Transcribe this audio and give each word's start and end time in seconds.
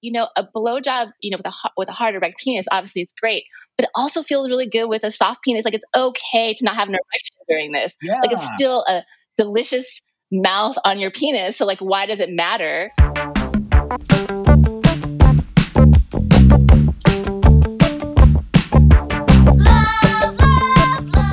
you 0.00 0.12
know, 0.12 0.28
a 0.36 0.44
blowjob, 0.44 1.10
you 1.20 1.30
know, 1.30 1.38
with 1.38 1.46
a 1.46 1.70
with 1.76 1.88
a 1.88 1.92
hard 1.92 2.14
erect 2.14 2.38
penis, 2.38 2.66
obviously 2.70 3.02
it's 3.02 3.12
great, 3.12 3.44
but 3.76 3.84
it 3.84 3.90
also 3.96 4.22
feels 4.22 4.48
really 4.48 4.68
good 4.68 4.86
with 4.86 5.02
a 5.02 5.10
soft 5.10 5.42
penis. 5.42 5.64
Like 5.64 5.74
it's 5.74 5.84
okay 5.94 6.54
to 6.54 6.64
not 6.64 6.76
have 6.76 6.88
an 6.88 6.94
erection 6.94 7.36
during 7.48 7.72
this. 7.72 7.94
Yeah. 8.02 8.20
Like 8.20 8.32
it's 8.32 8.48
still 8.54 8.84
a 8.88 9.02
delicious 9.36 10.00
mouth 10.30 10.76
on 10.84 11.00
your 11.00 11.10
penis. 11.10 11.56
So 11.56 11.66
like, 11.66 11.80
why 11.80 12.06
does 12.06 12.20
it 12.20 12.30
matter? 12.30 12.92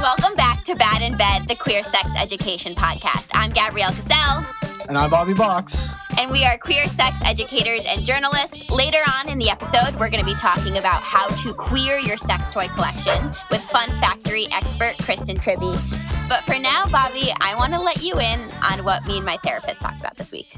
Welcome 0.01 0.35
back 0.35 0.63
to 0.63 0.75
Bad 0.75 1.03
in 1.03 1.17
Bed, 1.17 1.47
the 1.47 1.55
queer 1.59 1.83
sex 1.83 2.09
education 2.17 2.73
podcast. 2.73 3.29
I'm 3.33 3.51
Gabrielle 3.51 3.91
Kassel. 3.91 4.64
And 4.87 4.97
I'm 4.97 5.09
Bobby 5.09 5.33
Box. 5.33 5.95
And 6.19 6.29
we 6.29 6.45
are 6.45 6.57
queer 6.57 6.87
sex 6.87 7.17
educators 7.23 7.85
and 7.85 8.05
journalists. 8.05 8.69
Later 8.69 8.99
on 9.17 9.29
in 9.29 9.39
the 9.39 9.49
episode, 9.49 9.93
we're 9.99 10.09
going 10.09 10.23
to 10.23 10.25
be 10.25 10.35
talking 10.35 10.77
about 10.77 11.01
how 11.01 11.27
to 11.27 11.53
queer 11.53 11.97
your 11.97 12.17
sex 12.17 12.53
toy 12.53 12.67
collection 12.67 13.31
with 13.49 13.61
Fun 13.63 13.89
Factory 13.99 14.47
expert 14.51 14.95
Kristen 14.99 15.37
Tribby. 15.37 15.73
But 16.29 16.43
for 16.43 16.59
now, 16.59 16.85
Bobby, 16.87 17.33
I 17.41 17.55
want 17.55 17.73
to 17.73 17.79
let 17.79 18.03
you 18.03 18.19
in 18.19 18.41
on 18.63 18.83
what 18.83 19.05
me 19.07 19.17
and 19.17 19.25
my 19.25 19.37
therapist 19.37 19.81
talked 19.81 19.99
about 19.99 20.17
this 20.17 20.31
week. 20.31 20.55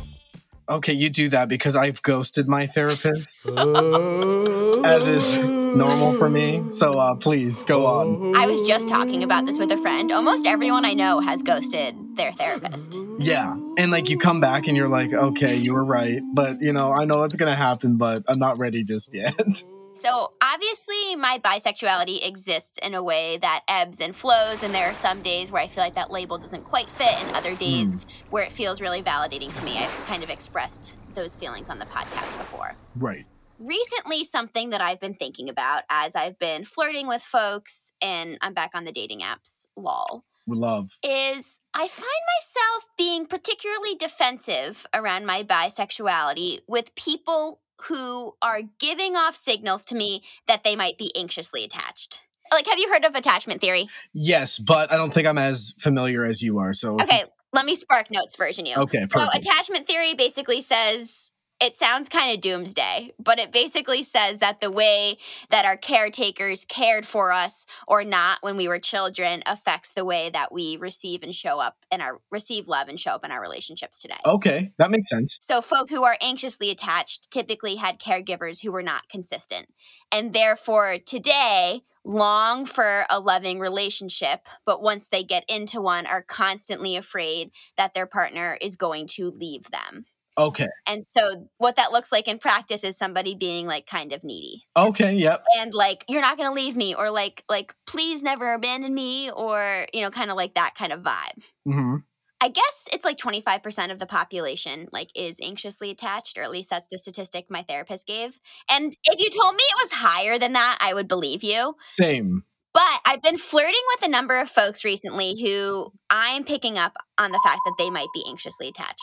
Okay, 0.70 0.92
you 0.92 1.10
do 1.10 1.30
that 1.30 1.48
because 1.48 1.78
I've 1.78 2.02
ghosted 2.02 2.50
my 2.50 2.68
therapist, 2.68 3.46
as 3.48 5.08
is 5.08 5.38
normal 5.48 6.18
for 6.18 6.30
me. 6.30 6.70
So 6.70 7.00
uh, 7.00 7.16
please 7.16 7.64
go 7.64 7.86
on. 7.86 8.36
I 8.36 8.48
was 8.48 8.62
just 8.64 8.90
talking 8.90 9.24
about 9.24 9.46
this 9.46 9.58
with 9.58 9.72
a 9.72 9.78
friend. 9.78 10.12
Almost 10.12 10.46
everyone 10.46 10.84
I 10.84 10.94
know 10.94 11.22
has 11.22 11.42
ghosted 11.42 11.96
their 12.18 12.34
therapist. 12.34 12.98
Yeah, 13.18 13.56
and 13.78 13.92
like 13.92 14.10
you 14.10 14.18
come 14.18 14.42
back 14.42 14.68
and 14.68 14.76
you're 14.76 14.90
like, 14.90 15.14
okay, 15.14 15.56
you 15.56 15.74
were 15.74 15.86
right, 15.86 16.22
but 16.34 16.62
you 16.62 16.74
know, 16.74 16.92
I 16.92 17.06
know 17.06 17.24
it's 17.24 17.38
gonna 17.38 17.56
happen, 17.56 17.96
but 17.96 18.24
I'm 18.28 18.40
not 18.40 18.58
ready 18.58 18.84
just 18.84 19.14
yet. 19.14 19.34
So, 19.98 20.32
obviously, 20.42 21.16
my 21.16 21.40
bisexuality 21.44 22.26
exists 22.26 22.78
in 22.82 22.94
a 22.94 23.02
way 23.04 23.38
that 23.38 23.64
ebbs 23.68 24.00
and 24.00 24.16
flows, 24.16 24.64
and 24.64 24.74
there 24.74 24.90
are 24.90 24.94
some 24.94 25.22
days 25.22 25.52
where 25.52 25.62
I 25.62 25.68
feel 25.68 25.84
like 25.84 25.96
that 25.96 26.12
label 26.12 26.38
doesn't 26.38 26.64
quite 26.66 26.88
fit, 26.88 27.14
and 27.24 27.36
other 27.36 27.56
days 27.56 27.96
Mm. 27.96 28.02
where 28.30 28.44
it 28.44 28.52
feels 28.52 28.80
really 28.80 29.02
validating 29.02 29.54
to 29.58 29.64
me. 29.64 29.78
I've 29.78 30.06
kind 30.06 30.24
of 30.24 30.30
expressed 30.30 30.96
those 31.16 31.36
feelings 31.36 31.68
on 31.70 31.80
the 31.80 31.86
podcast 31.86 32.38
before. 32.38 32.76
right. 32.96 33.26
Recently, 33.60 34.24
something 34.24 34.70
that 34.70 34.82
I've 34.82 35.00
been 35.00 35.16
thinking 35.16 35.50
about 35.50 35.82
as 35.90 36.16
I've 36.16 36.38
been 36.38 36.64
flirting 36.64 37.08
with 37.08 37.24
folks, 37.24 37.92
and 38.00 38.38
I'm 38.42 38.54
back 38.54 38.72
on 38.76 38.84
the 38.84 38.92
dating 38.92 39.22
apps, 39.22 39.66
lol, 39.76 40.24
We 40.46 40.56
love. 40.58 41.00
is 41.02 41.60
I 41.74 41.88
find 41.88 42.22
myself 42.38 42.86
being 43.00 43.26
particularly 43.26 43.96
defensive 43.96 44.86
around 44.94 45.26
my 45.26 45.42
bisexuality 45.42 46.60
with 46.68 46.94
people 46.94 47.60
who 47.84 48.36
are 48.42 48.62
giving 48.80 49.16
off 49.16 49.36
signals 49.36 49.86
to 49.86 49.96
me 49.96 50.24
that 50.48 50.64
they 50.64 50.76
might 50.76 50.98
be 50.98 51.12
anxiously 51.16 51.64
attached. 51.64 52.22
Like, 52.52 52.68
have 52.68 52.80
you 52.80 52.90
heard 52.92 53.04
of 53.06 53.16
attachment 53.16 53.62
theory? 53.62 53.90
Yes, 54.14 54.58
but 54.58 54.92
I 54.92 54.98
don't 54.98 55.14
think 55.14 55.28
I'm 55.28 55.38
as 55.38 55.74
familiar 55.80 56.24
as 56.26 56.42
you 56.42 56.60
are. 56.60 56.74
So 56.74 56.96
Okay, 57.00 57.24
let 57.54 57.66
me 57.66 57.76
spark 57.76 58.10
notes 58.10 58.36
version 58.38 58.66
you. 58.66 58.76
you- 58.76 58.82
okay, 58.84 59.06
So, 59.10 59.28
attachment 59.34 59.88
theory 59.88 60.14
basically 60.14 60.62
says 60.62 61.34
it 61.60 61.76
sounds 61.76 62.08
kind 62.10 62.34
of 62.34 62.42
doomsday, 62.42 63.14
but 63.20 63.40
it 63.40 63.52
basically 63.52 64.04
says 64.04 64.40
that 64.40 64.62
the 64.62 64.70
way 64.70 65.18
that 65.50 65.66
our 65.66 65.78
caretakers 65.78 66.66
cared 66.66 67.06
for 67.06 67.32
us 67.32 67.66
or 67.88 68.04
not 68.04 68.40
when 68.42 68.58
we 68.58 68.68
were 68.68 68.80
children 68.80 69.42
affects 69.46 69.92
the 69.92 70.06
way 70.06 70.30
that 70.30 70.52
we 70.52 70.78
receive 70.78 71.24
and 71.24 71.34
show 71.34 71.60
up 71.60 71.78
and 71.92 72.02
our 72.02 72.22
receive 72.32 72.68
love 72.68 72.88
and 72.88 73.00
show 73.00 73.12
up 73.12 73.26
in 73.26 73.32
our 73.32 73.42
relationships 73.42 74.00
today. 74.00 74.18
okay, 74.26 74.72
that 74.78 74.92
makes 74.92 75.10
sense. 75.10 75.40
So, 75.42 75.62
folk 75.62 75.90
who 75.90 76.04
are 76.04 76.18
anxiously 76.22 76.70
attached 76.70 77.32
typically 77.32 77.76
had 77.76 78.00
caregivers 78.00 78.62
who 78.62 78.72
were 78.72 78.84
not 78.84 79.10
consistent. 79.10 79.68
And 80.12 80.34
therefore, 80.34 80.98
today, 81.06 81.82
long 82.04 82.66
for 82.66 83.06
a 83.10 83.20
loving 83.20 83.60
relationship, 83.60 84.48
but 84.66 84.82
once 84.82 85.08
they 85.08 85.24
get 85.24 85.44
into 85.50 85.82
one, 85.82 86.06
are 86.06 86.22
constantly 86.22 86.96
afraid 86.96 87.52
that 87.78 87.94
their 87.94 88.06
partner 88.06 88.58
is 88.62 88.76
going 88.76 89.08
to 89.08 89.30
leave 89.30 89.70
them. 89.72 90.06
Okay, 90.38 90.68
And 90.86 91.04
so, 91.06 91.50
what 91.58 91.76
that 91.78 91.92
looks 91.92 92.12
like 92.12 92.28
in 92.28 92.38
practice 92.38 92.84
is 92.84 92.98
somebody 92.98 93.36
being 93.36 93.66
like 93.66 93.88
kind 93.88 94.14
of 94.14 94.24
needy 94.24 94.66
okay, 94.76 95.16
yep. 95.16 95.44
and 95.58 95.74
like, 95.74 96.06
you're 96.08 96.22
not 96.22 96.38
going 96.38 96.50
to 96.50 96.54
leave 96.54 96.76
me, 96.76 96.94
or 96.94 97.10
like, 97.10 97.44
like, 97.50 97.74
please 97.86 98.22
never 98.22 98.54
abandon 98.54 98.94
me, 98.94 99.32
or, 99.32 99.86
you 99.94 100.02
know, 100.02 100.12
kind 100.12 100.30
of 100.30 100.38
like 100.38 100.54
that 100.56 100.76
kind 100.76 100.94
of 100.94 101.02
vibe. 101.02 101.44
hmm 101.66 101.96
I 102.40 102.50
guess 102.50 102.88
it's 102.94 103.04
like 103.04 103.18
25% 103.18 103.92
of 103.92 103.98
the 103.98 104.06
population 104.06 104.88
like 104.92 105.10
is 105.16 105.40
anxiously 105.42 105.90
attached 105.90 106.38
or 106.38 106.44
at 106.44 106.52
least 106.52 106.70
that's 106.70 106.88
the 106.92 107.00
statistic 107.00 107.48
my 107.50 107.64
therapist 107.64 108.06
gave. 108.06 108.40
And 108.70 108.96
if 109.06 109.20
you 109.20 109.30
told 109.32 109.56
me 109.56 109.64
it 109.64 109.82
was 109.82 109.92
higher 109.92 110.38
than 110.38 110.54
that, 110.54 110.78
I 110.80 110.94
would 110.94 111.08
believe 111.08 111.44
you. 111.44 111.74
Same. 111.88 112.44
But 112.74 113.02
I've 113.06 113.24
been 113.24 113.40
flirting 113.40 113.82
with 113.96 114.08
a 114.08 114.12
number 114.12 114.40
of 114.40 114.50
folks 114.50 114.86
recently 114.86 115.42
who 115.42 115.92
I'm 116.12 116.44
picking 116.44 116.78
up 116.78 116.96
on 117.18 117.32
the 117.32 117.42
fact 117.44 117.62
that 117.66 117.74
they 117.80 117.90
might 117.90 118.10
be 118.14 118.24
anxiously 118.30 118.68
attached. 118.68 119.02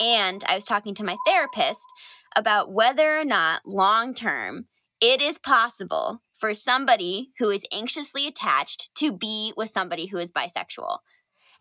And 0.00 0.44
I 0.48 0.54
was 0.54 0.64
talking 0.64 0.94
to 0.94 1.04
my 1.04 1.16
therapist 1.26 1.86
about 2.34 2.72
whether 2.72 3.18
or 3.18 3.24
not 3.24 3.62
long 3.66 4.14
term 4.14 4.66
it 5.00 5.20
is 5.20 5.38
possible 5.38 6.22
for 6.34 6.54
somebody 6.54 7.32
who 7.38 7.50
is 7.50 7.64
anxiously 7.72 8.26
attached 8.26 8.94
to 8.96 9.12
be 9.12 9.52
with 9.56 9.70
somebody 9.70 10.06
who 10.06 10.18
is 10.18 10.30
bisexual. 10.32 10.98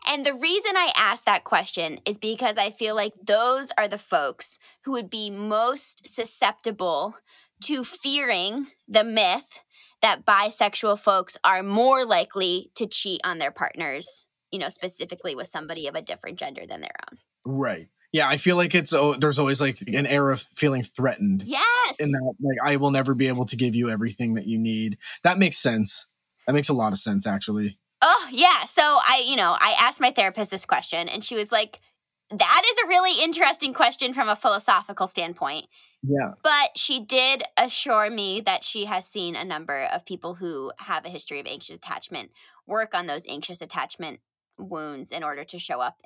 And 0.07 0.25
the 0.25 0.34
reason 0.34 0.75
I 0.75 0.91
ask 0.96 1.25
that 1.25 1.44
question 1.44 2.00
is 2.06 2.18
because 2.18 2.57
I 2.57 2.69
feel 2.69 2.96
like 2.96 3.13
those 3.25 3.72
are 3.78 3.88
the 3.88 3.97
folks 3.97 4.59
who 4.84 4.91
would 4.91 5.09
be 5.09 5.29
most 5.29 6.07
susceptible 6.07 7.16
to 7.63 7.84
fearing 7.84 8.67
the 8.88 9.03
myth 9.03 9.63
that 10.02 10.25
bisexual 10.25 11.00
folks 11.00 11.38
are 11.44 11.63
more 11.63 12.06
likely 12.06 12.69
to 12.75 12.85
cheat 12.85 13.22
on 13.23 13.40
their 13.40 13.52
partners, 13.52 14.28
you 14.52 14.59
know, 14.59 14.69
specifically 14.69 15.34
with 15.34 15.47
somebody 15.47 15.88
of 15.88 15.96
a 15.96 16.02
different 16.02 16.38
gender 16.38 16.67
than 16.67 16.81
their 16.81 16.96
own. 17.09 17.17
Right. 17.46 17.88
Yeah, 18.16 18.30
I 18.30 18.38
feel 18.38 18.56
like 18.56 18.74
it's 18.74 18.94
oh, 18.94 19.16
there's 19.16 19.40
always 19.40 19.59
like 19.59 19.81
an 19.88 20.06
air 20.06 20.31
of 20.31 20.40
feeling 20.40 20.84
threatened 20.84 21.44
Yes. 21.46 21.96
in 22.00 22.14
that 22.14 22.34
like 22.40 22.58
I 22.64 22.78
will 22.78 22.92
never 22.92 23.14
be 23.14 23.28
able 23.28 23.44
to 23.48 23.58
give 23.58 23.76
you 23.76 23.90
everything 23.90 24.36
that 24.36 24.48
you 24.48 24.58
need. 24.58 24.98
That 25.24 25.38
makes 25.38 25.58
sense. 25.58 26.08
That 26.48 26.53
makes 26.53 26.70
a 26.70 26.74
lot 26.74 26.94
of 26.94 27.00
sense 27.00 27.28
actually. 27.28 27.78
Oh, 28.02 28.30
yeah. 28.31 28.64
So 28.68 28.81
I, 28.81 29.22
you 29.28 29.36
know, 29.36 29.58
I 29.59 29.76
asked 29.78 30.00
my 30.00 30.12
therapist 30.12 30.50
this 30.50 30.64
question 30.64 31.09
and 31.09 31.26
she 31.26 31.36
was 31.36 31.52
like, 31.52 31.81
that 32.30 32.62
is 32.72 32.78
a 32.86 32.88
really 32.88 33.22
interesting 33.22 33.74
question 33.74 34.14
from 34.14 34.30
a 34.30 34.36
philosophical 34.38 35.08
standpoint. 35.08 35.66
Yeah. 36.02 36.36
But 36.42 36.78
she 36.78 37.02
did 37.02 37.44
assure 37.58 38.09
me 38.09 38.40
that 38.46 38.64
she 38.64 38.86
has 38.86 39.06
seen 39.06 39.36
a 39.36 39.44
number 39.44 39.90
of 39.94 40.06
people 40.06 40.36
who 40.36 40.72
have 40.78 41.06
a 41.06 41.09
history 41.09 41.42
of 41.42 41.47
anxious 41.47 41.76
attachment 41.76 42.32
work 42.66 42.96
on 42.96 43.08
those 43.08 43.26
anxious 43.28 43.62
attachment 43.62 44.22
wounds 44.58 45.12
in 45.12 45.22
order 45.22 45.44
to 45.44 45.59
show 45.59 45.82
up 45.82 45.97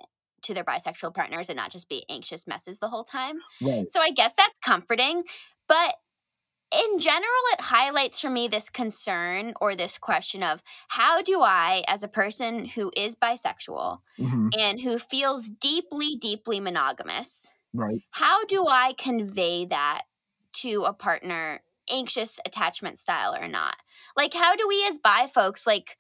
to 0.44 0.54
their 0.54 0.64
bisexual 0.64 1.14
partners 1.16 1.50
and 1.50 1.58
not 1.58 1.72
just 1.72 1.90
be 1.90 2.06
anxious 2.10 2.48
messes 2.48 2.80
the 2.80 2.90
whole 2.90 3.04
time. 3.04 3.40
Right. 3.62 3.88
So 3.88 4.00
I 4.02 4.12
guess 4.12 4.34
that's 4.36 4.60
comforting. 4.60 5.24
But 5.68 5.96
in 6.72 7.00
general, 7.00 7.44
it 7.54 7.62
highlights 7.62 8.22
for 8.22 8.30
me 8.30 8.48
this 8.48 8.70
concern 8.70 9.54
or 9.60 9.76
this 9.76 9.98
question 9.98 10.44
of 10.44 10.62
how 10.90 11.22
do 11.22 11.42
I, 11.42 11.84
as 11.88 12.04
a 12.04 12.08
person 12.08 12.66
who 12.66 12.92
is 12.96 13.16
bisexual 13.16 14.00
hmm 14.20 14.50
and 14.58 14.82
who 14.82 15.00
feels 15.00 15.50
deeply, 15.50 16.16
deeply 16.16 16.60
monogamous, 16.60 17.52
Right. 17.74 18.02
how 18.12 18.46
do 18.46 18.68
I 18.68 18.94
convey 18.98 19.66
that 19.68 20.04
to 20.56 20.86
a 20.86 20.94
partner, 20.94 21.62
anxious 21.92 22.40
attachment 22.46 23.00
style 23.00 23.36
or 23.36 23.48
not? 23.50 23.78
Like, 24.18 24.34
how 24.34 24.56
do 24.58 24.68
we 24.68 24.86
as 24.88 25.00
bi 25.00 25.28
folks, 25.28 25.68
like, 25.68 25.99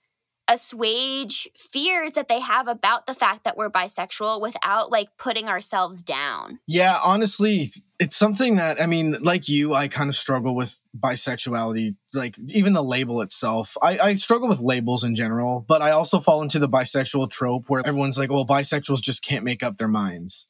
assuage 0.49 1.47
fears 1.55 2.13
that 2.13 2.27
they 2.27 2.39
have 2.39 2.67
about 2.67 3.07
the 3.07 3.13
fact 3.13 3.43
that 3.43 3.55
we're 3.55 3.69
bisexual 3.69 4.41
without 4.41 4.91
like 4.91 5.09
putting 5.17 5.47
ourselves 5.47 6.01
down? 6.03 6.59
Yeah, 6.67 6.97
honestly, 7.05 7.67
it's 7.99 8.15
something 8.15 8.55
that 8.55 8.81
I 8.81 8.87
mean, 8.87 9.17
like 9.21 9.47
you, 9.47 9.75
I 9.75 9.87
kind 9.87 10.09
of 10.09 10.15
struggle 10.15 10.55
with 10.55 10.77
bisexuality, 10.97 11.95
like 12.13 12.35
even 12.49 12.73
the 12.73 12.83
label 12.83 13.21
itself. 13.21 13.77
I, 13.81 13.99
I 13.99 14.13
struggle 14.15 14.49
with 14.49 14.59
labels 14.59 15.03
in 15.03 15.15
general, 15.15 15.63
but 15.67 15.81
I 15.81 15.91
also 15.91 16.19
fall 16.19 16.41
into 16.41 16.59
the 16.59 16.69
bisexual 16.69 17.29
trope 17.29 17.69
where 17.69 17.85
everyone's 17.85 18.17
like, 18.17 18.31
well, 18.31 18.45
bisexuals 18.45 19.01
just 19.01 19.23
can't 19.23 19.45
make 19.45 19.61
up 19.61 19.77
their 19.77 19.87
minds. 19.87 20.47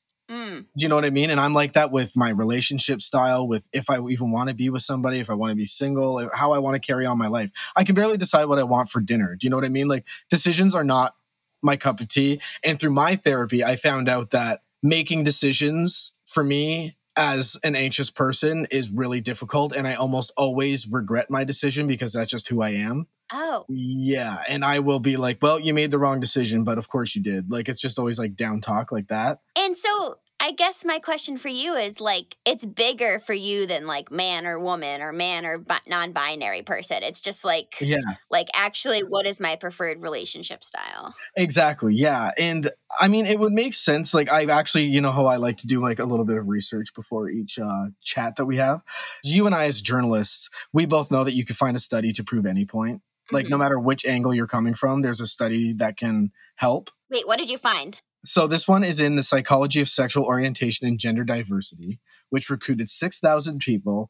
Mm. 0.60 0.66
Do 0.78 0.84
you 0.84 0.90
know 0.90 0.96
what 0.96 1.06
I 1.06 1.10
mean? 1.10 1.30
And 1.30 1.40
I'm 1.40 1.54
like 1.54 1.74
that 1.74 1.92
with 1.92 2.16
my 2.16 2.30
relationship 2.30 3.02
style, 3.02 3.48
with 3.48 3.68
if 3.74 3.90
I 3.90 4.00
even 4.00 4.32
want 4.32 4.50
to 4.50 4.56
be 4.56 4.70
with 4.70 4.82
somebody, 4.82 5.20
if 5.20 5.30
I 5.30 5.34
want 5.34 5.52
to 5.52 5.56
be 5.56 5.66
single, 5.66 6.20
or 6.20 6.32
how 6.34 6.52
I 6.52 6.60
want 6.60 6.76
to 6.76 6.86
carry 6.86 7.06
on 7.06 7.18
my 7.18 7.28
life. 7.28 7.52
I 7.76 7.84
can 7.84 7.96
barely 7.96 8.18
decide 8.18 8.46
what 8.46 8.60
I 8.60 8.64
want 8.64 8.90
for 8.90 9.02
dinner. 9.02 9.36
Do 9.36 9.46
you 9.46 9.50
know 9.50 9.58
what 9.58 9.66
I 9.66 9.70
mean? 9.70 9.88
Like 9.88 10.06
decisions 10.30 10.76
are 10.76 10.84
not 10.84 11.16
my 11.62 11.76
cup 11.76 12.00
of 12.00 12.08
tea. 12.08 12.42
And 12.64 12.80
through 12.80 12.92
my 12.92 13.16
therapy, 13.16 13.64
I 13.64 13.76
found 13.76 14.08
out 14.08 14.30
that 14.32 14.62
making 14.82 15.24
decisions 15.24 16.14
for 16.26 16.44
me 16.44 16.96
as 17.18 17.58
an 17.64 17.76
anxious 17.76 18.10
person 18.10 18.66
is 18.72 18.90
really 18.90 19.20
difficult. 19.20 19.74
And 19.76 19.88
I 19.88 19.96
almost 19.96 20.32
always 20.38 20.88
regret 20.88 21.30
my 21.30 21.44
decision 21.44 21.86
because 21.86 22.14
that's 22.14 22.32
just 22.32 22.48
who 22.48 22.62
I 22.62 22.70
am. 22.70 23.08
Oh, 23.32 23.66
Yeah. 23.68 24.42
And 24.50 24.64
I 24.66 24.80
will 24.80 25.00
be 25.00 25.18
like, 25.18 25.40
well, 25.42 25.60
you 25.60 25.74
made 25.74 25.92
the 25.92 26.00
wrong 26.00 26.20
decision, 26.20 26.64
but 26.64 26.78
of 26.78 26.88
course 26.90 27.16
you 27.16 27.22
did. 27.22 27.52
Like 27.52 27.70
it's 27.70 27.80
just 27.80 28.00
always 28.00 28.18
like 28.18 28.36
down 28.36 28.62
talk 28.62 28.92
like 28.92 29.10
that. 29.10 29.42
and 29.58 29.78
so 29.78 30.18
I 30.42 30.52
guess 30.54 30.86
my 30.86 31.00
question 31.00 31.38
for 31.38 31.50
you 31.50 31.76
is 31.76 32.00
like, 32.00 32.38
it's 32.46 32.66
bigger 32.66 33.20
for 33.20 33.34
you 33.34 33.66
than 33.66 33.86
like 33.88 34.10
man 34.10 34.48
or 34.48 34.58
woman 34.58 35.02
or 35.02 35.12
man 35.12 35.46
or 35.46 35.58
bi- 35.58 35.80
non-binary 35.86 36.62
person. 36.62 37.04
It's 37.04 37.20
just 37.20 37.44
like, 37.44 37.76
Yes. 37.82 38.26
like 38.32 38.48
actually, 38.56 39.02
what 39.02 39.26
is 39.26 39.40
my 39.42 39.58
preferred 39.58 40.02
relationship 40.02 40.64
style? 40.64 41.14
Exactly. 41.36 41.94
Yeah. 41.94 42.32
And 42.40 42.72
I 43.02 43.10
mean, 43.10 43.26
it 43.26 43.38
would 43.40 43.52
make 43.52 43.74
sense. 43.74 44.14
Like, 44.14 44.32
I've 44.32 44.50
actually, 44.50 44.86
you 44.86 45.02
know, 45.02 45.12
how 45.12 45.26
I 45.26 45.36
like 45.36 45.58
to 45.58 45.68
do 45.68 45.82
like 45.82 46.00
a 46.00 46.06
little 46.06 46.26
bit 46.26 46.38
of 46.38 46.48
research 46.48 46.94
before 46.94 47.30
each 47.30 47.60
uh, 47.60 47.88
chat 48.02 48.38
that 48.38 48.46
we 48.46 48.56
have. 48.58 48.82
You 49.24 49.46
and 49.46 49.54
I, 49.54 49.66
as 49.66 49.82
journalists, 49.82 50.50
we 50.72 50.86
both 50.86 51.12
know 51.12 51.26
that 51.26 51.34
you 51.34 51.44
can 51.44 51.56
find 51.56 51.76
a 51.76 51.80
study 51.82 52.14
to 52.14 52.24
prove 52.24 52.46
any 52.46 52.66
point. 52.66 53.02
Like, 53.32 53.48
no 53.50 53.58
Mhm. 53.58 53.60
matter 53.60 53.80
which 53.80 54.06
angle 54.06 54.34
you're 54.34 54.48
coming 54.48 54.74
from, 54.74 55.02
there's 55.02 55.22
a 55.22 55.28
study 55.28 55.74
that 55.74 55.98
can 55.98 56.32
help. 56.56 56.90
Wait, 57.12 57.28
what 57.28 57.38
did 57.38 57.50
you 57.50 57.58
find? 57.58 58.02
So, 58.26 58.48
this 58.48 58.68
one 58.68 58.84
is 58.84 59.00
in 59.00 59.16
the 59.16 59.24
Psychology 59.24 59.80
of 59.80 59.88
Sexual 59.88 60.26
Orientation 60.26 60.86
and 60.86 61.00
Gender 61.00 61.24
Diversity, 61.24 62.00
which 62.30 62.50
recruited 62.50 62.90
6,000 62.90 63.60
people 63.60 64.10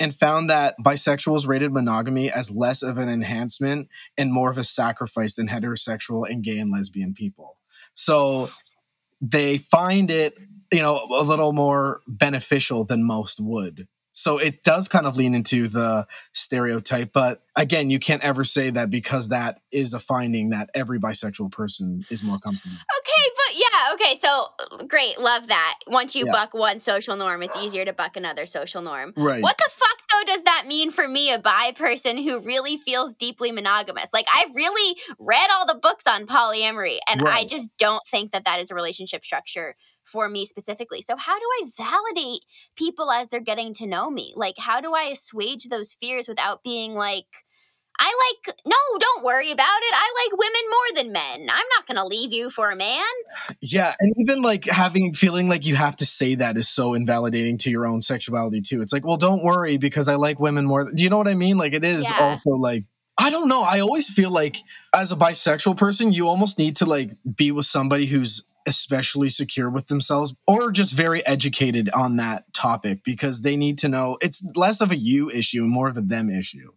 and 0.00 0.14
found 0.14 0.50
that 0.50 0.74
bisexuals 0.84 1.46
rated 1.46 1.72
monogamy 1.72 2.30
as 2.32 2.50
less 2.50 2.82
of 2.82 2.98
an 2.98 3.08
enhancement 3.08 3.88
and 4.18 4.32
more 4.32 4.50
of 4.50 4.58
a 4.58 4.64
sacrifice 4.64 5.36
than 5.36 5.48
heterosexual 5.48 6.28
and 6.28 6.42
gay 6.42 6.58
and 6.58 6.72
lesbian 6.72 7.14
people. 7.14 7.56
So, 7.94 8.50
they 9.20 9.58
find 9.58 10.10
it, 10.10 10.36
you 10.72 10.80
know, 10.80 11.06
a 11.12 11.22
little 11.22 11.52
more 11.52 12.00
beneficial 12.08 12.84
than 12.84 13.04
most 13.04 13.40
would. 13.40 13.86
So 14.16 14.38
it 14.38 14.62
does 14.62 14.86
kind 14.86 15.06
of 15.06 15.16
lean 15.16 15.34
into 15.34 15.66
the 15.66 16.06
stereotype, 16.32 17.12
but 17.12 17.42
again, 17.56 17.90
you 17.90 17.98
can't 17.98 18.22
ever 18.22 18.44
say 18.44 18.70
that 18.70 18.88
because 18.88 19.28
that 19.28 19.60
is 19.72 19.92
a 19.92 19.98
finding 19.98 20.50
that 20.50 20.70
every 20.72 21.00
bisexual 21.00 21.50
person 21.50 22.04
is 22.10 22.22
more 22.22 22.38
comfortable. 22.38 22.76
Okay, 23.16 23.30
but 23.46 23.56
yeah, 23.58 23.94
okay, 23.94 24.14
so 24.16 24.48
uh, 24.80 24.84
great, 24.84 25.18
love 25.20 25.46
that. 25.48 25.78
Once 25.86 26.14
you 26.16 26.26
Yeah. 26.26 26.32
buck 26.32 26.54
one 26.54 26.78
social 26.80 27.16
norm, 27.16 27.42
it's 27.42 27.56
easier 27.56 27.84
to 27.84 27.92
buck 27.92 28.16
another 28.16 28.46
social 28.46 28.82
norm. 28.82 29.14
Right. 29.16 29.42
What 29.42 29.56
the 29.58 29.70
fuck 29.70 29.98
though 30.10 30.32
does 30.32 30.42
that 30.44 30.64
mean 30.66 30.90
for 30.90 31.06
me, 31.08 31.32
a 31.32 31.38
bi 31.38 31.72
person 31.76 32.18
who 32.18 32.40
really 32.40 32.76
feels 32.76 33.14
deeply 33.16 33.52
monogamous? 33.52 34.12
Like 34.12 34.26
I've 34.34 34.54
really 34.54 34.96
read 35.18 35.48
all 35.52 35.66
the 35.66 35.74
books 35.74 36.06
on 36.06 36.26
polyamory, 36.26 36.98
and 37.08 37.20
I 37.26 37.44
just 37.44 37.76
don't 37.78 38.06
think 38.08 38.32
that 38.32 38.44
that 38.46 38.60
is 38.60 38.70
a 38.70 38.74
relationship 38.74 39.24
structure 39.24 39.76
for 40.02 40.28
me 40.28 40.44
specifically. 40.44 41.00
So 41.00 41.16
how 41.16 41.38
do 41.38 41.44
I 41.62 41.70
validate 41.76 42.40
people 42.76 43.10
as 43.10 43.28
they're 43.28 43.40
getting 43.40 43.72
to 43.74 43.86
know 43.86 44.10
me? 44.10 44.32
Like 44.36 44.56
how 44.58 44.80
do 44.80 44.94
I 44.94 45.04
assuage 45.04 45.64
those 45.68 45.92
fears 45.94 46.28
without 46.28 46.62
being 46.62 46.94
like 46.94 47.44
I 47.98 48.12
like 48.46 48.56
no, 48.66 48.76
don't 48.98 49.24
worry 49.24 49.50
about 49.50 49.78
it. 49.82 49.94
I 49.94 50.26
like 50.26 50.38
women 50.38 50.62
more 50.70 51.02
than 51.02 51.12
men. 51.12 51.50
I'm 51.50 51.66
not 51.76 51.86
going 51.86 51.96
to 51.96 52.04
leave 52.06 52.32
you 52.32 52.50
for 52.50 52.70
a 52.70 52.76
man. 52.76 53.04
Yeah, 53.60 53.94
and 54.00 54.12
even 54.18 54.42
like 54.42 54.64
having 54.66 55.12
feeling 55.12 55.48
like 55.48 55.66
you 55.66 55.76
have 55.76 55.96
to 55.96 56.06
say 56.06 56.34
that 56.36 56.56
is 56.56 56.68
so 56.68 56.94
invalidating 56.94 57.58
to 57.58 57.70
your 57.70 57.86
own 57.86 58.02
sexuality 58.02 58.60
too. 58.60 58.82
It's 58.82 58.92
like, 58.92 59.06
well, 59.06 59.16
don't 59.16 59.42
worry 59.42 59.76
because 59.76 60.08
I 60.08 60.16
like 60.16 60.40
women 60.40 60.66
more. 60.66 60.90
Do 60.92 61.02
you 61.02 61.10
know 61.10 61.18
what 61.18 61.28
I 61.28 61.34
mean? 61.34 61.56
Like 61.56 61.72
it 61.72 61.84
is 61.84 62.10
Yeah. 62.10 62.18
also 62.20 62.50
like 62.50 62.84
I 63.16 63.30
don't 63.30 63.48
know. 63.48 63.62
I 63.62 63.78
always 63.80 64.08
feel 64.12 64.30
like 64.30 64.56
as 64.94 65.12
a 65.12 65.16
bisexual 65.16 65.76
person, 65.76 66.12
you 66.12 66.26
almost 66.28 66.58
need 66.58 66.76
to 66.76 66.86
like 66.86 67.12
be 67.36 67.52
with 67.52 67.66
somebody 67.66 68.06
who's 68.06 68.42
especially 68.66 69.30
secure 69.30 69.68
with 69.70 69.86
themselves 69.88 70.34
or 70.46 70.72
just 70.72 70.92
very 70.94 71.24
educated 71.26 71.88
on 71.90 72.16
that 72.16 72.52
topic 72.54 73.04
because 73.04 73.42
they 73.42 73.56
need 73.56 73.78
to 73.78 73.88
know 73.88 74.16
it's 74.22 74.42
less 74.56 74.80
of 74.80 74.90
a 74.90 74.96
you 74.96 75.30
issue 75.30 75.62
and 75.62 75.70
more 75.70 75.88
of 75.88 75.96
a 75.96 76.00
them 76.00 76.30
issue. 76.30 76.72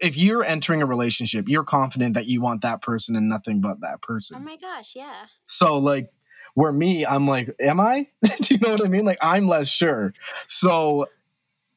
If 0.00 0.16
you're 0.16 0.44
entering 0.44 0.82
a 0.82 0.86
relationship, 0.86 1.48
you're 1.48 1.64
confident 1.64 2.14
that 2.14 2.26
you 2.26 2.40
want 2.40 2.62
that 2.62 2.82
person 2.82 3.16
and 3.16 3.28
nothing 3.28 3.60
but 3.60 3.80
that 3.80 3.96
oh 4.02 4.06
person. 4.06 4.36
Oh 4.38 4.40
my 4.40 4.56
gosh, 4.56 4.94
yeah. 4.96 5.26
So 5.44 5.78
like 5.78 6.10
where 6.54 6.72
me, 6.72 7.06
I'm 7.06 7.26
like, 7.26 7.54
am 7.60 7.80
I? 7.80 8.08
Do 8.42 8.54
you 8.54 8.58
know 8.58 8.70
what 8.70 8.86
I 8.86 8.88
mean? 8.88 9.04
Like 9.04 9.18
I'm 9.22 9.46
less 9.46 9.68
sure. 9.68 10.14
So 10.46 11.06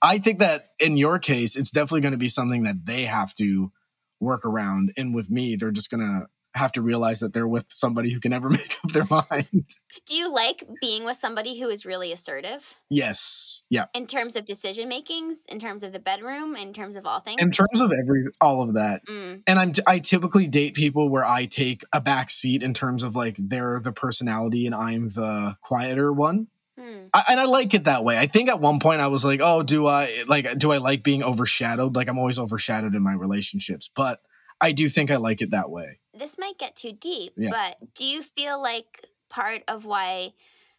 I 0.02 0.18
think 0.18 0.40
that 0.40 0.70
in 0.80 0.98
your 0.98 1.20
case, 1.20 1.56
it's 1.56 1.72
definitely 1.72 2.02
going 2.02 2.14
to 2.14 2.18
be 2.18 2.30
something 2.30 2.64
that 2.64 2.86
they 2.86 3.04
have 3.04 3.34
to 3.36 3.72
work 4.20 4.46
around. 4.46 4.92
And 4.98 5.14
with 5.14 5.30
me, 5.30 5.56
they're 5.56 5.72
just 5.72 5.90
gonna 5.90 6.28
have 6.56 6.72
to 6.74 6.82
realize 6.82 7.20
that 7.22 7.34
they're 7.34 7.48
with 7.48 7.66
somebody 7.70 8.12
who 8.12 8.20
can 8.20 8.30
never 8.32 8.50
make 8.52 8.78
up 8.84 8.92
their 8.92 9.08
mind. 9.10 9.66
Do 10.06 10.16
you 10.16 10.32
like 10.34 10.64
being 10.82 11.04
with 11.06 11.18
somebody 11.18 11.60
who 11.60 11.70
is 11.70 11.86
really 11.86 12.12
assertive 12.12 12.76
yes. 12.90 13.64
Yeah. 13.70 13.86
in 13.94 14.06
terms 14.08 14.36
of 14.36 14.46
decision 14.46 14.88
makings, 14.90 15.46
in 15.50 15.60
terms 15.60 15.84
of 15.84 15.94
the 15.94 16.00
bedroom, 16.00 16.56
in 16.56 16.74
terms 16.74 16.96
of 16.96 17.06
all 17.06 17.20
things? 17.22 17.42
In 17.42 17.52
terms 17.52 17.80
of 17.80 17.92
every 17.92 18.26
all 18.42 18.62
of 18.62 18.76
that. 18.76 19.06
Mm, 19.08 19.42
And 19.48 19.60
I'm 19.60 19.74
I 19.88 20.00
typically 20.00 20.48
date 20.48 20.74
people 20.76 21.10
where 21.10 21.26
I 21.26 21.46
take 21.46 21.84
a 21.92 22.02
back 22.02 22.30
seat 22.30 22.62
in 22.64 22.74
terms 22.74 23.04
of 23.04 23.16
like 23.16 23.36
they're 23.40 23.80
the 23.80 23.92
personality 23.92 24.66
and 24.66 24.76
I'm 24.76 25.10
the 25.10 25.58
quieter 25.62 26.12
one. 26.14 26.48
mm. 26.80 27.10
I, 27.14 27.24
and 27.30 27.40
I 27.40 27.46
like 27.46 27.74
it 27.74 27.86
that 27.86 28.04
way. 28.04 28.18
I 28.18 28.28
think 28.28 28.50
at 28.50 28.60
one 28.60 28.80
point 28.80 29.02
I 29.02 29.08
was 29.08 29.24
like, 29.26 29.40
"Oh, 29.44 29.64
do 29.64 29.86
I 29.88 30.24
like 30.28 30.58
do 30.58 30.72
I 30.72 30.78
like 30.78 31.04
being 31.04 31.24
overshadowed? 31.24 31.96
Like 31.96 32.08
I'm 32.10 32.18
always 32.20 32.40
overshadowed 32.40 32.96
in 32.96 33.02
my 33.04 33.14
relationships." 33.14 33.90
But 33.96 34.20
I 34.62 34.72
do 34.72 34.88
think 34.90 35.12
I 35.12 35.18
like 35.18 35.42
it 35.42 35.52
that 35.52 35.70
way. 35.70 36.00
This 36.14 36.38
might 36.38 36.58
get 36.60 36.76
too 36.76 36.94
deep, 36.94 37.34
Yeah. 37.38 37.50
but 37.50 37.96
do 37.96 38.06
you 38.06 38.22
feel 38.22 38.62
like 38.62 39.08
part 39.30 39.64
of 39.68 39.86
why 39.86 40.34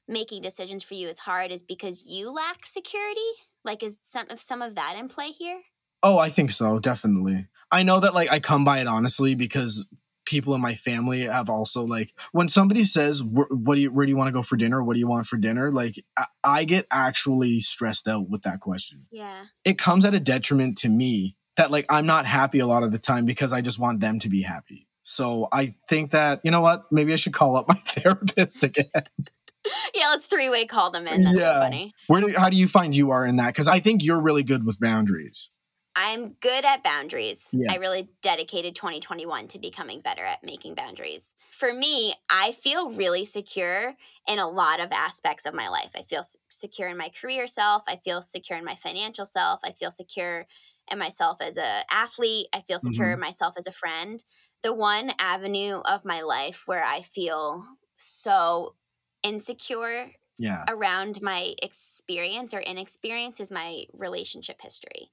making 0.07 0.43
decisions 0.43 0.83
for 0.83 0.95
you 0.95 1.09
is 1.09 1.19
hard 1.19 1.51
is 1.51 1.63
because 1.63 2.05
you 2.07 2.31
lack 2.31 2.67
security? 2.67 3.21
Like, 3.65 3.83
is 3.83 3.99
some 4.03 4.27
of 4.31 4.41
some 4.41 4.63
of 4.63 4.75
that 4.75 4.97
in 4.97 5.09
play 5.09 5.31
here? 5.31 5.61
Oh, 6.03 6.19
I 6.19 6.29
think 6.29 6.51
so, 6.51 6.79
definitely. 6.79 7.49
I 7.73 7.83
know 7.83 7.99
that 8.01 8.15
like 8.15 8.31
I 8.31 8.39
come 8.39 8.65
by 8.65 8.79
it 8.81 8.87
honestly 8.87 9.35
because 9.35 9.87
people 10.27 10.55
in 10.55 10.61
my 10.61 10.75
family 10.75 11.21
have 11.23 11.51
also 11.51 11.83
like 11.83 12.15
when 12.33 12.49
somebody 12.49 12.85
says, 12.85 13.21
"Wh- 13.21 13.51
"What 13.51 13.75
do 13.75 13.81
you 13.81 13.91
where 13.91 14.07
do 14.07 14.11
you 14.11 14.17
want 14.17 14.29
to 14.29 14.33
go 14.33 14.43
for 14.43 14.57
dinner? 14.57 14.83
What 14.83 14.95
do 14.95 15.01
you 15.01 15.09
want 15.09 15.27
for 15.27 15.37
dinner?" 15.37 15.73
Like 15.73 16.05
I, 16.17 16.27
I 16.45 16.65
get 16.65 16.87
actually 16.91 17.61
stressed 17.61 18.07
out 18.07 18.29
with 18.29 18.43
that 18.43 18.61
question. 18.61 19.07
Yeah. 19.11 19.47
It 19.65 19.79
comes 19.79 20.05
at 20.05 20.15
a 20.15 20.21
detriment 20.21 20.77
to 20.79 20.89
me 20.89 21.37
that 21.57 21.71
like 21.71 21.87
I'm 21.89 22.07
not 22.07 22.27
happy 22.27 22.59
a 22.59 22.67
lot 22.67 22.83
of 22.83 22.93
the 22.93 22.99
time 22.99 23.25
because 23.25 23.53
I 23.53 23.61
just 23.63 23.79
want 23.79 24.01
them 24.01 24.19
to 24.21 24.29
be 24.29 24.43
happy. 24.43 24.87
So 25.05 25.49
I 25.53 25.75
think 25.89 26.13
that 26.13 26.41
you 26.45 26.51
know 26.51 26.63
what, 26.63 26.91
maybe 26.91 27.13
I 27.13 27.17
should 27.17 27.35
call 27.35 27.57
up 27.57 27.69
my 27.69 27.75
therapist 27.87 28.65
again. 28.65 28.87
Yeah, 29.95 30.09
let's 30.09 30.27
three 30.27 30.49
way 30.49 30.67
call 30.67 30.91
them 30.91 31.07
in. 31.07 31.23
That's 31.23 31.37
so 31.37 31.43
Yeah. 31.43 31.61
funny. 31.61 31.95
Where 32.07 32.21
do 32.21 32.35
how 32.37 32.49
do 32.49 32.57
you 32.57 32.67
find 32.67 32.97
you 32.97 33.11
are 33.11 33.25
in 33.25 33.37
that? 33.37 33.49
Because 33.49 33.69
I 33.69 33.81
think 33.81 34.03
you're 34.03 34.21
really 34.21 34.43
good 34.43 34.65
with 34.65 34.81
boundaries. 34.81 35.51
I'm 35.97 36.31
good 36.41 36.65
at 36.65 36.83
boundaries. 36.83 37.51
Yeah. 37.53 37.73
I 37.73 37.77
really 37.77 38.09
dedicated 38.21 38.75
2021 38.75 39.47
to 39.49 39.59
becoming 39.61 40.01
better 40.01 40.25
at 40.25 40.43
making 40.43 40.75
boundaries. 40.75 41.37
For 41.53 41.73
me, 41.73 42.15
I 42.29 42.51
feel 42.53 42.91
really 42.91 43.25
secure 43.25 43.95
in 44.27 44.39
a 44.41 44.49
lot 44.49 44.81
of 44.81 44.91
aspects 44.91 45.47
of 45.47 45.55
my 45.55 45.69
life. 45.69 45.93
I 45.95 46.03
feel 46.03 46.21
s- 46.21 46.37
secure 46.49 46.89
in 46.89 46.97
my 46.97 47.11
career 47.11 47.47
self. 47.47 47.85
I 47.87 47.97
feel 47.97 48.23
secure 48.23 48.59
in 48.59 48.65
my 48.65 48.75
financial 48.75 49.25
self. 49.25 49.61
I 49.63 49.71
feel 49.71 49.93
secure 49.93 50.47
in 50.91 50.99
myself 50.99 51.41
as 51.41 51.57
a 51.57 51.85
athlete. 51.91 52.49
I 52.53 52.63
feel 52.63 52.81
secure 52.81 53.07
in 53.07 53.13
mm-hmm. 53.13 53.21
myself 53.21 53.55
as 53.57 53.69
a 53.69 53.73
friend. 53.73 54.23
The 54.65 54.73
one 54.73 55.13
avenue 55.21 55.77
of 55.77 56.05
my 56.05 56.23
life 56.23 56.65
where 56.67 56.85
I 56.85 57.03
feel 57.03 57.65
so 57.97 58.75
insecure 59.23 60.11
Yeah. 60.37 60.65
around 60.69 61.23
my 61.23 61.55
experience 61.63 62.53
or 62.53 62.61
inexperience 62.61 63.39
is 63.39 63.53
my 63.53 63.85
relationship 63.93 64.61
history. 64.61 65.13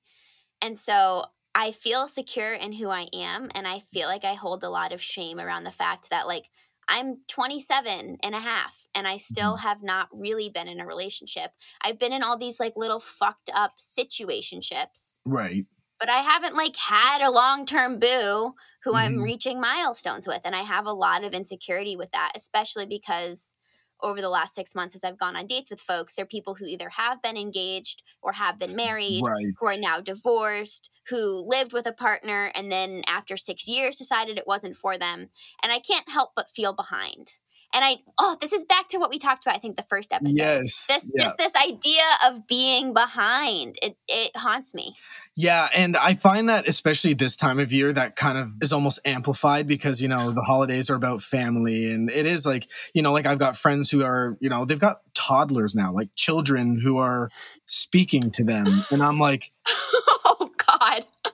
And 0.61 0.79
so 0.79 1.25
I 1.53 1.71
feel 1.71 2.07
secure 2.07 2.53
in 2.53 2.73
who 2.73 2.89
I 2.89 3.07
am. 3.13 3.51
And 3.53 3.67
I 3.67 3.79
feel 3.79 4.07
like 4.07 4.23
I 4.23 4.33
hold 4.35 4.63
a 4.63 4.69
lot 4.69 4.93
of 4.93 5.01
shame 5.01 5.39
around 5.39 5.65
the 5.65 5.71
fact 5.71 6.09
that, 6.09 6.27
like, 6.27 6.45
I'm 6.87 7.17
27 7.27 8.17
and 8.23 8.35
a 8.35 8.39
half 8.39 8.87
and 8.95 9.07
I 9.07 9.17
still 9.17 9.53
mm-hmm. 9.53 9.67
have 9.67 9.83
not 9.83 10.09
really 10.11 10.49
been 10.49 10.67
in 10.67 10.79
a 10.79 10.85
relationship. 10.85 11.51
I've 11.81 11.99
been 11.99 12.13
in 12.13 12.23
all 12.23 12.37
these, 12.37 12.59
like, 12.59 12.73
little 12.75 12.99
fucked 12.99 13.49
up 13.53 13.73
situationships, 13.79 15.21
Right. 15.25 15.65
But 16.01 16.09
I 16.09 16.19
haven't, 16.23 16.55
like, 16.57 16.75
had 16.77 17.21
a 17.23 17.31
long 17.31 17.65
term 17.67 17.99
boo 17.99 18.55
who 18.83 18.95
I'm 18.95 19.19
Mhm. 19.19 19.23
reaching 19.23 19.61
milestones 19.61 20.27
with. 20.27 20.41
And 20.45 20.55
I 20.57 20.63
have 20.63 20.87
a 20.87 20.93
lot 20.93 21.23
of 21.25 21.35
insecurity 21.35 21.95
with 21.97 22.11
that, 22.13 22.33
especially 22.35 22.87
because 22.87 23.55
over 24.01 24.19
the 24.21 24.29
last 24.29 24.55
six 24.55 24.73
months 24.75 24.95
as 24.95 25.03
I've 25.03 25.19
gone 25.19 25.35
on 25.35 25.47
dates 25.47 25.69
with 25.69 25.79
folks, 25.79 26.13
they're 26.15 26.25
people 26.25 26.55
who 26.55 26.65
either 26.65 26.89
have 26.89 27.21
been 27.21 27.37
engaged 27.37 28.03
or 28.23 28.33
have 28.33 28.59
been 28.59 28.75
married, 28.75 29.29
Right. 29.29 29.55
who 29.59 29.67
are 29.67 29.77
now 29.77 30.01
divorced, 30.01 30.89
who 31.07 31.19
lived 31.47 31.71
with 31.73 31.85
a 31.85 31.93
partner 31.93 32.51
and 32.55 32.71
then 32.71 33.03
after 33.07 33.37
six 33.37 33.67
years 33.67 33.97
decided 33.97 34.37
it 34.39 34.47
wasn't 34.47 34.75
for 34.75 34.97
them. 34.97 35.29
And 35.61 35.71
I 35.71 35.79
can't 35.79 36.09
help 36.09 36.31
but 36.35 36.49
feel 36.49 36.73
behind. 36.73 37.33
And 37.73 37.85
I, 37.85 37.97
oh, 38.19 38.37
this 38.41 38.51
is 38.51 38.65
back 38.65 38.89
to 38.89 38.97
what 38.97 39.09
we 39.09 39.17
talked 39.17 39.45
about, 39.45 39.55
I 39.55 39.59
think, 39.59 39.77
the 39.77 39.83
first 39.83 40.11
episode. 40.11 40.35
Yes. 40.35 40.87
This, 40.87 41.09
yeah. 41.13 41.23
Just 41.23 41.37
this 41.37 41.53
idea 41.55 42.03
of 42.27 42.45
being 42.47 42.93
behind, 42.93 43.77
it, 43.81 43.95
it 44.07 44.35
haunts 44.35 44.73
me. 44.73 44.95
Yeah, 45.37 45.69
and 45.75 45.95
I 45.95 46.15
find 46.15 46.49
that 46.49 46.67
especially 46.67 47.13
this 47.13 47.37
time 47.37 47.59
of 47.59 47.71
year 47.71 47.93
that 47.93 48.17
kind 48.17 48.37
of 48.37 48.51
is 48.61 48.73
almost 48.73 48.99
amplified 49.05 49.65
because 49.65 50.01
you 50.01 50.09
know 50.09 50.31
the 50.31 50.41
holidays 50.41 50.89
are 50.89 50.95
about 50.95 51.21
family 51.21 51.91
and 51.91 52.11
it 52.11 52.25
is 52.25 52.45
like, 52.45 52.67
you 52.93 53.01
know, 53.01 53.13
like 53.13 53.25
I've 53.25 53.39
got 53.39 53.55
friends 53.55 53.89
who 53.89 54.03
are, 54.03 54.37
you 54.41 54.49
know, 54.49 54.65
they've 54.65 54.77
got 54.77 54.97
toddlers 55.13 55.73
now, 55.73 55.93
like 55.93 56.09
children 56.15 56.79
who 56.79 56.97
are 56.97 57.29
speaking 57.65 58.31
to 58.31 58.43
them 58.43 58.85
and 58.91 59.01
I'm 59.01 59.19
like, 59.19 59.51
oh. 59.67 60.20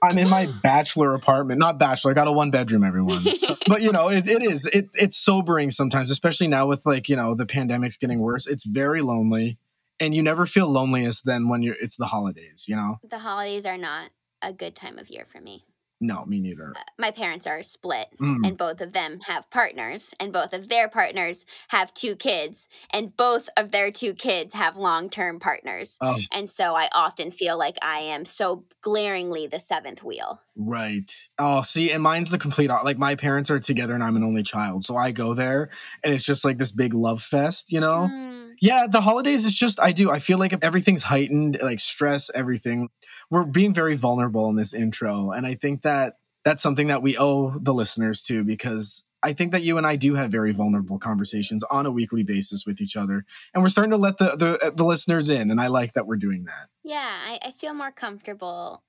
I'm 0.01 0.17
in 0.17 0.29
my 0.29 0.47
bachelor 0.63 1.13
apartment, 1.13 1.59
not 1.59 1.79
bachelor. 1.79 2.11
I 2.11 2.13
got 2.13 2.27
a 2.27 2.31
one 2.31 2.51
bedroom, 2.51 2.83
everyone. 2.83 3.25
So, 3.37 3.55
but 3.67 3.81
you 3.81 3.91
know, 3.91 4.09
it, 4.09 4.27
it 4.27 4.41
is 4.41 4.65
it 4.65 4.89
it's 4.93 5.15
sobering 5.15 5.69
sometimes, 5.69 6.11
especially 6.11 6.47
now 6.47 6.65
with 6.65 6.85
like 6.85 7.07
you 7.07 7.15
know 7.15 7.35
the 7.35 7.45
pandemic's 7.45 7.97
getting 7.97 8.19
worse. 8.19 8.47
It's 8.47 8.65
very 8.65 9.01
lonely, 9.01 9.57
and 9.99 10.15
you 10.15 10.23
never 10.23 10.45
feel 10.45 10.67
loneliest 10.67 11.23
than 11.23 11.47
when 11.47 11.61
you're 11.61 11.75
it's 11.79 11.95
the 11.95 12.07
holidays. 12.07 12.65
You 12.67 12.75
know, 12.75 12.97
the 13.07 13.19
holidays 13.19 13.65
are 13.65 13.77
not 13.77 14.09
a 14.41 14.51
good 14.51 14.75
time 14.75 14.97
of 14.97 15.09
year 15.09 15.23
for 15.23 15.39
me. 15.39 15.63
No, 15.99 16.25
me 16.25 16.39
neither. 16.39 16.73
Uh, 16.75 16.81
my 16.99 17.11
parents 17.11 17.47
are 17.47 17.63
split, 17.63 18.07
mm. 18.19 18.45
and 18.45 18.57
both 18.57 18.81
of 18.81 18.91
them 18.91 19.19
have 19.27 19.49
partners, 19.49 20.13
and 20.19 20.31
both 20.31 20.53
of 20.53 20.69
their 20.69 20.87
partners 20.87 21.45
have 21.69 21.93
two 21.93 22.15
kids, 22.15 22.67
and 22.91 23.15
both 23.17 23.49
of 23.57 23.71
their 23.71 23.89
two 23.89 24.13
kids 24.13 24.53
have 24.53 24.77
long 24.77 25.09
term 25.09 25.39
partners. 25.39 25.97
Oh. 25.99 26.19
And 26.31 26.49
so 26.49 26.75
I 26.75 26.89
often 26.93 27.31
feel 27.31 27.57
like 27.57 27.77
I 27.81 27.99
am 27.99 28.25
so 28.25 28.65
glaringly 28.81 29.47
the 29.47 29.59
seventh 29.59 30.03
wheel. 30.03 30.41
Right. 30.55 31.11
Oh, 31.39 31.63
see, 31.63 31.91
and 31.91 32.03
mine's 32.03 32.29
the 32.29 32.37
complete 32.37 32.69
like 32.69 32.97
my 32.97 33.15
parents 33.15 33.49
are 33.49 33.59
together, 33.59 33.95
and 33.95 34.03
I'm 34.03 34.15
an 34.15 34.23
only 34.23 34.43
child, 34.43 34.85
so 34.85 34.95
I 34.95 35.11
go 35.11 35.33
there, 35.33 35.69
and 36.03 36.13
it's 36.13 36.23
just 36.23 36.45
like 36.45 36.59
this 36.59 36.71
big 36.71 36.93
love 36.93 37.21
fest, 37.21 37.71
you 37.71 37.79
know. 37.79 38.07
Mm 38.11 38.36
yeah, 38.61 38.87
the 38.89 39.01
holidays 39.01 39.45
is 39.45 39.53
just 39.53 39.79
I 39.79 39.91
do. 39.91 40.09
I 40.09 40.19
feel 40.19 40.37
like 40.37 40.53
everything's 40.63 41.03
heightened, 41.03 41.57
like 41.61 41.79
stress, 41.79 42.29
everything. 42.33 42.89
We're 43.29 43.43
being 43.43 43.73
very 43.73 43.95
vulnerable 43.95 44.49
in 44.49 44.55
this 44.55 44.73
intro, 44.73 45.31
and 45.31 45.45
I 45.45 45.55
think 45.55 45.81
that 45.81 46.15
that's 46.45 46.61
something 46.61 46.87
that 46.87 47.01
we 47.01 47.17
owe 47.17 47.57
the 47.59 47.73
listeners 47.73 48.21
to 48.23 48.43
because 48.43 49.03
I 49.23 49.33
think 49.33 49.51
that 49.51 49.63
you 49.63 49.77
and 49.77 49.85
I 49.85 49.95
do 49.95 50.15
have 50.15 50.31
very 50.31 50.53
vulnerable 50.53 50.99
conversations 50.99 51.63
on 51.69 51.85
a 51.85 51.91
weekly 51.91 52.23
basis 52.23 52.65
with 52.65 52.79
each 52.81 52.95
other, 52.95 53.25
and 53.53 53.63
we're 53.63 53.69
starting 53.69 53.91
to 53.91 53.97
let 53.97 54.17
the 54.17 54.35
the, 54.35 54.67
uh, 54.67 54.69
the 54.69 54.85
listeners 54.85 55.29
in, 55.29 55.51
and 55.51 55.59
I 55.59 55.67
like 55.67 55.93
that 55.93 56.07
we're 56.07 56.17
doing 56.17 56.45
that. 56.45 56.69
Yeah, 56.83 57.17
I, 57.27 57.39
I 57.41 57.51
feel 57.51 57.73
more 57.73 57.91
comfortable 57.91 58.83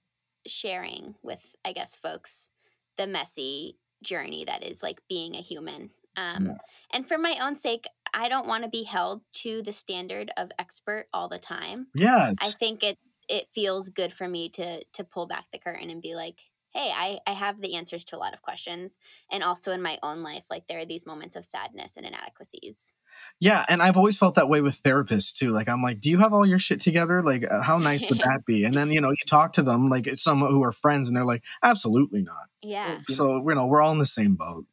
sharing 0.46 1.14
with, 1.22 1.40
I 1.64 1.72
guess, 1.72 1.94
folks 1.94 2.50
the 2.96 3.06
messy 3.06 3.78
journey 4.02 4.44
that 4.44 4.62
is 4.62 4.82
like 4.82 5.00
being 5.08 5.34
a 5.34 5.40
human. 5.40 5.90
Um. 6.16 6.56
And 6.92 7.06
for 7.06 7.18
my 7.18 7.36
own 7.40 7.56
sake, 7.56 7.84
I 8.14 8.28
don't 8.28 8.46
want 8.46 8.64
to 8.64 8.70
be 8.70 8.82
held 8.82 9.22
to 9.34 9.62
the 9.62 9.72
standard 9.72 10.30
of 10.36 10.50
expert 10.58 11.06
all 11.12 11.28
the 11.28 11.38
time. 11.38 11.88
Yes. 11.96 12.36
I 12.42 12.50
think 12.50 12.82
it's 12.82 13.20
it 13.28 13.48
feels 13.54 13.90
good 13.90 14.12
for 14.12 14.26
me 14.26 14.48
to 14.50 14.82
to 14.84 15.04
pull 15.04 15.26
back 15.26 15.46
the 15.52 15.58
curtain 15.58 15.90
and 15.90 16.02
be 16.02 16.14
like, 16.14 16.36
hey, 16.74 16.92
I, 16.94 17.18
I 17.26 17.32
have 17.32 17.60
the 17.60 17.74
answers 17.74 18.04
to 18.06 18.16
a 18.16 18.18
lot 18.18 18.34
of 18.34 18.42
questions. 18.42 18.98
And 19.30 19.42
also 19.42 19.72
in 19.72 19.82
my 19.82 19.98
own 20.02 20.22
life, 20.22 20.44
like 20.50 20.66
there 20.68 20.78
are 20.78 20.84
these 20.84 21.06
moments 21.06 21.36
of 21.36 21.44
sadness 21.44 21.96
and 21.96 22.06
inadequacies. 22.06 22.92
Yeah, 23.40 23.64
and 23.68 23.82
I've 23.82 23.96
always 23.96 24.16
felt 24.16 24.36
that 24.36 24.48
way 24.48 24.60
with 24.60 24.80
therapists 24.80 25.36
too. 25.36 25.50
Like 25.50 25.68
I'm 25.68 25.82
like, 25.82 26.00
do 26.00 26.08
you 26.08 26.18
have 26.18 26.32
all 26.32 26.46
your 26.46 26.58
shit 26.58 26.80
together? 26.80 27.22
Like, 27.22 27.44
uh, 27.50 27.62
how 27.62 27.78
nice 27.78 28.08
would 28.08 28.20
that 28.20 28.44
be? 28.46 28.64
And 28.64 28.76
then 28.76 28.92
you 28.92 29.00
know, 29.00 29.10
you 29.10 29.16
talk 29.26 29.54
to 29.54 29.62
them 29.62 29.88
like 29.88 30.14
some 30.14 30.40
who 30.40 30.62
are 30.62 30.70
friends, 30.70 31.08
and 31.08 31.16
they're 31.16 31.24
like, 31.24 31.42
absolutely 31.62 32.22
not. 32.22 32.34
Yeah. 32.60 32.98
So 33.04 33.36
you 33.36 33.54
know, 33.54 33.66
we're 33.66 33.80
all 33.80 33.92
in 33.92 34.00
the 34.00 34.06
same 34.06 34.34
boat. 34.34 34.66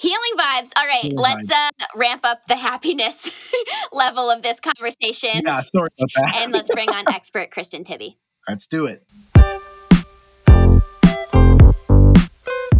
Healing 0.00 0.32
vibes. 0.38 0.70
All 0.78 0.86
right, 0.86 1.02
healing 1.02 1.18
let's 1.18 1.50
vibes. 1.50 1.68
uh, 1.82 1.86
ramp 1.94 2.22
up 2.24 2.46
the 2.46 2.56
happiness 2.56 3.52
level 3.92 4.30
of 4.30 4.40
this 4.42 4.58
conversation. 4.58 5.42
Yeah, 5.44 5.60
sorry 5.60 5.88
about 5.98 6.08
that. 6.14 6.40
and 6.42 6.52
let's 6.52 6.72
bring 6.72 6.88
on 6.88 7.04
expert 7.12 7.50
Kristen 7.50 7.84
Tribby. 7.84 8.16
Let's 8.48 8.66
do 8.66 8.86
it. 8.86 9.04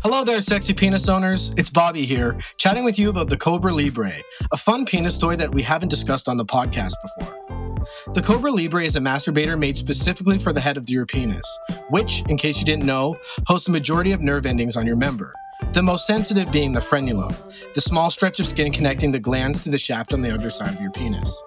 Hello 0.02 0.24
there, 0.24 0.40
sexy 0.40 0.72
penis 0.72 1.10
owners. 1.10 1.52
It's 1.58 1.68
Bobby 1.68 2.06
here, 2.06 2.38
chatting 2.56 2.84
with 2.84 2.98
you 2.98 3.10
about 3.10 3.28
the 3.28 3.36
Cobra 3.36 3.70
Libre, 3.74 4.12
a 4.50 4.56
fun 4.56 4.86
penis 4.86 5.18
toy 5.18 5.36
that 5.36 5.52
we 5.54 5.60
haven't 5.60 5.90
discussed 5.90 6.26
on 6.26 6.38
the 6.38 6.44
podcast 6.46 6.94
before. 7.18 7.84
The 8.14 8.22
Cobra 8.22 8.50
Libre 8.50 8.82
is 8.82 8.96
a 8.96 9.00
masturbator 9.00 9.58
made 9.58 9.76
specifically 9.76 10.38
for 10.38 10.54
the 10.54 10.60
head 10.60 10.78
of 10.78 10.88
your 10.88 11.04
penis, 11.04 11.44
which, 11.90 12.22
in 12.30 12.38
case 12.38 12.58
you 12.58 12.64
didn't 12.64 12.86
know, 12.86 13.18
hosts 13.46 13.66
the 13.66 13.72
majority 13.72 14.12
of 14.12 14.22
nerve 14.22 14.46
endings 14.46 14.74
on 14.74 14.86
your 14.86 14.96
member. 14.96 15.34
The 15.72 15.82
most 15.84 16.04
sensitive 16.04 16.50
being 16.50 16.72
the 16.72 16.80
frenulum, 16.80 17.32
the 17.74 17.80
small 17.80 18.10
stretch 18.10 18.40
of 18.40 18.46
skin 18.48 18.72
connecting 18.72 19.12
the 19.12 19.20
glands 19.20 19.60
to 19.60 19.70
the 19.70 19.78
shaft 19.78 20.12
on 20.12 20.20
the 20.20 20.32
underside 20.32 20.74
of 20.74 20.80
your 20.80 20.90
penis. 20.90 21.42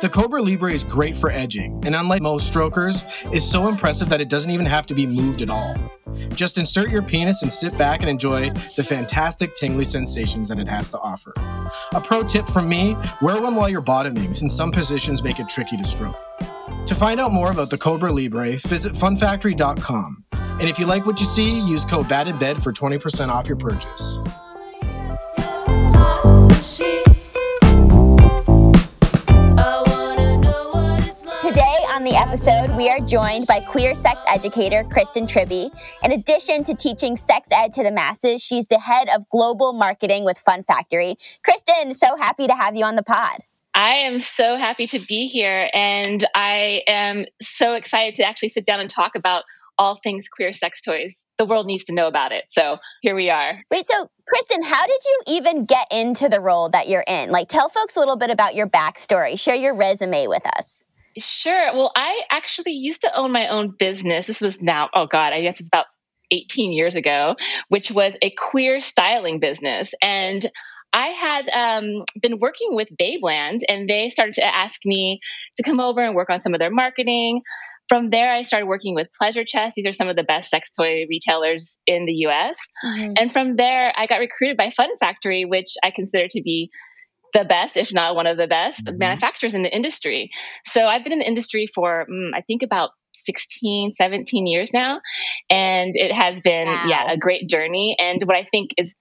The 0.00 0.08
Cobra 0.08 0.40
Libre 0.40 0.72
is 0.72 0.84
great 0.84 1.16
for 1.16 1.32
edging, 1.32 1.82
and 1.84 1.96
unlike 1.96 2.22
most 2.22 2.46
strokers, 2.46 3.02
is 3.32 3.48
so 3.48 3.66
impressive 3.66 4.08
that 4.08 4.20
it 4.20 4.28
doesn't 4.28 4.52
even 4.52 4.66
have 4.66 4.86
to 4.86 4.94
be 4.94 5.04
moved 5.04 5.42
at 5.42 5.50
all. 5.50 5.74
Just 6.34 6.58
insert 6.58 6.90
your 6.90 7.02
penis 7.02 7.42
and 7.42 7.52
sit 7.52 7.76
back 7.76 8.02
and 8.02 8.08
enjoy 8.08 8.50
the 8.76 8.84
fantastic 8.84 9.52
tingly 9.56 9.84
sensations 9.84 10.48
that 10.48 10.60
it 10.60 10.68
has 10.68 10.88
to 10.90 11.00
offer. 11.00 11.32
A 11.92 12.00
pro 12.00 12.22
tip 12.22 12.46
from 12.46 12.68
me 12.68 12.96
wear 13.20 13.42
one 13.42 13.56
while 13.56 13.68
you're 13.68 13.80
bottoming, 13.80 14.32
since 14.32 14.54
some 14.54 14.70
positions 14.70 15.24
make 15.24 15.40
it 15.40 15.48
tricky 15.48 15.76
to 15.76 15.84
stroke. 15.84 16.16
To 16.90 16.96
find 16.96 17.20
out 17.20 17.32
more 17.32 17.52
about 17.52 17.70
the 17.70 17.78
Cobra 17.78 18.10
Libre, 18.10 18.56
visit 18.56 18.94
funfactory.com. 18.94 20.24
And 20.32 20.62
if 20.62 20.76
you 20.76 20.86
like 20.86 21.06
what 21.06 21.20
you 21.20 21.24
see, 21.24 21.60
use 21.60 21.84
code 21.84 22.08
BADINBED 22.08 22.60
for 22.60 22.72
20% 22.72 23.28
off 23.28 23.46
your 23.46 23.56
purchase. 23.56 24.18
Today 31.40 31.76
on 31.92 32.02
the 32.02 32.16
episode, 32.16 32.76
we 32.76 32.90
are 32.90 32.98
joined 32.98 33.46
by 33.46 33.60
queer 33.60 33.94
sex 33.94 34.20
educator 34.26 34.82
Kristen 34.90 35.28
Tribby. 35.28 35.70
In 36.02 36.10
addition 36.10 36.64
to 36.64 36.74
teaching 36.74 37.16
sex 37.16 37.46
ed 37.52 37.72
to 37.74 37.84
the 37.84 37.92
masses, 37.92 38.42
she's 38.42 38.66
the 38.66 38.80
head 38.80 39.08
of 39.14 39.28
global 39.28 39.72
marketing 39.74 40.24
with 40.24 40.38
Fun 40.38 40.64
Factory. 40.64 41.14
Kristen, 41.44 41.94
so 41.94 42.16
happy 42.16 42.48
to 42.48 42.54
have 42.56 42.74
you 42.74 42.84
on 42.84 42.96
the 42.96 43.04
pod. 43.04 43.44
I 43.74 43.96
am 43.98 44.20
so 44.20 44.56
happy 44.56 44.86
to 44.88 44.98
be 44.98 45.26
here, 45.26 45.70
and 45.72 46.26
I 46.34 46.82
am 46.86 47.26
so 47.40 47.74
excited 47.74 48.16
to 48.16 48.24
actually 48.24 48.48
sit 48.48 48.66
down 48.66 48.80
and 48.80 48.90
talk 48.90 49.14
about 49.14 49.44
all 49.78 49.96
things 49.96 50.28
queer 50.28 50.52
sex 50.52 50.82
toys. 50.82 51.14
The 51.38 51.46
world 51.46 51.66
needs 51.66 51.84
to 51.84 51.94
know 51.94 52.06
about 52.06 52.32
it. 52.32 52.44
So 52.50 52.76
here 53.00 53.14
we 53.14 53.30
are. 53.30 53.62
Wait, 53.70 53.86
so 53.86 54.10
Kristen, 54.28 54.62
how 54.62 54.84
did 54.86 55.00
you 55.04 55.22
even 55.28 55.64
get 55.64 55.86
into 55.90 56.28
the 56.28 56.40
role 56.40 56.68
that 56.68 56.88
you're 56.88 57.04
in? 57.06 57.30
Like, 57.30 57.48
tell 57.48 57.68
folks 57.68 57.96
a 57.96 57.98
little 57.98 58.16
bit 58.16 58.30
about 58.30 58.54
your 58.54 58.66
backstory, 58.66 59.40
share 59.40 59.54
your 59.54 59.74
resume 59.74 60.26
with 60.26 60.46
us. 60.58 60.86
Sure. 61.16 61.74
Well, 61.74 61.92
I 61.96 62.22
actually 62.30 62.72
used 62.72 63.02
to 63.02 63.16
own 63.16 63.32
my 63.32 63.48
own 63.48 63.74
business. 63.76 64.26
This 64.26 64.40
was 64.40 64.60
now, 64.60 64.90
oh 64.94 65.06
God, 65.06 65.32
I 65.32 65.40
guess 65.40 65.58
it's 65.58 65.68
about 65.68 65.86
18 66.30 66.72
years 66.72 66.94
ago, 66.94 67.36
which 67.68 67.90
was 67.90 68.14
a 68.22 68.30
queer 68.30 68.80
styling 68.80 69.40
business. 69.40 69.92
And 70.02 70.50
I 70.92 71.08
had 71.08 71.48
um, 71.52 72.04
been 72.20 72.38
working 72.38 72.70
with 72.72 72.88
Babeland, 73.00 73.60
and 73.68 73.88
they 73.88 74.10
started 74.10 74.34
to 74.34 74.44
ask 74.44 74.80
me 74.84 75.20
to 75.56 75.62
come 75.62 75.80
over 75.80 76.02
and 76.02 76.14
work 76.14 76.30
on 76.30 76.40
some 76.40 76.54
of 76.54 76.60
their 76.60 76.70
marketing. 76.70 77.42
From 77.88 78.10
there, 78.10 78.32
I 78.32 78.42
started 78.42 78.66
working 78.66 78.94
with 78.94 79.08
Pleasure 79.18 79.44
Chest. 79.44 79.74
These 79.74 79.86
are 79.86 79.92
some 79.92 80.08
of 80.08 80.16
the 80.16 80.22
best 80.22 80.50
sex 80.50 80.70
toy 80.70 81.06
retailers 81.08 81.78
in 81.86 82.06
the 82.06 82.12
US. 82.26 82.58
Mm-hmm. 82.84 83.12
And 83.16 83.32
from 83.32 83.56
there, 83.56 83.92
I 83.96 84.06
got 84.06 84.18
recruited 84.18 84.56
by 84.56 84.70
Fun 84.70 84.90
Factory, 84.98 85.44
which 85.44 85.74
I 85.82 85.90
consider 85.90 86.28
to 86.30 86.42
be 86.42 86.70
the 87.32 87.44
best, 87.44 87.76
if 87.76 87.92
not 87.92 88.14
one 88.14 88.26
of 88.26 88.36
the 88.36 88.46
best 88.46 88.84
mm-hmm. 88.84 88.98
manufacturers 88.98 89.54
in 89.54 89.62
the 89.62 89.74
industry. 89.74 90.30
So 90.64 90.86
I've 90.86 91.02
been 91.04 91.12
in 91.12 91.20
the 91.20 91.26
industry 91.26 91.66
for, 91.72 92.06
mm, 92.10 92.30
I 92.34 92.42
think, 92.42 92.62
about 92.62 92.90
16, 93.24 93.92
17 93.94 94.46
years 94.46 94.72
now. 94.72 95.00
And 95.48 95.92
it 95.94 96.12
has 96.12 96.40
been, 96.40 96.66
wow. 96.66 96.84
yeah, 96.86 97.12
a 97.12 97.16
great 97.16 97.48
journey. 97.48 97.96
And 97.98 98.22
what 98.24 98.36
I 98.36 98.44
think 98.44 98.70
is 98.76 98.94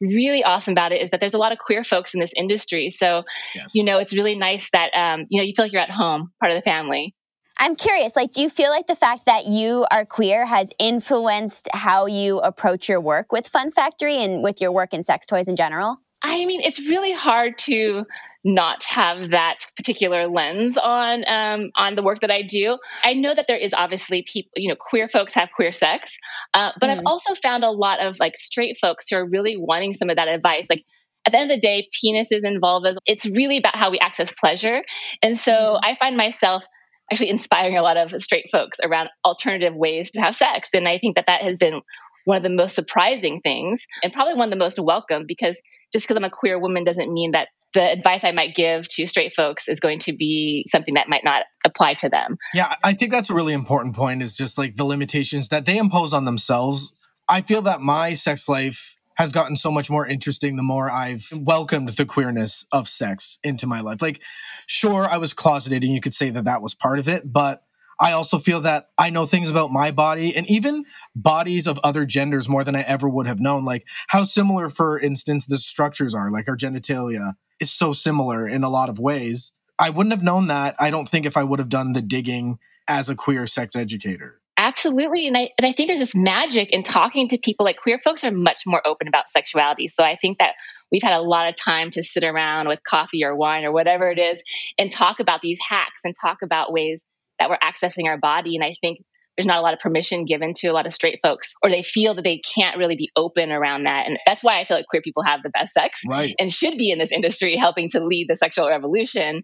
really 0.00 0.44
awesome 0.44 0.72
about 0.72 0.92
it 0.92 1.02
is 1.02 1.10
that 1.10 1.20
there's 1.20 1.34
a 1.34 1.38
lot 1.38 1.52
of 1.52 1.58
queer 1.58 1.84
folks 1.84 2.14
in 2.14 2.20
this 2.20 2.32
industry. 2.36 2.90
So, 2.90 3.22
yes. 3.54 3.74
you 3.74 3.84
know, 3.84 3.98
it's 3.98 4.14
really 4.14 4.34
nice 4.34 4.70
that, 4.70 4.90
um, 4.94 5.26
you 5.28 5.40
know, 5.40 5.44
you 5.44 5.52
feel 5.56 5.64
like 5.64 5.72
you're 5.72 5.82
at 5.82 5.90
home, 5.90 6.32
part 6.40 6.52
of 6.52 6.56
the 6.56 6.62
family. 6.62 7.14
I'm 7.58 7.74
curious, 7.74 8.14
like, 8.14 8.32
do 8.32 8.42
you 8.42 8.50
feel 8.50 8.68
like 8.68 8.86
the 8.86 8.94
fact 8.94 9.24
that 9.24 9.46
you 9.46 9.86
are 9.90 10.04
queer 10.04 10.44
has 10.44 10.70
influenced 10.78 11.68
how 11.72 12.04
you 12.04 12.38
approach 12.40 12.88
your 12.88 13.00
work 13.00 13.32
with 13.32 13.46
Fun 13.46 13.70
Factory 13.70 14.16
and 14.16 14.42
with 14.42 14.60
your 14.60 14.72
work 14.72 14.92
in 14.92 15.02
sex 15.02 15.26
toys 15.26 15.48
in 15.48 15.56
general? 15.56 15.98
I 16.22 16.44
mean, 16.44 16.60
it's 16.60 16.80
really 16.86 17.12
hard 17.12 17.56
to 17.58 18.04
not 18.46 18.84
have 18.84 19.30
that 19.30 19.66
particular 19.76 20.28
lens 20.28 20.76
on 20.76 21.24
um, 21.26 21.70
on 21.74 21.96
the 21.96 22.02
work 22.02 22.20
that 22.20 22.30
I 22.30 22.42
do. 22.42 22.78
I 23.02 23.14
know 23.14 23.34
that 23.34 23.46
there 23.48 23.56
is 23.56 23.74
obviously 23.74 24.24
people, 24.24 24.52
you 24.54 24.68
know, 24.68 24.76
queer 24.78 25.08
folks 25.08 25.34
have 25.34 25.48
queer 25.54 25.72
sex, 25.72 26.16
uh, 26.54 26.70
but 26.80 26.88
mm. 26.88 26.92
I've 26.92 27.02
also 27.06 27.34
found 27.34 27.64
a 27.64 27.70
lot 27.72 27.98
of 28.00 28.20
like 28.20 28.36
straight 28.36 28.78
folks 28.80 29.10
who 29.10 29.16
are 29.16 29.28
really 29.28 29.56
wanting 29.56 29.94
some 29.94 30.10
of 30.10 30.16
that 30.16 30.28
advice. 30.28 30.66
Like 30.70 30.84
at 31.26 31.32
the 31.32 31.38
end 31.38 31.50
of 31.50 31.56
the 31.56 31.60
day, 31.60 31.88
penis 32.00 32.30
is 32.30 32.44
involved. 32.44 32.86
It's 33.04 33.26
really 33.26 33.58
about 33.58 33.74
how 33.74 33.90
we 33.90 33.98
access 33.98 34.32
pleasure, 34.32 34.84
and 35.22 35.36
so 35.36 35.52
mm. 35.52 35.80
I 35.82 35.96
find 35.96 36.16
myself 36.16 36.64
actually 37.10 37.30
inspiring 37.30 37.76
a 37.76 37.82
lot 37.82 37.96
of 37.96 38.10
straight 38.22 38.46
folks 38.52 38.78
around 38.82 39.08
alternative 39.24 39.74
ways 39.74 40.12
to 40.12 40.20
have 40.20 40.36
sex, 40.36 40.68
and 40.72 40.86
I 40.86 40.98
think 40.98 41.16
that 41.16 41.26
that 41.26 41.42
has 41.42 41.58
been 41.58 41.82
one 42.26 42.36
of 42.36 42.42
the 42.44 42.50
most 42.50 42.74
surprising 42.74 43.40
things 43.40 43.86
and 44.02 44.12
probably 44.12 44.34
one 44.34 44.48
of 44.48 44.50
the 44.50 44.56
most 44.56 44.80
welcome 44.80 45.26
because 45.28 45.60
just 45.92 46.06
because 46.06 46.16
I'm 46.16 46.24
a 46.24 46.30
queer 46.30 46.58
woman 46.58 46.82
doesn't 46.82 47.12
mean 47.12 47.30
that 47.30 47.48
the 47.76 47.92
advice 47.92 48.24
I 48.24 48.32
might 48.32 48.54
give 48.54 48.88
to 48.88 49.06
straight 49.06 49.34
folks 49.36 49.68
is 49.68 49.80
going 49.80 49.98
to 50.00 50.14
be 50.14 50.64
something 50.70 50.94
that 50.94 51.10
might 51.10 51.22
not 51.22 51.42
apply 51.62 51.92
to 51.94 52.08
them. 52.08 52.38
Yeah, 52.54 52.72
I 52.82 52.94
think 52.94 53.12
that's 53.12 53.28
a 53.28 53.34
really 53.34 53.52
important 53.52 53.94
point 53.94 54.22
is 54.22 54.34
just 54.34 54.56
like 54.56 54.76
the 54.76 54.84
limitations 54.84 55.50
that 55.50 55.66
they 55.66 55.76
impose 55.76 56.14
on 56.14 56.24
themselves. 56.24 56.94
I 57.28 57.42
feel 57.42 57.60
that 57.62 57.82
my 57.82 58.14
sex 58.14 58.48
life 58.48 58.96
has 59.18 59.30
gotten 59.30 59.56
so 59.56 59.70
much 59.70 59.90
more 59.90 60.06
interesting 60.06 60.56
the 60.56 60.62
more 60.62 60.90
I've 60.90 61.28
welcomed 61.36 61.90
the 61.90 62.06
queerness 62.06 62.64
of 62.72 62.88
sex 62.88 63.38
into 63.44 63.66
my 63.66 63.82
life. 63.82 64.00
Like, 64.00 64.22
sure, 64.66 65.04
I 65.04 65.18
was 65.18 65.34
closeted 65.34 65.82
and 65.82 65.92
you 65.92 66.00
could 66.00 66.14
say 66.14 66.30
that 66.30 66.46
that 66.46 66.62
was 66.62 66.74
part 66.74 66.98
of 66.98 67.08
it, 67.08 67.30
but 67.30 67.62
I 68.00 68.12
also 68.12 68.38
feel 68.38 68.60
that 68.62 68.88
I 68.98 69.10
know 69.10 69.26
things 69.26 69.50
about 69.50 69.70
my 69.70 69.90
body 69.90 70.34
and 70.34 70.48
even 70.50 70.84
bodies 71.14 71.66
of 71.66 71.78
other 71.84 72.06
genders 72.06 72.48
more 72.48 72.64
than 72.64 72.76
I 72.76 72.82
ever 72.82 73.06
would 73.06 73.26
have 73.26 73.40
known. 73.40 73.66
Like 73.66 73.86
how 74.08 74.24
similar, 74.24 74.70
for 74.70 74.98
instance, 74.98 75.46
the 75.46 75.58
structures 75.58 76.14
are. 76.14 76.30
Like 76.30 76.48
our 76.48 76.56
genitalia 76.56 77.34
is 77.60 77.72
so 77.72 77.92
similar 77.92 78.46
in 78.46 78.64
a 78.64 78.68
lot 78.68 78.88
of 78.88 78.98
ways. 78.98 79.52
I 79.78 79.90
wouldn't 79.90 80.12
have 80.12 80.22
known 80.22 80.46
that. 80.46 80.74
I 80.78 80.90
don't 80.90 81.08
think 81.08 81.26
if 81.26 81.36
I 81.36 81.44
would 81.44 81.58
have 81.58 81.68
done 81.68 81.92
the 81.92 82.02
digging 82.02 82.58
as 82.88 83.10
a 83.10 83.14
queer 83.14 83.46
sex 83.46 83.76
educator. 83.76 84.40
Absolutely. 84.58 85.26
And 85.26 85.36
I, 85.36 85.50
and 85.58 85.66
I 85.66 85.72
think 85.72 85.88
there's 85.88 86.00
just 86.00 86.16
magic 86.16 86.70
in 86.70 86.82
talking 86.82 87.28
to 87.28 87.38
people. 87.38 87.66
Like 87.66 87.76
queer 87.76 88.00
folks 88.02 88.24
are 88.24 88.30
much 88.30 88.60
more 88.64 88.80
open 88.86 89.06
about 89.06 89.30
sexuality. 89.30 89.88
So 89.88 90.02
I 90.02 90.16
think 90.16 90.38
that 90.38 90.54
we've 90.90 91.02
had 91.02 91.12
a 91.12 91.20
lot 91.20 91.48
of 91.48 91.56
time 91.56 91.90
to 91.90 92.02
sit 92.02 92.24
around 92.24 92.66
with 92.66 92.80
coffee 92.88 93.22
or 93.22 93.36
wine 93.36 93.64
or 93.64 93.72
whatever 93.72 94.10
it 94.10 94.18
is 94.18 94.42
and 94.78 94.90
talk 94.90 95.20
about 95.20 95.42
these 95.42 95.58
hacks 95.68 96.02
and 96.04 96.14
talk 96.18 96.38
about 96.42 96.72
ways 96.72 97.02
that 97.38 97.50
we're 97.50 97.58
accessing 97.58 98.06
our 98.06 98.16
body. 98.16 98.56
And 98.56 98.64
I 98.64 98.74
think 98.80 99.00
there's 99.36 99.46
not 99.46 99.58
a 99.58 99.62
lot 99.62 99.74
of 99.74 99.80
permission 99.80 100.24
given 100.24 100.52
to 100.56 100.68
a 100.68 100.72
lot 100.72 100.86
of 100.86 100.94
straight 100.94 101.20
folks, 101.22 101.54
or 101.62 101.70
they 101.70 101.82
feel 101.82 102.14
that 102.14 102.22
they 102.22 102.38
can't 102.38 102.78
really 102.78 102.96
be 102.96 103.10
open 103.16 103.52
around 103.52 103.84
that. 103.84 104.06
And 104.06 104.18
that's 104.26 104.42
why 104.42 104.60
I 104.60 104.64
feel 104.64 104.76
like 104.76 104.86
queer 104.86 105.02
people 105.02 105.22
have 105.22 105.42
the 105.42 105.50
best 105.50 105.74
sex 105.74 106.02
right. 106.08 106.34
and 106.38 106.50
should 106.50 106.78
be 106.78 106.90
in 106.90 106.98
this 106.98 107.12
industry 107.12 107.56
helping 107.56 107.88
to 107.90 108.04
lead 108.04 108.26
the 108.28 108.36
sexual 108.36 108.68
revolution 108.68 109.42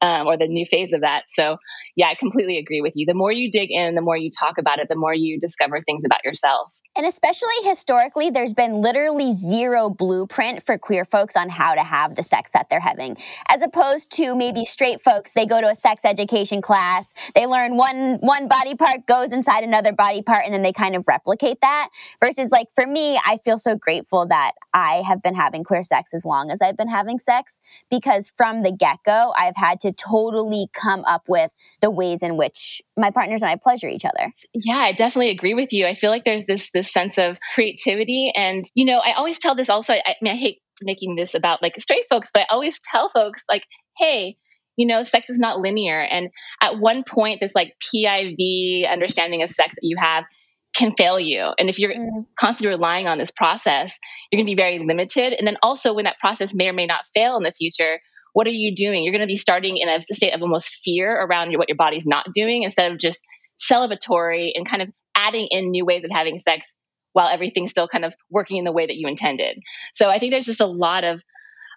um, 0.00 0.26
or 0.26 0.36
the 0.36 0.46
new 0.46 0.66
phase 0.66 0.92
of 0.92 1.00
that. 1.00 1.24
So, 1.28 1.56
yeah, 1.96 2.08
I 2.08 2.14
completely 2.14 2.58
agree 2.58 2.80
with 2.80 2.92
you. 2.94 3.06
The 3.06 3.14
more 3.14 3.32
you 3.32 3.50
dig 3.50 3.70
in, 3.70 3.94
the 3.94 4.02
more 4.02 4.16
you 4.16 4.30
talk 4.30 4.58
about 4.58 4.78
it, 4.78 4.88
the 4.88 4.96
more 4.96 5.14
you 5.14 5.38
discover 5.40 5.80
things 5.80 6.04
about 6.04 6.24
yourself. 6.24 6.74
And 6.96 7.06
especially 7.06 7.54
historically, 7.62 8.30
there's 8.30 8.52
been 8.52 8.80
literally 8.80 9.32
zero 9.32 9.90
blueprint 9.90 10.62
for 10.62 10.78
queer 10.78 11.04
folks 11.04 11.36
on 11.36 11.48
how 11.48 11.74
to 11.74 11.82
have 11.82 12.14
the 12.14 12.22
sex 12.22 12.50
that 12.52 12.68
they're 12.70 12.80
having. 12.80 13.16
As 13.48 13.62
opposed 13.62 14.10
to 14.12 14.36
maybe 14.36 14.64
straight 14.64 15.00
folks, 15.00 15.32
they 15.32 15.46
go 15.46 15.60
to 15.60 15.68
a 15.68 15.74
sex 15.74 16.04
education 16.04 16.62
class, 16.62 17.12
they 17.34 17.46
learn 17.46 17.76
one 17.76 18.18
one 18.18 18.46
body 18.46 18.74
part 18.74 19.06
goes 19.06 19.32
inside 19.32 19.64
another 19.64 19.92
body 19.92 20.22
part, 20.22 20.44
and 20.44 20.54
then 20.54 20.62
they 20.62 20.72
kind 20.72 20.94
of 20.94 21.08
replicate 21.08 21.60
that. 21.62 21.88
Versus 22.20 22.50
like 22.50 22.68
for 22.74 22.86
me, 22.86 23.18
I 23.26 23.38
feel 23.44 23.58
so 23.58 23.74
grateful 23.74 24.26
that 24.26 24.52
I 24.72 25.02
have 25.06 25.22
been 25.22 25.34
having 25.34 25.64
queer 25.64 25.82
sex 25.82 26.14
as 26.14 26.24
long 26.24 26.50
as 26.50 26.62
I've 26.62 26.76
been 26.76 26.88
having 26.88 27.18
sex 27.18 27.60
because 27.90 28.28
from 28.28 28.62
the 28.62 28.72
get-go, 28.72 29.32
I've 29.36 29.56
had 29.56 29.80
to 29.84 29.92
totally 29.92 30.66
come 30.74 31.04
up 31.06 31.22
with 31.28 31.50
the 31.80 31.90
ways 31.90 32.22
in 32.22 32.36
which 32.36 32.82
my 32.96 33.10
partners 33.10 33.42
and 33.42 33.50
I 33.50 33.56
pleasure 33.56 33.88
each 33.88 34.04
other. 34.04 34.32
Yeah, 34.52 34.78
I 34.78 34.92
definitely 34.92 35.30
agree 35.30 35.54
with 35.54 35.72
you. 35.72 35.86
I 35.86 35.94
feel 35.94 36.10
like 36.10 36.24
there's 36.24 36.44
this 36.44 36.70
this 36.72 36.92
sense 36.92 37.18
of 37.18 37.38
creativity 37.54 38.32
and 38.34 38.64
you 38.74 38.84
know, 38.84 38.98
I 38.98 39.12
always 39.12 39.38
tell 39.38 39.54
this 39.54 39.70
also 39.70 39.92
I, 39.92 40.02
I 40.06 40.14
mean 40.20 40.34
I 40.34 40.36
hate 40.36 40.60
making 40.82 41.16
this 41.16 41.34
about 41.34 41.62
like 41.62 41.80
straight 41.80 42.06
folks, 42.10 42.30
but 42.32 42.40
I 42.42 42.46
always 42.50 42.80
tell 42.80 43.08
folks 43.08 43.44
like, 43.48 43.64
"Hey, 43.96 44.36
you 44.76 44.86
know, 44.86 45.02
sex 45.02 45.30
is 45.30 45.38
not 45.38 45.60
linear 45.60 46.00
and 46.00 46.30
at 46.60 46.78
one 46.78 47.04
point 47.04 47.40
this 47.40 47.54
like 47.54 47.74
PIV 47.80 48.90
understanding 48.90 49.42
of 49.42 49.50
sex 49.50 49.74
that 49.74 49.84
you 49.84 49.96
have 49.98 50.24
can 50.74 50.94
fail 50.96 51.20
you. 51.20 51.52
And 51.58 51.70
if 51.70 51.78
you're 51.78 51.94
mm. 51.94 52.26
constantly 52.38 52.74
relying 52.74 53.06
on 53.06 53.16
this 53.16 53.30
process, 53.30 53.96
you're 54.30 54.38
going 54.38 54.46
to 54.46 54.50
be 54.50 54.60
very 54.60 54.80
limited. 54.80 55.32
And 55.32 55.46
then 55.46 55.56
also 55.62 55.94
when 55.94 56.04
that 56.04 56.18
process 56.18 56.52
may 56.52 56.68
or 56.68 56.72
may 56.72 56.86
not 56.86 57.04
fail 57.14 57.36
in 57.36 57.44
the 57.44 57.52
future, 57.52 58.00
what 58.34 58.46
are 58.48 58.50
you 58.50 58.74
doing? 58.74 59.02
You're 59.02 59.12
going 59.12 59.20
to 59.20 59.26
be 59.26 59.36
starting 59.36 59.78
in 59.78 59.88
a 59.88 60.02
state 60.12 60.32
of 60.32 60.42
almost 60.42 60.80
fear 60.84 61.10
around 61.10 61.56
what 61.56 61.68
your 61.68 61.76
body's 61.76 62.04
not 62.04 62.26
doing 62.34 62.64
instead 62.64 62.92
of 62.92 62.98
just 62.98 63.22
celebratory 63.58 64.50
and 64.54 64.68
kind 64.68 64.82
of 64.82 64.90
adding 65.16 65.46
in 65.50 65.70
new 65.70 65.86
ways 65.86 66.02
of 66.04 66.10
having 66.10 66.40
sex 66.40 66.74
while 67.12 67.28
everything's 67.28 67.70
still 67.70 67.86
kind 67.86 68.04
of 68.04 68.12
working 68.28 68.56
in 68.56 68.64
the 68.64 68.72
way 68.72 68.86
that 68.86 68.96
you 68.96 69.06
intended. 69.06 69.58
So 69.94 70.10
I 70.10 70.18
think 70.18 70.32
there's 70.32 70.46
just 70.46 70.60
a 70.60 70.66
lot 70.66 71.04
of 71.04 71.22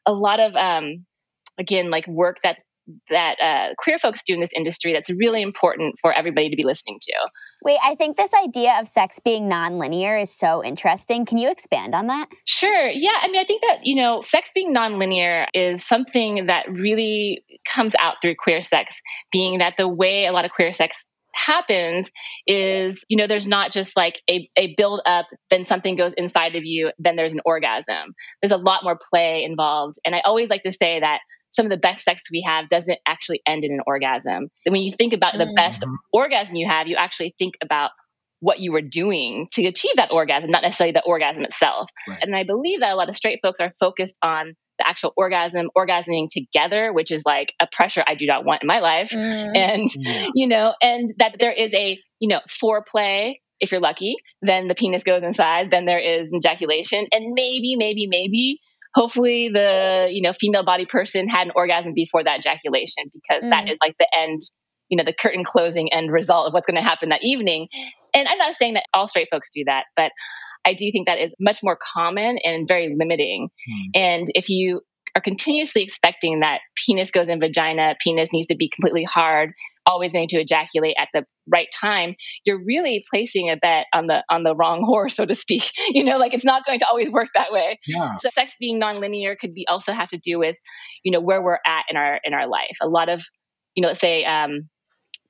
a 0.07 0.11
lot 0.11 0.39
of 0.39 0.55
um, 0.55 1.05
again 1.59 1.91
like 1.91 2.07
work 2.07 2.37
that 2.43 2.57
that 3.09 3.35
uh, 3.41 3.73
queer 3.77 3.99
folks 3.99 4.23
do 4.23 4.33
in 4.33 4.39
this 4.39 4.51
industry 4.55 4.93
that's 4.93 5.09
really 5.09 5.41
important 5.41 5.95
for 6.01 6.13
everybody 6.13 6.49
to 6.49 6.55
be 6.55 6.63
listening 6.63 6.99
to. 7.01 7.13
Wait, 7.63 7.79
I 7.83 7.95
think 7.95 8.17
this 8.17 8.31
idea 8.33 8.77
of 8.79 8.87
sex 8.87 9.19
being 9.23 9.49
nonlinear 9.49 10.21
is 10.21 10.31
so 10.31 10.63
interesting. 10.63 11.25
Can 11.25 11.37
you 11.37 11.49
expand 11.49 11.95
on 11.95 12.07
that? 12.07 12.29
Sure. 12.45 12.87
Yeah. 12.89 13.17
I 13.21 13.27
mean, 13.27 13.41
I 13.41 13.45
think 13.45 13.61
that, 13.63 13.79
you 13.83 13.95
know, 13.95 14.21
sex 14.21 14.51
being 14.53 14.73
nonlinear 14.73 15.47
is 15.53 15.83
something 15.83 16.45
that 16.45 16.71
really 16.71 17.43
comes 17.65 17.93
out 17.99 18.15
through 18.21 18.35
queer 18.35 18.61
sex, 18.61 18.99
being 19.31 19.59
that 19.59 19.73
the 19.77 19.87
way 19.87 20.25
a 20.25 20.31
lot 20.31 20.45
of 20.45 20.51
queer 20.51 20.73
sex 20.73 21.03
happens 21.37 22.09
is 22.47 23.05
you 23.09 23.17
know 23.17 23.27
there's 23.27 23.47
not 23.47 23.71
just 23.71 23.95
like 23.95 24.19
a, 24.27 24.49
a 24.57 24.73
build 24.75 25.01
up 25.05 25.27
then 25.51 25.63
something 25.65 25.95
goes 25.95 26.13
inside 26.17 26.55
of 26.55 26.63
you 26.65 26.91
then 26.97 27.15
there's 27.15 27.33
an 27.33 27.41
orgasm 27.45 28.15
there's 28.41 28.51
a 28.51 28.57
lot 28.57 28.83
more 28.83 28.97
play 29.11 29.43
involved 29.43 29.97
and 30.03 30.15
i 30.15 30.21
always 30.25 30.49
like 30.49 30.63
to 30.63 30.71
say 30.71 30.99
that 30.99 31.19
some 31.51 31.65
of 31.65 31.69
the 31.69 31.77
best 31.77 32.03
sex 32.03 32.23
we 32.31 32.43
have 32.45 32.69
doesn't 32.69 32.99
actually 33.07 33.41
end 33.45 33.63
in 33.63 33.71
an 33.71 33.79
orgasm. 33.87 34.49
And 34.65 34.73
when 34.73 34.81
you 34.81 34.93
think 34.97 35.13
about 35.13 35.33
mm. 35.33 35.39
the 35.39 35.53
best 35.55 35.81
mm-hmm. 35.81 35.95
orgasm 36.13 36.55
you 36.55 36.67
have, 36.67 36.87
you 36.87 36.95
actually 36.95 37.35
think 37.37 37.55
about 37.63 37.91
what 38.39 38.59
you 38.59 38.71
were 38.71 38.81
doing 38.81 39.47
to 39.53 39.65
achieve 39.65 39.95
that 39.95 40.11
orgasm, 40.11 40.51
not 40.51 40.61
necessarily 40.61 40.91
the 40.91 41.03
orgasm 41.03 41.43
itself. 41.43 41.89
Right. 42.07 42.21
And 42.21 42.35
I 42.35 42.43
believe 42.43 42.81
that 42.81 42.93
a 42.93 42.95
lot 42.95 43.09
of 43.09 43.15
straight 43.15 43.39
folks 43.41 43.59
are 43.59 43.73
focused 43.79 44.15
on 44.21 44.53
the 44.77 44.87
actual 44.87 45.11
orgasm, 45.17 45.69
orgasming 45.75 46.27
together, 46.29 46.93
which 46.93 47.11
is 47.11 47.23
like 47.25 47.53
a 47.59 47.67
pressure 47.71 48.03
I 48.05 48.13
do 48.13 48.27
not 48.27 48.45
want 48.45 48.61
in 48.61 48.67
my 48.67 48.79
life. 48.79 49.09
Mm. 49.09 49.57
And, 49.57 49.87
yeah. 49.95 50.27
you 50.35 50.47
know, 50.47 50.73
and 50.81 51.11
that 51.17 51.37
there 51.39 51.51
is 51.51 51.73
a, 51.73 51.97
you 52.19 52.29
know, 52.29 52.41
foreplay. 52.47 53.35
If 53.59 53.71
you're 53.71 53.81
lucky, 53.81 54.17
then 54.43 54.67
the 54.67 54.75
penis 54.75 55.03
goes 55.03 55.23
inside, 55.23 55.71
then 55.71 55.85
there 55.85 55.97
is 55.97 56.31
ejaculation. 56.31 57.07
And 57.11 57.33
maybe, 57.33 57.75
maybe, 57.75 58.05
maybe 58.07 58.59
hopefully 58.97 59.49
the 59.53 60.07
you 60.09 60.23
know 60.23 60.33
female 60.33 60.65
body 60.65 60.85
person 60.85 61.29
had 61.29 61.47
an 61.47 61.53
orgasm 61.55 61.93
before 61.93 62.23
that 62.23 62.39
ejaculation 62.39 63.05
because 63.13 63.43
mm. 63.43 63.49
that 63.51 63.69
is 63.69 63.77
like 63.79 63.95
the 63.99 64.07
end 64.17 64.41
you 64.89 64.97
know 64.97 65.03
the 65.03 65.13
curtain 65.13 65.43
closing 65.43 65.93
end 65.93 66.11
result 66.11 66.47
of 66.47 66.53
what's 66.53 66.65
going 66.65 66.81
to 66.81 66.81
happen 66.81 67.09
that 67.09 67.23
evening 67.23 67.67
and 68.15 68.27
i'm 68.27 68.39
not 68.39 68.55
saying 68.55 68.73
that 68.73 68.85
all 68.95 69.07
straight 69.07 69.27
folks 69.29 69.51
do 69.53 69.63
that 69.67 69.83
but 69.95 70.11
i 70.65 70.73
do 70.73 70.89
think 70.91 71.05
that 71.05 71.19
is 71.19 71.33
much 71.39 71.59
more 71.61 71.77
common 71.93 72.39
and 72.43 72.67
very 72.67 72.95
limiting 72.97 73.49
mm. 73.49 73.83
and 73.93 74.27
if 74.33 74.49
you 74.49 74.81
are 75.17 75.21
continuously 75.21 75.81
expecting 75.81 76.41
that 76.41 76.59
penis 76.75 77.11
goes 77.11 77.27
in 77.27 77.39
vagina 77.39 77.95
penis 78.03 78.31
needs 78.31 78.47
to 78.47 78.55
be 78.55 78.69
completely 78.69 79.03
hard 79.03 79.53
always 79.87 80.11
going 80.13 80.27
to 80.27 80.39
ejaculate 80.39 80.95
at 80.99 81.07
the 81.13 81.25
right 81.47 81.69
time 81.73 82.15
you're 82.43 82.63
really 82.63 83.03
placing 83.09 83.49
a 83.49 83.55
bet 83.55 83.85
on 83.93 84.07
the 84.07 84.23
on 84.29 84.43
the 84.43 84.53
wrong 84.55 84.83
horse 84.83 85.15
so 85.15 85.25
to 85.25 85.33
speak. 85.33 85.63
You 85.89 86.03
know 86.03 86.17
like 86.17 86.33
it's 86.33 86.45
not 86.45 86.65
going 86.65 86.79
to 86.79 86.87
always 86.87 87.09
work 87.09 87.29
that 87.33 87.51
way. 87.51 87.79
Yeah. 87.87 88.17
so 88.17 88.29
sex 88.29 88.55
being 88.59 88.79
nonlinear 88.79 89.37
could 89.37 89.53
be 89.53 89.65
also 89.67 89.93
have 89.93 90.09
to 90.09 90.17
do 90.17 90.37
with 90.37 90.55
you 91.03 91.11
know 91.11 91.21
where 91.21 91.41
we're 91.41 91.59
at 91.65 91.85
in 91.89 91.95
our 91.95 92.19
in 92.23 92.33
our 92.33 92.47
life. 92.47 92.77
A 92.81 92.87
lot 92.87 93.09
of 93.09 93.23
you 93.73 93.81
know 93.81 93.87
let's 93.87 94.01
say 94.01 94.25
um, 94.25 94.69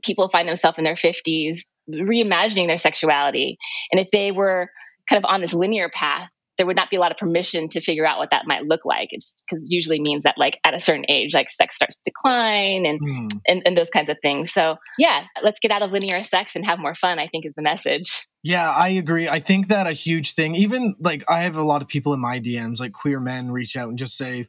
people 0.03 0.29
find 0.29 0.49
themselves 0.49 0.77
in 0.77 0.83
their 0.83 0.95
50s 0.95 1.59
reimagining 1.89 2.67
their 2.67 2.77
sexuality. 2.77 3.57
And 3.91 4.01
if 4.01 4.09
they 4.11 4.31
were 4.31 4.69
kind 5.07 5.23
of 5.23 5.29
on 5.29 5.39
this 5.41 5.53
linear 5.53 5.89
path 5.93 6.29
there 6.57 6.65
would 6.65 6.75
not 6.75 6.89
be 6.89 6.95
a 6.95 6.99
lot 6.99 7.11
of 7.11 7.17
permission 7.17 7.69
to 7.69 7.81
figure 7.81 8.05
out 8.05 8.17
what 8.17 8.31
that 8.31 8.47
might 8.47 8.63
look 8.63 8.83
like. 8.83 9.09
It's 9.11 9.43
because 9.49 9.67
usually 9.71 9.99
means 9.99 10.23
that 10.23 10.35
like 10.37 10.59
at 10.63 10.73
a 10.73 10.79
certain 10.79 11.05
age, 11.07 11.33
like 11.33 11.49
sex 11.51 11.75
starts 11.75 11.95
to 11.95 12.01
decline 12.05 12.85
and, 12.85 12.99
mm. 12.99 13.39
and 13.47 13.61
and 13.65 13.77
those 13.77 13.89
kinds 13.89 14.09
of 14.09 14.17
things. 14.21 14.51
So 14.51 14.77
yeah, 14.97 15.25
let's 15.43 15.59
get 15.59 15.71
out 15.71 15.81
of 15.81 15.91
linear 15.91 16.23
sex 16.23 16.55
and 16.55 16.65
have 16.65 16.79
more 16.79 16.95
fun. 16.95 17.19
I 17.19 17.27
think 17.27 17.45
is 17.45 17.53
the 17.55 17.61
message. 17.61 18.27
Yeah, 18.43 18.71
I 18.71 18.89
agree. 18.89 19.27
I 19.27 19.39
think 19.39 19.67
that 19.67 19.87
a 19.87 19.91
huge 19.91 20.33
thing, 20.33 20.55
even 20.55 20.95
like 20.99 21.23
I 21.29 21.41
have 21.41 21.57
a 21.57 21.63
lot 21.63 21.81
of 21.81 21.87
people 21.87 22.13
in 22.13 22.19
my 22.19 22.39
DMs, 22.39 22.79
like 22.79 22.93
queer 22.93 23.19
men, 23.19 23.51
reach 23.51 23.75
out 23.75 23.89
and 23.89 23.99
just 23.99 24.17
say, 24.17 24.45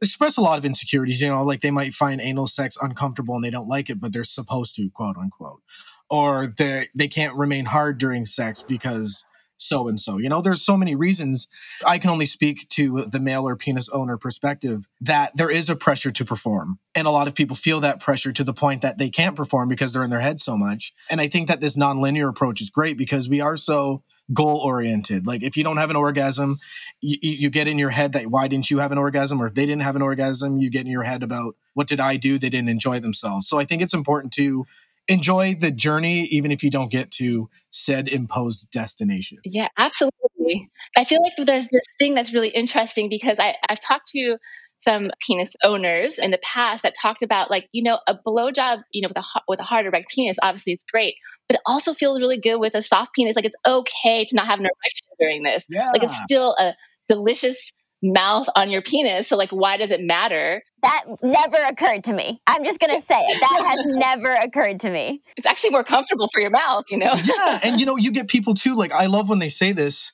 express 0.00 0.36
a 0.36 0.40
lot 0.40 0.58
of 0.58 0.64
insecurities. 0.64 1.20
You 1.20 1.28
know, 1.28 1.44
like 1.44 1.60
they 1.60 1.70
might 1.70 1.94
find 1.94 2.20
anal 2.20 2.46
sex 2.46 2.76
uncomfortable 2.80 3.34
and 3.34 3.44
they 3.44 3.50
don't 3.50 3.68
like 3.68 3.90
it, 3.90 4.00
but 4.00 4.12
they're 4.12 4.24
supposed 4.24 4.76
to, 4.76 4.88
quote 4.90 5.16
unquote, 5.16 5.62
or 6.08 6.54
they 6.56 6.86
they 6.94 7.08
can't 7.08 7.34
remain 7.36 7.66
hard 7.66 7.98
during 7.98 8.24
sex 8.24 8.62
because 8.62 9.24
so 9.56 9.88
and 9.88 10.00
so. 10.00 10.18
You 10.18 10.28
know, 10.28 10.40
there's 10.40 10.62
so 10.62 10.76
many 10.76 10.94
reasons. 10.94 11.48
I 11.86 11.98
can 11.98 12.10
only 12.10 12.26
speak 12.26 12.68
to 12.70 13.04
the 13.06 13.20
male 13.20 13.46
or 13.46 13.56
penis 13.56 13.88
owner 13.88 14.16
perspective 14.16 14.86
that 15.00 15.36
there 15.36 15.50
is 15.50 15.70
a 15.70 15.76
pressure 15.76 16.10
to 16.12 16.24
perform. 16.24 16.78
And 16.94 17.06
a 17.06 17.10
lot 17.10 17.28
of 17.28 17.34
people 17.34 17.56
feel 17.56 17.80
that 17.80 18.00
pressure 18.00 18.32
to 18.32 18.44
the 18.44 18.52
point 18.52 18.82
that 18.82 18.98
they 18.98 19.10
can't 19.10 19.36
perform 19.36 19.68
because 19.68 19.92
they're 19.92 20.02
in 20.02 20.10
their 20.10 20.20
head 20.20 20.40
so 20.40 20.56
much. 20.56 20.92
And 21.10 21.20
I 21.20 21.28
think 21.28 21.48
that 21.48 21.60
this 21.60 21.76
nonlinear 21.76 22.28
approach 22.28 22.60
is 22.60 22.70
great 22.70 22.98
because 22.98 23.28
we 23.28 23.40
are 23.40 23.56
so 23.56 24.02
goal 24.32 24.58
oriented. 24.58 25.26
Like 25.26 25.42
if 25.42 25.56
you 25.56 25.64
don't 25.64 25.76
have 25.76 25.90
an 25.90 25.96
orgasm, 25.96 26.56
you, 27.00 27.18
you, 27.20 27.50
get 27.50 27.68
in 27.68 27.78
your 27.78 27.90
head 27.90 28.14
that 28.14 28.26
why 28.28 28.48
didn't 28.48 28.70
you 28.70 28.78
have 28.78 28.92
an 28.92 28.98
orgasm? 28.98 29.42
Or 29.42 29.48
if 29.48 29.54
they 29.54 29.66
didn't 29.66 29.82
have 29.82 29.96
an 29.96 30.02
orgasm, 30.02 30.58
you 30.58 30.70
get 30.70 30.86
in 30.86 30.92
your 30.92 31.02
head 31.02 31.22
about 31.22 31.56
what 31.74 31.88
did 31.88 32.00
I 32.00 32.16
do? 32.16 32.38
They 32.38 32.48
didn't 32.48 32.70
enjoy 32.70 33.00
themselves. 33.00 33.46
So 33.46 33.58
I 33.58 33.64
think 33.64 33.82
it's 33.82 33.92
important 33.92 34.32
to 34.34 34.64
enjoy 35.08 35.54
the 35.54 35.70
journey, 35.70 36.22
even 36.24 36.50
if 36.50 36.62
you 36.62 36.70
don't 36.70 36.90
get 36.90 37.10
to 37.12 37.48
said 37.70 38.08
imposed 38.08 38.70
destination. 38.70 39.38
Yeah, 39.44 39.68
absolutely. 39.76 40.70
I 40.96 41.04
feel 41.04 41.22
like 41.22 41.34
there's 41.36 41.66
this 41.66 41.84
thing 41.98 42.14
that's 42.14 42.32
really 42.32 42.48
interesting 42.48 43.08
because 43.08 43.38
I, 43.38 43.54
I've 43.68 43.80
talked 43.80 44.08
to 44.08 44.38
some 44.84 45.10
penis 45.26 45.56
owners 45.64 46.18
in 46.18 46.30
the 46.30 46.38
past 46.42 46.82
that 46.82 46.94
talked 47.00 47.22
about 47.22 47.50
like 47.50 47.66
you 47.72 47.82
know 47.82 47.98
a 48.06 48.14
blowjob 48.14 48.82
you 48.92 49.00
know 49.00 49.08
with 49.08 49.16
a 49.16 49.40
with 49.48 49.58
a 49.58 49.62
hard 49.62 49.86
erect 49.86 50.10
penis 50.10 50.36
obviously 50.42 50.74
it's 50.74 50.84
great 50.84 51.14
but 51.48 51.54
it 51.54 51.62
also 51.64 51.94
feels 51.94 52.20
really 52.20 52.38
good 52.38 52.58
with 52.58 52.74
a 52.74 52.82
soft 52.82 53.14
penis 53.14 53.34
like 53.34 53.46
it's 53.46 53.56
okay 53.66 54.26
to 54.26 54.36
not 54.36 54.46
have 54.46 54.58
an 54.58 54.66
erection 54.66 55.08
during 55.18 55.42
this 55.42 55.64
yeah. 55.70 55.90
like 55.90 56.02
it's 56.02 56.20
still 56.22 56.54
a 56.58 56.74
delicious 57.08 57.72
mouth 58.04 58.46
on 58.54 58.70
your 58.70 58.82
penis. 58.82 59.28
So, 59.28 59.36
like, 59.36 59.50
why 59.50 59.76
does 59.76 59.90
it 59.90 60.00
matter? 60.00 60.62
That 60.82 61.04
never 61.22 61.56
occurred 61.56 62.04
to 62.04 62.12
me. 62.12 62.40
I'm 62.46 62.64
just 62.64 62.78
going 62.78 62.94
to 62.94 63.04
say 63.04 63.18
it. 63.18 63.40
That 63.40 63.64
has 63.66 63.86
never 63.86 64.32
occurred 64.34 64.80
to 64.80 64.90
me. 64.90 65.22
It's 65.36 65.46
actually 65.46 65.70
more 65.70 65.84
comfortable 65.84 66.28
for 66.32 66.40
your 66.40 66.50
mouth, 66.50 66.84
you 66.90 66.98
know? 66.98 67.14
yeah. 67.14 67.58
And, 67.64 67.80
you 67.80 67.86
know, 67.86 67.96
you 67.96 68.12
get 68.12 68.28
people 68.28 68.54
too. 68.54 68.74
Like, 68.74 68.92
I 68.92 69.06
love 69.06 69.28
when 69.28 69.38
they 69.38 69.48
say 69.48 69.72
this, 69.72 70.12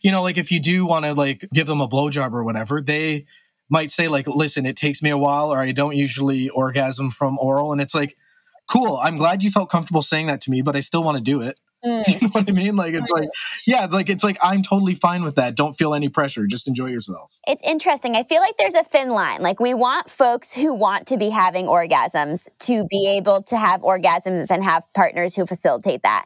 you 0.00 0.12
know, 0.12 0.22
like 0.22 0.38
if 0.38 0.52
you 0.52 0.60
do 0.60 0.86
want 0.86 1.04
to 1.04 1.14
like 1.14 1.48
give 1.52 1.66
them 1.66 1.80
a 1.80 1.88
blowjob 1.88 2.32
or 2.32 2.44
whatever, 2.44 2.80
they 2.80 3.26
might 3.68 3.90
say, 3.90 4.06
like, 4.06 4.26
listen, 4.28 4.66
it 4.66 4.76
takes 4.76 5.02
me 5.02 5.10
a 5.10 5.18
while 5.18 5.52
or 5.52 5.58
I 5.58 5.72
don't 5.72 5.96
usually 5.96 6.48
orgasm 6.50 7.10
from 7.10 7.38
oral. 7.38 7.72
And 7.72 7.80
it's 7.80 7.94
like, 7.94 8.16
cool. 8.68 8.98
I'm 9.02 9.16
glad 9.16 9.42
you 9.42 9.50
felt 9.50 9.70
comfortable 9.70 10.02
saying 10.02 10.26
that 10.26 10.40
to 10.42 10.50
me, 10.50 10.62
but 10.62 10.76
I 10.76 10.80
still 10.80 11.02
want 11.02 11.16
to 11.16 11.22
do 11.22 11.40
it. 11.40 11.58
Mm. 11.94 12.08
you 12.08 12.20
know 12.22 12.28
what 12.28 12.48
I 12.48 12.52
mean? 12.52 12.76
Like 12.76 12.94
it's 12.94 13.10
like, 13.10 13.28
yeah, 13.66 13.84
like 13.84 14.08
it's 14.08 14.24
like 14.24 14.38
I'm 14.42 14.62
totally 14.62 14.94
fine 14.94 15.22
with 15.22 15.34
that. 15.34 15.54
Don't 15.54 15.74
feel 15.74 15.94
any 15.94 16.08
pressure. 16.08 16.46
Just 16.46 16.66
enjoy 16.66 16.86
yourself. 16.86 17.38
It's 17.46 17.62
interesting. 17.62 18.16
I 18.16 18.22
feel 18.22 18.40
like 18.40 18.56
there's 18.56 18.72
a 18.74 18.82
thin 18.84 19.10
line. 19.10 19.42
Like 19.42 19.60
we 19.60 19.74
want 19.74 20.08
folks 20.08 20.54
who 20.54 20.72
want 20.72 21.06
to 21.08 21.18
be 21.18 21.28
having 21.28 21.66
orgasms 21.66 22.48
to 22.60 22.86
be 22.86 23.06
able 23.18 23.42
to 23.42 23.58
have 23.58 23.82
orgasms 23.82 24.50
and 24.50 24.64
have 24.64 24.84
partners 24.94 25.34
who 25.34 25.44
facilitate 25.44 26.02
that. 26.04 26.24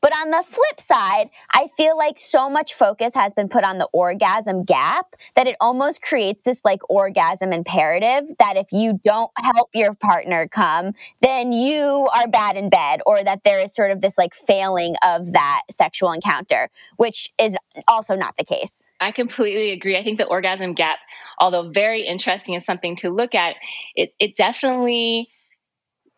But 0.00 0.12
on 0.16 0.30
the 0.30 0.42
flip 0.42 0.80
side, 0.80 1.30
I 1.52 1.68
feel 1.76 1.96
like 1.96 2.18
so 2.18 2.48
much 2.48 2.74
focus 2.74 3.14
has 3.14 3.34
been 3.34 3.48
put 3.48 3.64
on 3.64 3.78
the 3.78 3.88
orgasm 3.92 4.64
gap 4.64 5.14
that 5.36 5.46
it 5.46 5.56
almost 5.60 6.00
creates 6.00 6.42
this 6.42 6.60
like 6.64 6.80
orgasm 6.88 7.52
imperative 7.52 8.24
that 8.38 8.56
if 8.56 8.68
you 8.72 9.00
don't 9.04 9.30
help 9.36 9.70
your 9.74 9.94
partner 9.94 10.48
come, 10.48 10.94
then 11.20 11.52
you 11.52 12.08
are 12.14 12.26
bad 12.28 12.56
in 12.56 12.70
bed 12.70 13.00
or 13.04 13.22
that 13.22 13.44
there 13.44 13.60
is 13.60 13.74
sort 13.74 13.90
of 13.90 14.00
this 14.00 14.16
like 14.16 14.34
failing 14.34 14.94
of 15.04 15.32
that 15.32 15.62
sexual 15.70 16.12
encounter, 16.12 16.70
which 16.96 17.30
is 17.38 17.56
also 17.86 18.14
not 18.14 18.36
the 18.38 18.44
case. 18.44 18.90
I 19.00 19.12
completely 19.12 19.70
agree. 19.70 19.98
I 19.98 20.04
think 20.04 20.18
the 20.18 20.26
orgasm 20.26 20.74
gap, 20.74 20.98
although 21.38 21.70
very 21.70 22.02
interesting 22.02 22.54
and 22.54 22.64
something 22.64 22.96
to 22.96 23.10
look 23.10 23.34
at, 23.34 23.56
it, 23.94 24.14
it 24.18 24.34
definitely 24.34 25.28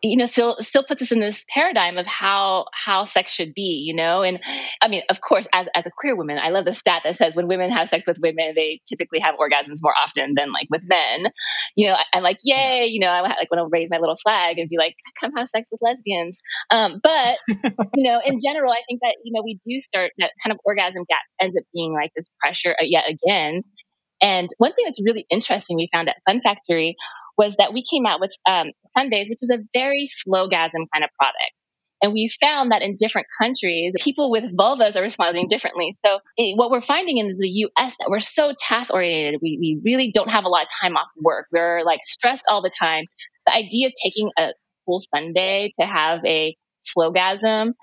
you 0.03 0.17
know 0.17 0.27
still 0.27 0.57
still 0.59 0.85
puts 0.85 1.03
us 1.03 1.12
in 1.12 1.21
this 1.21 1.45
paradigm 1.49 1.97
of 1.97 2.07
how 2.07 2.67
how 2.73 3.05
sex 3.05 3.33
should 3.33 3.55
be 3.55 3.83
you 3.87 3.95
know? 3.95 4.23
And 4.23 4.41
i 4.83 4.88
mean 4.88 5.03
of 5.09 5.21
course 5.21 5.47
as, 5.53 5.67
as 5.75 5.87
a 5.87 5.91
queer 5.91 6.17
woman 6.17 6.38
i 6.38 6.51
love 6.51 6.65
the 6.65 6.75
stat 6.75 7.03
that 7.05 7.17
says 7.17 7.35
when 7.35 7.49
women 7.49 7.71
have 7.71 7.88
sex 7.88 8.05
with 8.07 8.19
women 8.21 8.53
they 8.55 8.81
typically 8.88 9.21
have 9.21 9.37
orgasms 9.37 9.79
more 9.83 9.95
often 9.97 10.35
than 10.37 10.53
like 10.53 10.67
with 10.71 10.83
men. 10.85 11.31
You 11.77 11.88
know 11.88 11.95
I, 11.95 12.19
am 12.19 12.23
like 12.23 12.38
yay 12.43 12.87
you 12.91 13.01
know 13.01 13.09
i 13.09 13.21
like 13.21 13.51
want 13.51 13.61
to 13.61 13.69
raise 13.71 13.88
my 13.91 13.99
little 13.99 14.17
flag 14.17 14.59
and 14.59 14.69
be 14.69 14.77
like 14.77 14.95
come 15.21 15.33
have 15.37 15.49
sex 15.49 15.69
with 15.71 15.81
lesbians. 15.83 16.38
Um, 16.71 17.01
but 17.03 17.38
you 17.97 18.11
know 18.11 18.21
in 18.25 18.38
general 18.45 18.73
i 18.73 18.83
think 18.88 19.01
that 19.03 19.17
you 19.25 19.33
know 19.33 19.43
we 19.45 19.61
do 19.67 19.81
start 19.81 20.12
that 20.19 20.33
kind 20.43 20.53
of 20.53 20.59
orgasm 20.65 21.05
gap 21.09 21.23
ends 21.41 21.57
up 21.57 21.65
being 21.73 21.93
like 21.93 22.12
this 22.17 22.29
pressure 22.41 22.75
uh, 22.81 22.85
yet 22.85 23.05
again. 23.09 23.62
And 24.21 24.49
one 24.59 24.73
thing 24.73 24.85
that's 24.85 25.03
really 25.05 25.27
interesting 25.31 25.77
we 25.77 25.88
found 25.93 26.09
at 26.09 26.17
fun 26.25 26.41
factory 26.43 26.97
was 27.38 27.57
that 27.59 27.73
we 27.73 27.85
came 27.88 28.07
out 28.07 28.21
with 28.21 28.33
um, 28.49 28.68
Sundaze, 28.97 29.29
which 29.29 29.38
is 29.40 29.51
a 29.51 29.62
very 29.73 30.07
slow 30.07 30.49
gasm 30.49 30.87
kind 30.92 31.05
of 31.05 31.11
product. 31.18 31.53
And 32.03 32.12
we 32.12 32.29
found 32.40 32.73
that 32.73 32.83
in 32.83 32.97
different 32.99 33.29
countries, 33.40 33.95
people 34.01 34.33
with 34.33 34.57
vulvas 34.57 34.97
are 34.97 35.03
responding 35.03 35.47
differently. 35.49 35.92
So 36.05 36.18
it, 36.37 36.59
what 36.59 36.71
we're 36.71 36.83
finding 36.83 37.18
in 37.18 37.37
the 37.38 37.71
US 37.79 37.97
that 38.01 38.09
we're 38.11 38.18
so 38.18 38.53
task 38.59 38.92
oriented. 38.92 39.40
We, 39.40 39.57
we 39.61 39.81
really 39.85 40.11
don't 40.12 40.29
have 40.29 40.45
a 40.45 40.49
lot 40.49 40.64
of 40.64 40.68
time 40.83 40.97
off 40.97 41.07
work. 41.16 41.47
We're 41.53 41.85
like 41.85 42.01
stressed 42.03 42.47
all 42.51 42.61
the 42.61 42.73
time. 42.77 43.05
The 43.47 43.55
idea 43.55 43.87
of 43.87 43.92
taking 44.03 44.31
a 44.37 44.49
full 44.85 45.01
Sunday 45.14 45.73
to 45.79 45.87
have 45.87 46.25
a 46.27 46.57
slow 46.81 47.12
gasm 47.12 47.75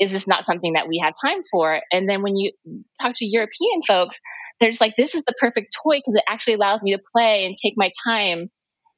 is 0.00 0.10
just 0.10 0.26
not 0.26 0.44
something 0.44 0.72
that 0.72 0.88
we 0.88 1.00
have 1.04 1.14
time 1.24 1.42
for. 1.50 1.80
And 1.92 2.08
then 2.08 2.22
when 2.22 2.36
you 2.36 2.52
talk 3.00 3.14
to 3.16 3.26
European 3.26 3.82
folks, 3.86 4.20
they're 4.60 4.70
just 4.70 4.80
like, 4.80 4.94
this 4.96 5.14
is 5.14 5.22
the 5.24 5.34
perfect 5.40 5.76
toy 5.84 5.98
because 5.98 6.14
it 6.16 6.24
actually 6.28 6.54
allows 6.54 6.82
me 6.82 6.96
to 6.96 7.02
play 7.12 7.46
and 7.46 7.56
take 7.56 7.74
my 7.76 7.90
time 8.08 8.50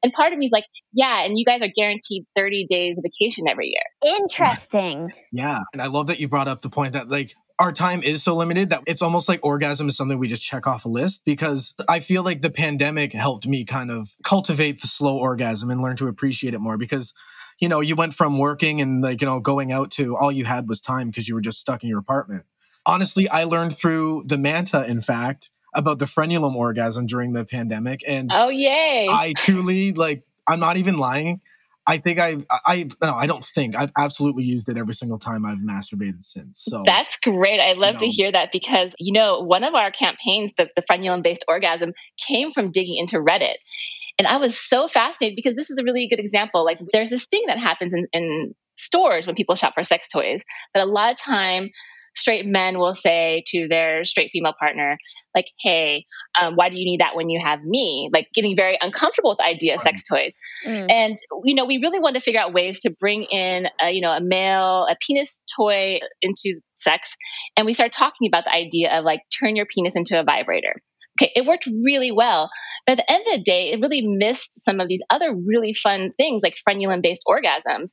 and 0.03 0.13
part 0.13 0.33
of 0.33 0.39
me 0.39 0.47
is 0.47 0.53
like, 0.53 0.65
yeah, 0.93 1.25
and 1.25 1.39
you 1.39 1.45
guys 1.45 1.63
are 1.63 1.71
guaranteed 1.75 2.25
30 2.37 2.67
days 2.69 2.99
of 2.99 3.05
vacation 3.05 3.47
every 3.49 3.69
year. 3.69 4.17
Interesting. 4.19 5.13
Yeah. 5.33 5.61
And 5.73 5.83
I 5.83 5.87
love 5.87 6.07
that 6.09 6.21
you 6.21 6.29
brought 6.29 6.49
up 6.49 6.63
the 6.63 6.71
point 6.71 6.95
that 6.95 7.09
like 7.09 7.35
our 7.59 7.73
time 7.73 8.03
is 8.03 8.23
so 8.23 8.35
limited 8.35 8.71
that 8.71 8.83
it's 8.87 9.03
almost 9.03 9.29
like 9.29 9.41
orgasm 9.43 9.89
is 9.89 9.97
something 9.97 10.19
we 10.19 10.29
just 10.29 10.43
check 10.43 10.67
off 10.67 10.87
a 10.87 10.89
list 10.89 11.23
because 11.27 11.75
I 11.89 12.01
feel 12.01 12.25
like 12.25 12.41
the 12.41 12.51
pandemic 12.51 13.13
helped 13.13 13.47
me 13.47 13.65
kind 13.65 13.91
of 13.91 14.17
cultivate 14.25 14.81
the 14.81 14.87
slow 14.87 15.19
orgasm 15.19 15.71
and 15.71 15.83
learn 15.83 15.97
to 15.97 16.09
appreciate 16.09 16.55
it 16.55 16.61
more 16.61 16.79
because 16.79 17.13
you 17.61 17.69
know, 17.69 17.81
you 17.81 17.95
went 17.95 18.15
from 18.15 18.39
working 18.39 18.81
and 18.81 19.03
like, 19.03 19.21
you 19.21 19.27
know, 19.27 19.39
going 19.39 19.71
out 19.71 19.91
to 19.93 20.17
all 20.17 20.33
you 20.33 20.47
had 20.47 20.69
was 20.69 20.81
time 20.81 21.09
because 21.09 21.29
you 21.29 21.35
were 21.35 21.41
just 21.41 21.61
stuck 21.61 21.83
in 21.83 21.89
your 21.89 21.99
apartment. 21.99 22.45
Honestly, 22.87 23.29
I 23.29 23.45
learned 23.45 23.77
through 23.77 24.25
the 24.27 24.39
Manta, 24.39 24.87
in 24.87 25.03
fact, 25.03 25.51
about 25.75 25.99
the 25.99 26.05
frenulum 26.05 26.55
orgasm 26.55 27.07
during 27.07 27.33
the 27.33 27.45
pandemic. 27.45 28.01
And 28.07 28.31
oh, 28.33 28.49
yay. 28.49 29.07
I 29.11 29.35
truly, 29.37 29.93
like, 29.93 30.25
I'm 30.49 30.61
not 30.61 30.77
even 30.77 30.99
lying. 30.99 31.41
I 31.87 31.97
think 31.99 32.21
I, 32.21 32.37
I, 32.67 32.89
no, 33.03 33.15
I 33.15 33.27
don't 33.27 33.45
think 33.45 33.75
I've 33.75 33.93
absolutely 33.99 34.45
used 34.45 34.69
it 34.69 34.77
every 34.77 34.95
single 34.95 35.19
time 35.19 35.45
I've 35.45 35.59
masturbated 35.59 36.23
since. 36.23 36.63
So 36.63 36.83
that's 36.85 37.17
great. 37.17 37.59
I 37.59 37.73
love 37.73 37.95
you 37.95 37.95
know, 37.95 37.99
to 38.01 38.09
hear 38.09 38.33
that 38.33 38.53
because, 38.53 38.93
you 38.99 39.13
know, 39.13 39.41
one 39.41 39.65
of 39.65 39.75
our 39.75 39.91
campaigns, 39.91 40.53
the, 40.57 40.69
the 40.77 40.83
frenulum 40.83 41.23
based 41.23 41.45
orgasm, 41.49 41.93
came 42.29 42.53
from 42.53 42.71
digging 42.71 42.97
into 42.99 43.17
Reddit. 43.17 43.57
And 44.19 44.29
I 44.29 44.37
was 44.37 44.59
so 44.59 44.87
fascinated 44.87 45.37
because 45.37 45.57
this 45.57 45.71
is 45.71 45.79
a 45.79 45.83
really 45.83 46.07
good 46.07 46.21
example. 46.21 46.65
Like, 46.65 46.79
there's 46.93 47.11
this 47.11 47.27
thing 47.27 47.45
that 47.47 47.59
happens 47.59 47.93
in, 47.93 48.07
in 48.13 48.55
stores 48.77 49.27
when 49.27 49.35
people 49.35 49.55
shop 49.55 49.75
for 49.75 49.83
sex 49.83 50.07
toys 50.09 50.43
that 50.75 50.85
a 50.85 50.87
lot 50.87 51.13
of 51.13 51.19
time 51.19 51.71
straight 52.15 52.47
men 52.47 52.79
will 52.79 52.95
say 52.95 53.43
to 53.49 53.69
their 53.69 54.05
straight 54.05 54.31
female 54.33 54.55
partner, 54.59 54.99
like, 55.35 55.47
hey, 55.61 56.07
um, 56.41 56.55
why 56.55 56.69
do 56.69 56.77
you 56.77 56.85
need 56.85 57.01
that 57.01 57.15
when 57.15 57.29
you 57.29 57.41
have 57.41 57.63
me? 57.63 58.11
Like 58.13 58.29
getting 58.35 58.57
very 58.57 58.77
uncomfortable 58.81 59.31
with 59.31 59.39
the 59.39 59.45
idea 59.45 59.75
of 59.75 59.81
sex 59.81 60.03
toys. 60.03 60.35
Mm. 60.67 60.91
And, 60.91 61.17
you 61.45 61.55
know, 61.55 61.67
we 61.67 61.79
really 61.79 62.01
wanted 62.01 62.19
to 62.19 62.25
figure 62.25 62.41
out 62.41 62.53
ways 62.53 62.81
to 62.81 62.95
bring 62.99 63.23
in, 63.25 63.69
a, 63.81 63.91
you 63.91 64.01
know, 64.01 64.13
a 64.13 64.21
male, 64.21 64.87
a 64.91 64.97
penis 65.01 65.41
toy 65.57 66.01
into 66.21 66.61
sex. 66.75 67.17
And 67.57 67.67
we 67.67 67.75
started 67.75 67.93
talking 67.93 68.29
about 68.29 68.45
the 68.45 68.55
idea 68.55 68.99
of 68.99 69.05
like 69.05 69.21
turn 69.39 69.57
your 69.57 69.67
penis 69.67 69.97
into 69.97 70.19
a 70.19 70.25
vibrator. 70.25 70.75
Okay, 71.21 71.33
it 71.35 71.45
worked 71.45 71.67
really 71.67 72.13
well. 72.13 72.51
But 72.87 72.99
at 72.99 73.07
the 73.07 73.13
end 73.13 73.25
of 73.27 73.33
the 73.35 73.45
day, 73.45 73.73
it 73.73 73.81
really 73.81 74.07
missed 74.07 74.65
some 74.65 74.81
of 74.81 74.89
these 74.89 75.03
other 75.11 75.35
really 75.35 75.75
fun 75.75 76.13
things 76.17 76.43
like 76.43 76.55
frenulum 76.67 77.03
based 77.03 77.25
orgasms. 77.29 77.91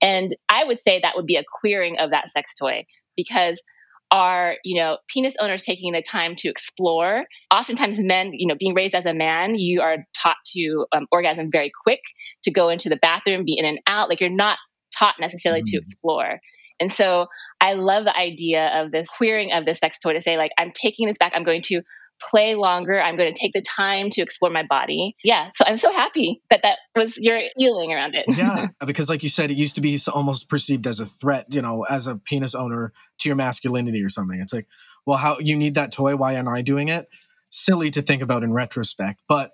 And 0.00 0.30
I 0.48 0.64
would 0.64 0.80
say 0.80 1.00
that 1.00 1.14
would 1.16 1.26
be 1.26 1.36
a 1.36 1.44
queering 1.60 1.98
of 1.98 2.10
that 2.10 2.30
sex 2.30 2.54
toy 2.54 2.84
because 3.16 3.62
are 4.10 4.56
you 4.64 4.80
know 4.80 4.98
penis 5.08 5.36
owners 5.40 5.62
taking 5.62 5.92
the 5.92 6.02
time 6.02 6.34
to 6.36 6.48
explore 6.48 7.24
oftentimes 7.52 7.96
men 7.98 8.32
you 8.32 8.46
know 8.46 8.56
being 8.58 8.74
raised 8.74 8.94
as 8.94 9.06
a 9.06 9.14
man 9.14 9.54
you 9.54 9.80
are 9.80 9.98
taught 10.20 10.36
to 10.44 10.84
um, 10.92 11.06
orgasm 11.12 11.48
very 11.50 11.70
quick 11.84 12.00
to 12.42 12.50
go 12.50 12.68
into 12.68 12.88
the 12.88 12.96
bathroom 12.96 13.44
be 13.44 13.56
in 13.56 13.64
and 13.64 13.78
out 13.86 14.08
like 14.08 14.20
you're 14.20 14.30
not 14.30 14.58
taught 14.96 15.14
necessarily 15.20 15.62
mm. 15.62 15.66
to 15.66 15.78
explore 15.78 16.40
and 16.80 16.92
so 16.92 17.26
i 17.60 17.74
love 17.74 18.04
the 18.04 18.16
idea 18.16 18.66
of 18.82 18.90
this 18.90 19.08
queering 19.16 19.52
of 19.52 19.64
this 19.64 19.78
sex 19.78 19.98
toy 19.98 20.12
to 20.12 20.20
say 20.20 20.36
like 20.36 20.50
i'm 20.58 20.72
taking 20.72 21.06
this 21.06 21.18
back 21.18 21.32
i'm 21.34 21.44
going 21.44 21.62
to 21.62 21.80
play 22.20 22.54
longer. 22.54 23.00
I'm 23.00 23.16
going 23.16 23.32
to 23.32 23.38
take 23.38 23.52
the 23.52 23.62
time 23.62 24.10
to 24.10 24.22
explore 24.22 24.50
my 24.50 24.62
body. 24.62 25.16
Yeah. 25.24 25.50
So 25.54 25.64
I'm 25.66 25.76
so 25.76 25.92
happy 25.92 26.42
that 26.50 26.60
that 26.62 26.78
was 26.96 27.16
your 27.18 27.40
healing 27.56 27.92
around 27.92 28.14
it. 28.14 28.26
yeah. 28.28 28.68
Because, 28.86 29.08
like 29.08 29.22
you 29.22 29.28
said, 29.28 29.50
it 29.50 29.56
used 29.56 29.74
to 29.76 29.80
be 29.80 29.98
almost 30.12 30.48
perceived 30.48 30.86
as 30.86 31.00
a 31.00 31.06
threat, 31.06 31.46
you 31.54 31.62
know, 31.62 31.84
as 31.84 32.06
a 32.06 32.16
penis 32.16 32.54
owner 32.54 32.92
to 33.18 33.28
your 33.28 33.36
masculinity 33.36 34.02
or 34.02 34.08
something. 34.08 34.40
It's 34.40 34.52
like, 34.52 34.66
well, 35.06 35.18
how 35.18 35.38
you 35.38 35.56
need 35.56 35.74
that 35.74 35.92
toy? 35.92 36.16
Why 36.16 36.34
am 36.34 36.48
I 36.48 36.62
doing 36.62 36.88
it? 36.88 37.08
Silly 37.50 37.90
to 37.90 38.02
think 38.02 38.22
about 38.22 38.42
in 38.42 38.52
retrospect. 38.52 39.22
But 39.28 39.52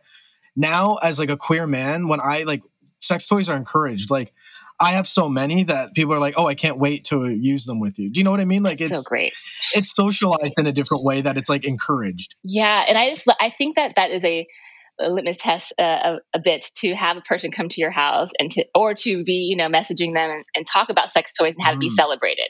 now, 0.55 0.97
as 0.97 1.19
like 1.19 1.31
a 1.31 1.37
queer 1.37 1.67
man, 1.67 2.09
when 2.09 2.21
I 2.21 2.45
like 2.45 2.63
sex 3.01 3.27
toys 3.27 3.49
are 3.49 3.57
encouraged, 3.57 4.11
like, 4.11 4.33
I 4.81 4.93
have 4.93 5.07
so 5.07 5.29
many 5.29 5.65
that 5.65 5.95
people 5.95 6.15
are 6.15 6.19
like, 6.19 6.35
"Oh, 6.37 6.47
I 6.47 6.55
can't 6.55 6.79
wait 6.79 7.05
to 7.07 7.29
use 7.29 7.65
them 7.65 7.81
with 7.81 7.99
you." 7.99 8.11
Do 8.11 8.21
you 8.21 8.25
know 8.25 8.31
what 8.31 8.41
I 8.41 8.45
mean? 8.45 8.63
Like 8.63 8.81
it's 8.81 8.97
so 8.97 9.03
great. 9.03 9.33
It's 9.75 9.95
socialized 9.95 10.55
in 10.59 10.67
a 10.67 10.73
different 10.73 11.05
way 11.05 11.21
that 11.23 11.39
it's 11.39 11.49
like 11.49 11.65
encouraged. 11.65 12.37
Yeah, 12.43 12.85
and 12.87 12.99
I 12.99 13.11
just 13.11 13.27
I 13.41 13.53
think 13.57 13.77
that 13.77 13.93
that 13.97 14.11
is 14.11 14.23
a, 14.25 14.47
a 15.01 15.09
litmus 15.09 15.39
test 15.39 15.73
uh, 15.79 15.83
a, 15.83 16.19
a, 16.35 16.39
bit 16.39 16.67
to 16.77 16.95
have 16.95 17.17
a 17.17 17.23
person 17.23 17.53
come 17.53 17.69
to 17.71 17.81
your 17.81 17.91
house 17.91 18.31
and 18.39 18.51
to 18.53 18.67
or 18.75 18.95
to 18.95 19.25
be 19.25 19.47
you 19.51 19.57
know 19.57 19.69
messaging 19.69 20.13
them 20.13 20.31
and, 20.31 20.45
and 20.55 20.67
talk 20.67 20.91
about 20.91 21.11
sex 21.11 21.33
toys 21.33 21.55
and 21.57 21.65
how 21.65 21.71
mm. 21.71 21.75
to 21.75 21.81
be 21.81 21.91
celebrated 21.91 22.49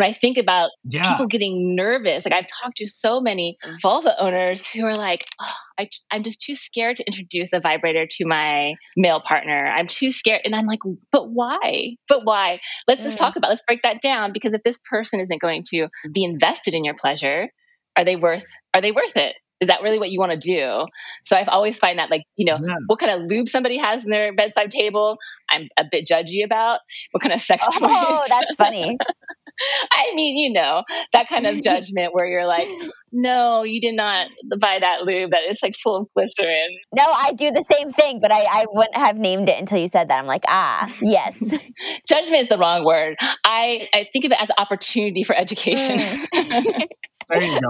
when 0.00 0.08
I 0.08 0.14
think 0.14 0.38
about 0.38 0.70
yeah. 0.84 1.10
people 1.10 1.26
getting 1.26 1.76
nervous, 1.76 2.24
like 2.24 2.32
I've 2.32 2.46
talked 2.46 2.78
to 2.78 2.86
so 2.86 3.20
many 3.20 3.58
vulva 3.82 4.18
owners 4.18 4.66
who 4.70 4.86
are 4.86 4.94
like, 4.94 5.26
oh, 5.38 5.52
I, 5.78 5.90
I'm 6.10 6.22
just 6.22 6.40
too 6.40 6.54
scared 6.54 6.96
to 6.96 7.06
introduce 7.06 7.52
a 7.52 7.60
vibrator 7.60 8.06
to 8.10 8.26
my 8.26 8.76
male 8.96 9.20
partner. 9.20 9.66
I'm 9.66 9.88
too 9.88 10.10
scared. 10.10 10.40
And 10.44 10.54
I'm 10.54 10.64
like, 10.64 10.80
but 11.12 11.28
why? 11.30 11.96
But 12.08 12.24
why? 12.24 12.60
Let's 12.88 13.02
mm. 13.02 13.04
just 13.04 13.18
talk 13.18 13.36
about, 13.36 13.50
let's 13.50 13.62
break 13.66 13.82
that 13.82 14.00
down 14.00 14.32
because 14.32 14.54
if 14.54 14.62
this 14.62 14.78
person 14.88 15.20
isn't 15.20 15.40
going 15.40 15.64
to 15.70 15.88
be 16.10 16.24
invested 16.24 16.74
in 16.74 16.82
your 16.82 16.94
pleasure, 16.94 17.50
are 17.94 18.04
they 18.04 18.16
worth, 18.16 18.46
are 18.72 18.80
they 18.80 18.92
worth 18.92 19.16
it? 19.16 19.36
is 19.60 19.68
that 19.68 19.82
really 19.82 19.98
what 19.98 20.10
you 20.10 20.18
want 20.18 20.32
to 20.32 20.38
do? 20.38 20.86
So 21.24 21.36
I've 21.36 21.48
always 21.48 21.78
find 21.78 21.98
that 21.98 22.10
like, 22.10 22.24
you 22.36 22.46
know, 22.46 22.58
yeah. 22.66 22.76
what 22.86 22.98
kind 22.98 23.12
of 23.12 23.28
lube 23.28 23.48
somebody 23.48 23.76
has 23.76 24.02
in 24.04 24.10
their 24.10 24.34
bedside 24.34 24.70
table, 24.70 25.18
I'm 25.50 25.68
a 25.76 25.84
bit 25.90 26.06
judgy 26.06 26.44
about. 26.44 26.80
What 27.10 27.22
kind 27.22 27.34
of 27.34 27.40
sex 27.40 27.66
oh, 27.68 27.78
toys. 27.78 27.90
Oh, 27.90 28.24
that's 28.28 28.54
funny. 28.54 28.96
I 29.92 30.14
mean, 30.14 30.36
you 30.36 30.52
know, 30.52 30.84
that 31.12 31.28
kind 31.28 31.46
of 31.46 31.62
judgment 31.64 32.14
where 32.14 32.26
you're 32.26 32.46
like, 32.46 32.68
no, 33.12 33.62
you 33.62 33.80
did 33.80 33.94
not 33.94 34.28
buy 34.58 34.78
that 34.80 35.02
lube 35.02 35.30
that 35.30 35.42
is 35.50 35.60
like 35.62 35.76
full 35.76 35.96
of 35.96 36.06
glycerin. 36.14 36.78
No, 36.94 37.04
I 37.04 37.32
do 37.32 37.50
the 37.50 37.64
same 37.64 37.90
thing, 37.90 38.20
but 38.20 38.30
I, 38.30 38.42
I 38.42 38.66
wouldn't 38.70 38.96
have 38.96 39.16
named 39.16 39.48
it 39.48 39.58
until 39.58 39.78
you 39.78 39.88
said 39.88 40.08
that. 40.08 40.18
I'm 40.18 40.26
like, 40.26 40.44
ah, 40.48 40.92
yes. 41.00 41.38
judgment 42.08 42.42
is 42.42 42.48
the 42.48 42.58
wrong 42.58 42.84
word. 42.84 43.16
I, 43.44 43.88
I 43.92 44.06
think 44.12 44.24
of 44.24 44.32
it 44.32 44.40
as 44.40 44.50
opportunity 44.56 45.24
for 45.24 45.36
education. 45.36 45.98
Mm. 45.98 46.88
there 47.28 47.42
you 47.42 47.60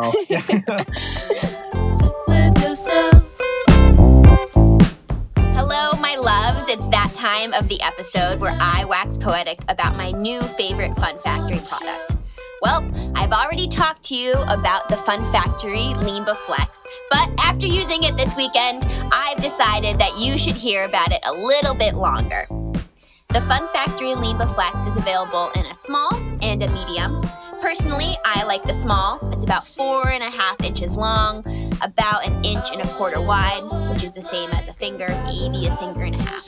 go. 3.10 3.26
Time 7.20 7.52
of 7.52 7.68
the 7.68 7.78
episode 7.82 8.40
where 8.40 8.56
I 8.58 8.86
wax 8.86 9.18
poetic 9.18 9.58
about 9.68 9.94
my 9.94 10.10
new 10.10 10.40
favorite 10.40 10.96
Fun 10.96 11.18
Factory 11.18 11.60
product. 11.66 12.16
Well, 12.62 12.90
I've 13.14 13.32
already 13.32 13.68
talked 13.68 14.04
to 14.04 14.16
you 14.16 14.32
about 14.48 14.88
the 14.88 14.96
Fun 14.96 15.30
Factory 15.30 15.92
Limba 16.00 16.34
Flex, 16.34 16.82
but 17.10 17.28
after 17.38 17.66
using 17.66 18.04
it 18.04 18.16
this 18.16 18.34
weekend, 18.36 18.86
I've 19.12 19.36
decided 19.42 19.98
that 19.98 20.16
you 20.18 20.38
should 20.38 20.56
hear 20.56 20.86
about 20.86 21.12
it 21.12 21.20
a 21.26 21.32
little 21.34 21.74
bit 21.74 21.94
longer. 21.94 22.46
The 23.28 23.42
Fun 23.42 23.68
Factory 23.68 24.14
Limba 24.14 24.54
Flex 24.54 24.86
is 24.86 24.96
available 24.96 25.50
in 25.56 25.66
a 25.66 25.74
small 25.74 26.14
and 26.40 26.62
a 26.62 26.70
medium. 26.72 27.20
Personally, 27.60 28.16
I 28.24 28.44
like 28.44 28.62
the 28.62 28.72
small. 28.72 29.18
It's 29.32 29.44
about 29.44 29.66
four 29.66 30.08
and 30.08 30.22
a 30.22 30.30
half 30.30 30.60
inches 30.62 30.96
long, 30.96 31.44
about 31.82 32.26
an 32.26 32.44
inch 32.44 32.70
and 32.72 32.80
a 32.80 32.88
quarter 32.94 33.20
wide, 33.20 33.62
which 33.92 34.02
is 34.02 34.12
the 34.12 34.22
same 34.22 34.50
as 34.50 34.66
a 34.66 34.72
finger, 34.72 35.08
maybe 35.26 35.66
a 35.66 35.76
finger 35.76 36.02
and 36.02 36.14
a 36.14 36.22
half. 36.22 36.46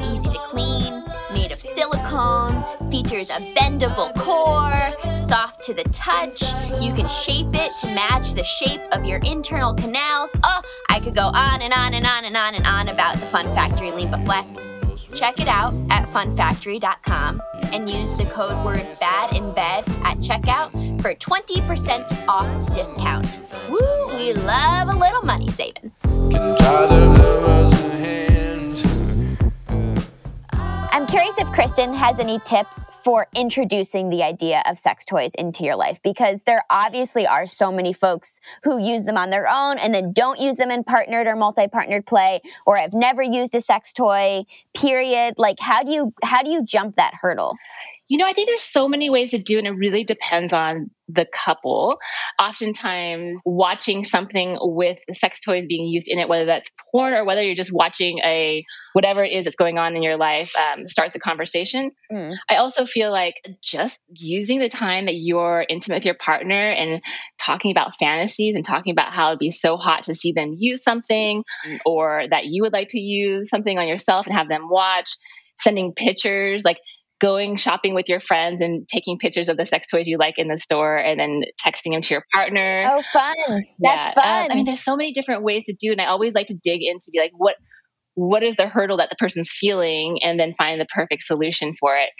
Easy 0.00 0.28
to 0.28 0.38
clean, 0.44 1.02
made 1.32 1.50
of 1.50 1.60
silicone, 1.60 2.62
features 2.90 3.30
a 3.30 3.40
bendable 3.54 4.14
core, 4.16 5.16
soft 5.16 5.62
to 5.62 5.74
the 5.74 5.84
touch. 5.84 6.42
You 6.80 6.92
can 6.94 7.08
shape 7.08 7.54
it 7.54 7.72
to 7.80 7.86
match 7.88 8.34
the 8.34 8.44
shape 8.44 8.82
of 8.92 9.04
your 9.04 9.18
internal 9.20 9.74
canals. 9.74 10.30
Oh, 10.44 10.60
I 10.88 11.00
could 11.00 11.14
go 11.14 11.28
on 11.28 11.62
and 11.62 11.72
on 11.72 11.94
and 11.94 12.06
on 12.06 12.24
and 12.24 12.36
on 12.36 12.54
and 12.54 12.66
on 12.66 12.88
about 12.88 13.16
the 13.16 13.26
Fun 13.26 13.46
Factory 13.54 13.88
Limba 13.88 14.24
Flex. 14.24 14.75
Check 15.16 15.40
it 15.40 15.48
out 15.48 15.72
at 15.88 16.06
funfactory.com 16.08 17.40
and 17.72 17.88
use 17.88 18.18
the 18.18 18.26
code 18.26 18.62
word 18.66 18.86
bad 19.00 19.34
in 19.34 19.50
bed 19.54 19.82
at 20.04 20.18
checkout 20.18 20.70
for 21.00 21.14
20% 21.14 22.28
off 22.28 22.74
discount. 22.74 23.38
Woo, 23.70 24.08
we 24.14 24.34
love 24.34 24.88
a 24.88 24.96
little 24.96 25.22
money 25.22 25.48
saving. 25.48 25.90
Curious 31.16 31.38
if 31.38 31.50
Kristen 31.50 31.94
has 31.94 32.18
any 32.18 32.38
tips 32.40 32.86
for 33.02 33.26
introducing 33.34 34.10
the 34.10 34.22
idea 34.22 34.62
of 34.66 34.78
sex 34.78 35.02
toys 35.02 35.32
into 35.38 35.64
your 35.64 35.74
life 35.74 35.98
because 36.02 36.42
there 36.42 36.62
obviously 36.68 37.26
are 37.26 37.46
so 37.46 37.72
many 37.72 37.94
folks 37.94 38.38
who 38.64 38.76
use 38.76 39.04
them 39.04 39.16
on 39.16 39.30
their 39.30 39.48
own 39.48 39.78
and 39.78 39.94
then 39.94 40.12
don't 40.12 40.38
use 40.38 40.56
them 40.56 40.70
in 40.70 40.84
partnered 40.84 41.26
or 41.26 41.34
multi-partnered 41.34 42.04
play 42.04 42.42
or 42.66 42.76
have 42.76 42.92
never 42.92 43.22
used 43.22 43.54
a 43.54 43.62
sex 43.62 43.94
toy 43.94 44.44
period. 44.74 45.38
Like 45.38 45.58
how 45.58 45.82
do 45.82 45.90
you 45.90 46.12
how 46.22 46.42
do 46.42 46.50
you 46.50 46.62
jump 46.62 46.96
that 46.96 47.14
hurdle 47.14 47.56
you 48.08 48.18
know, 48.18 48.26
I 48.26 48.32
think 48.32 48.48
there's 48.48 48.62
so 48.62 48.86
many 48.86 49.10
ways 49.10 49.32
to 49.32 49.38
do 49.38 49.56
it, 49.56 49.64
and 49.64 49.66
it 49.66 49.78
really 49.78 50.04
depends 50.04 50.52
on 50.52 50.90
the 51.08 51.26
couple. 51.26 51.98
Oftentimes, 52.38 53.40
watching 53.44 54.04
something 54.04 54.56
with 54.60 54.98
sex 55.12 55.40
toys 55.40 55.64
being 55.68 55.86
used 55.86 56.08
in 56.08 56.18
it, 56.18 56.28
whether 56.28 56.44
that's 56.44 56.70
porn 56.92 57.14
or 57.14 57.24
whether 57.24 57.42
you're 57.42 57.56
just 57.56 57.72
watching 57.72 58.18
a 58.24 58.64
whatever 58.92 59.24
it 59.24 59.32
is 59.32 59.44
that's 59.44 59.56
going 59.56 59.76
on 59.76 59.96
in 59.96 60.02
your 60.02 60.16
life, 60.16 60.54
um, 60.56 60.86
start 60.88 61.12
the 61.12 61.18
conversation. 61.18 61.90
Mm. 62.12 62.36
I 62.48 62.56
also 62.56 62.86
feel 62.86 63.10
like 63.10 63.34
just 63.60 64.00
using 64.08 64.60
the 64.60 64.68
time 64.68 65.06
that 65.06 65.16
you're 65.16 65.66
intimate 65.68 65.96
with 65.96 66.06
your 66.06 66.14
partner 66.14 66.70
and 66.70 67.02
talking 67.38 67.72
about 67.72 67.98
fantasies 67.98 68.54
and 68.54 68.64
talking 68.64 68.92
about 68.92 69.12
how 69.12 69.28
it'd 69.28 69.38
be 69.38 69.50
so 69.50 69.76
hot 69.76 70.04
to 70.04 70.14
see 70.14 70.32
them 70.32 70.54
use 70.56 70.82
something 70.82 71.44
or 71.84 72.24
that 72.30 72.46
you 72.46 72.62
would 72.62 72.72
like 72.72 72.88
to 72.88 72.98
use 72.98 73.50
something 73.50 73.78
on 73.78 73.88
yourself 73.88 74.26
and 74.26 74.34
have 74.34 74.48
them 74.48 74.68
watch 74.70 75.16
sending 75.58 75.92
pictures 75.92 76.64
like 76.64 76.78
going 77.20 77.56
shopping 77.56 77.94
with 77.94 78.08
your 78.08 78.20
friends 78.20 78.60
and 78.60 78.86
taking 78.88 79.18
pictures 79.18 79.48
of 79.48 79.56
the 79.56 79.64
sex 79.64 79.86
toys 79.86 80.06
you 80.06 80.18
like 80.18 80.34
in 80.38 80.48
the 80.48 80.58
store 80.58 80.96
and 80.96 81.18
then 81.18 81.42
texting 81.64 81.92
them 81.92 82.02
to 82.02 82.14
your 82.14 82.24
partner. 82.34 82.84
Oh, 82.86 83.02
fun. 83.12 83.34
That's 83.78 84.06
yeah. 84.06 84.10
fun. 84.12 84.44
Um, 84.44 84.48
I 84.50 84.54
mean, 84.54 84.64
there's 84.66 84.84
so 84.84 84.96
many 84.96 85.12
different 85.12 85.42
ways 85.42 85.64
to 85.64 85.72
do 85.78 85.90
it. 85.90 85.92
And 85.92 86.00
I 86.02 86.06
always 86.06 86.34
like 86.34 86.48
to 86.48 86.56
dig 86.62 86.80
into 86.82 87.10
be 87.12 87.18
like, 87.18 87.32
what, 87.34 87.56
what 88.14 88.42
is 88.42 88.56
the 88.56 88.66
hurdle 88.66 88.98
that 88.98 89.08
the 89.10 89.16
person's 89.16 89.50
feeling 89.50 90.18
and 90.22 90.38
then 90.38 90.54
find 90.58 90.80
the 90.80 90.86
perfect 90.86 91.22
solution 91.22 91.74
for 91.78 91.96
it. 91.96 92.10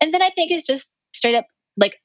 And 0.00 0.12
then 0.12 0.22
I 0.22 0.30
think 0.30 0.50
it's 0.50 0.66
just 0.66 0.94
straight 1.14 1.34
up 1.34 1.44
like, 1.76 1.96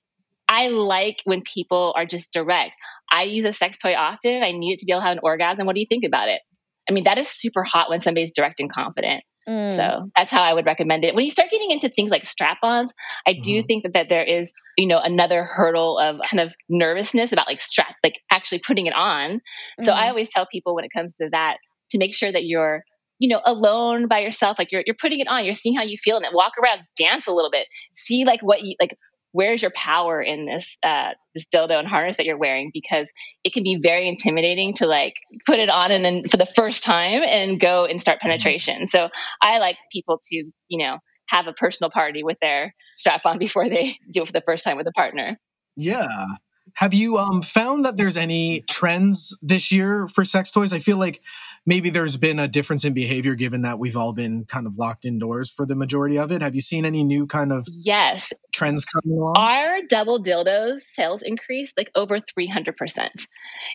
I 0.50 0.68
like 0.68 1.18
when 1.24 1.42
people 1.42 1.94
are 1.96 2.06
just 2.06 2.34
direct. 2.34 2.74
I 3.10 3.24
use 3.24 3.46
a 3.46 3.54
sex 3.54 3.78
toy 3.78 3.94
often. 3.94 4.44
I 4.44 4.52
need 4.52 4.74
it 4.74 4.80
to 4.80 4.86
be 4.86 4.92
able 4.92 5.02
to 5.02 5.08
have 5.08 5.18
an 5.18 5.22
orgasm. 5.24 5.66
What 5.66 5.76
do 5.76 5.82
you 5.82 5.88
think 5.88 6.04
about 6.06 6.28
it? 6.28 6.42
I 6.90 6.94
mean, 6.94 7.06
that 7.06 7.18
is 7.18 7.30
super 7.30 7.64
hot 7.64 7.90
when 7.90 8.02
somebody's 8.02 8.32
direct 8.34 8.60
and 8.60 8.72
confident. 8.72 9.24
Mm. 9.48 9.76
So 9.76 10.10
that's 10.16 10.32
how 10.32 10.42
I 10.42 10.54
would 10.54 10.66
recommend 10.66 11.04
it. 11.04 11.16
When 11.16 11.24
you 11.24 11.32
start 11.32 11.50
getting 11.50 11.72
into 11.72 11.90
things 11.90 12.12
like 12.12 12.26
strap-ons, 12.26 12.92
I 13.26 13.34
do 13.34 13.52
mm-hmm. 13.52 13.66
think 13.68 13.84
that, 13.84 13.94
that 13.94 14.10
there 14.10 14.24
is, 14.24 14.54
you 14.78 14.88
know, 14.88 15.00
another 15.00 15.44
hurdle 15.44 15.98
of 15.98 16.20
kind 16.30 16.40
of 16.40 16.54
nervousness 16.70 17.32
about 17.32 17.48
like 17.48 17.62
strap, 17.62 17.96
like 18.04 18.20
actually 18.32 18.60
putting 18.60 18.86
it 18.86 18.94
on. 18.94 19.30
Mm-hmm. 19.32 19.84
So 19.84 19.94
I 19.94 20.02
mm-hmm. 20.02 20.10
always 20.10 20.32
tell 20.32 20.46
people 20.46 20.76
when 20.76 20.86
it 20.86 20.92
comes 20.96 21.16
to 21.16 21.30
that 21.32 21.58
to 21.90 21.98
make 21.98 22.14
sure 22.14 22.32
that 22.32 22.46
you're, 22.46 22.84
you 23.18 23.30
know, 23.30 23.42
alone 23.46 24.08
by 24.08 24.20
yourself, 24.20 24.58
like 24.58 24.72
you're 24.72 24.84
you're 24.86 24.96
putting 25.00 25.20
it 25.20 25.28
on, 25.28 25.46
you're 25.46 25.54
seeing 25.54 25.76
how 25.76 25.84
you 25.84 25.98
feel 25.98 26.18
in 26.18 26.24
it. 26.24 26.32
Walk 26.34 26.54
around, 26.62 26.82
dance 26.98 27.28
a 27.28 27.34
little 27.34 27.52
bit, 27.52 27.68
see 27.94 28.26
like 28.26 28.42
what 28.42 28.62
you 28.62 28.76
like 28.80 28.98
where's 29.32 29.62
your 29.62 29.72
power 29.72 30.22
in 30.22 30.46
this 30.46 30.78
uh, 30.84 31.12
this 31.34 31.46
dildo 31.54 31.80
and 31.80 31.88
harness 31.88 32.18
that 32.18 32.26
you're 32.26 32.38
wearing 32.38 32.72
because 32.74 33.10
it 33.44 33.54
can 33.54 33.64
be 33.64 33.80
very 33.82 34.08
intimidating 34.08 34.74
to 34.74 34.86
like 34.86 35.16
put 35.46 35.60
it 35.60 35.70
on 35.70 35.92
and 35.92 36.04
then 36.04 36.28
for 36.28 36.38
the 36.38 36.48
first 36.56 36.84
time 36.84 37.22
and 37.24 37.60
go 37.60 37.86
and 37.86 38.02
start 38.02 38.20
mm-hmm. 38.20 38.28
penetration. 38.30 38.88
So 38.88 39.10
I 39.42 39.60
like 39.60 39.78
people 39.92 40.20
to 40.32 40.36
you 40.68 40.84
know 40.84 41.00
have 41.28 41.48
a 41.48 41.54
personal 41.54 41.90
party 41.90 42.24
with 42.24 42.38
their 42.42 42.76
strap 42.96 43.22
on 43.26 43.38
before 43.40 43.70
they 43.70 43.98
do 44.12 44.22
it 44.22 44.28
for 44.28 44.34
the 44.34 44.44
first 44.46 44.64
time 44.64 44.78
with 44.78 44.88
a 44.88 44.92
partner. 44.92 45.28
Yeah. 45.76 46.26
Have 46.76 46.94
you 46.94 47.18
um, 47.18 47.42
found 47.42 47.84
that 47.86 47.98
there's 47.98 48.18
any 48.18 48.62
trends 48.62 49.38
this 49.42 49.72
year 49.72 50.08
for 50.08 50.24
sex 50.24 50.52
toys? 50.52 50.72
I 50.72 50.80
feel 50.80 50.98
like 50.98 51.22
maybe 51.66 51.90
there's 51.90 52.18
been 52.18 52.40
a 52.40 52.48
difference 52.48 52.84
in 52.84 52.94
behavior 52.94 53.36
given 53.36 53.62
that 53.62 53.80
we've 53.80 53.96
all 53.96 54.14
been 54.14 54.46
kind 54.46 54.66
of 54.66 54.78
locked 54.78 55.06
indoors 55.06 55.52
for 55.52 55.66
the 55.66 55.76
majority 55.76 56.18
of 56.18 56.32
it. 56.32 56.42
Have 56.42 56.56
you 56.56 56.62
seen 56.62 56.86
any 56.86 57.04
new 57.04 57.28
kind 57.28 57.52
of 57.52 57.68
yes 57.72 58.34
trends 58.54 58.86
coming 58.86 59.18
along? 59.18 59.36
Our 59.38 59.82
double 59.88 60.22
dildos 60.22 60.80
sales 60.80 61.22
increased 61.22 61.78
like 61.78 61.92
over 61.96 62.18
300%. 62.18 62.74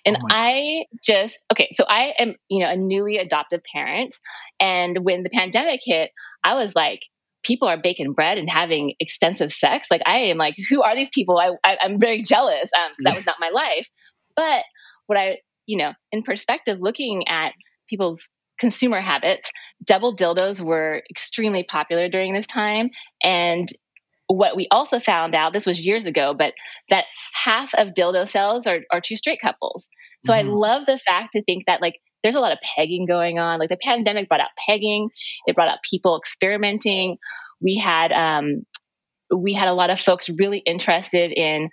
And 0.05 0.17
oh 0.17 0.27
I 0.31 0.85
just 1.03 1.41
okay, 1.53 1.69
so 1.73 1.85
I 1.89 2.15
am, 2.19 2.35
you 2.49 2.61
know, 2.61 2.71
a 2.71 2.77
newly 2.77 3.19
adopted 3.19 3.63
parent 3.73 4.17
and 4.61 5.05
when 5.05 5.23
the 5.23 5.31
pandemic 5.31 5.81
hit, 5.85 6.11
I 6.43 6.55
was 6.55 6.75
like 6.75 7.01
people 7.47 7.69
are 7.69 7.81
baking 7.81 8.13
bread 8.13 8.39
and 8.39 8.51
having 8.51 8.95
extensive 8.99 9.53
sex. 9.53 9.87
Like 9.89 10.03
I 10.05 10.19
am 10.19 10.37
like, 10.37 10.55
who 10.69 10.83
are 10.83 10.97
these 10.97 11.11
people? 11.15 11.39
I, 11.39 11.53
I 11.65 11.79
am 11.85 12.01
very 12.01 12.25
jealous. 12.25 12.71
Um, 12.77 12.91
that 13.01 13.15
was 13.15 13.25
not 13.27 13.37
my 13.39 13.51
life. 13.51 13.89
But 14.35 14.65
what 15.07 15.17
I, 15.17 15.39
you 15.65 15.79
know, 15.79 15.93
in 16.11 16.23
perspective, 16.23 16.79
looking 16.81 17.29
at 17.29 17.53
people's 17.89 18.29
consumer 18.59 19.01
habits, 19.01 19.51
double 19.85 20.17
dildos 20.17 20.63
were 20.63 21.03
extremely 21.11 21.63
popular 21.63 22.09
during 22.09 22.33
this 22.33 22.47
time. 22.47 22.91
And 23.23 23.69
what 24.29 24.57
we 24.57 24.67
also 24.71 24.99
found 24.99 25.35
out, 25.35 25.53
this 25.53 25.67
was 25.67 25.87
years 25.87 26.07
ago, 26.07 26.35
but 26.37 26.53
that 26.89 27.05
half 27.33 27.75
of 27.75 27.89
dildo 27.89 28.29
sales 28.29 28.67
are, 28.67 28.81
are 28.91 29.01
two 29.01 29.17
straight 29.17 29.41
couples. 29.41 29.87
So 30.25 30.33
mm-hmm. 30.33 30.49
I 30.49 30.53
love 30.53 30.87
the 30.87 30.99
fact 30.99 31.33
to 31.33 31.43
think 31.43 31.65
that 31.67 31.81
like 31.81 31.95
there's 32.23 32.35
a 32.35 32.41
lot 32.41 32.53
of 32.53 32.59
pegging 32.77 33.07
going 33.07 33.39
on. 33.39 33.61
Like 33.61 33.69
the 33.69 33.79
pandemic 33.81 34.29
brought 34.29 34.41
out 34.41 34.51
pegging, 34.67 35.11
it 35.47 35.55
brought 35.55 35.69
out 35.69 35.79
people 35.89 36.19
experimenting. 36.19 37.19
We 37.61 37.77
had 37.77 38.11
um, 38.11 38.65
we 39.35 39.55
had 39.55 39.69
a 39.69 39.75
lot 39.75 39.91
of 39.91 40.01
folks 40.01 40.29
really 40.29 40.59
interested 40.59 41.31
in 41.31 41.69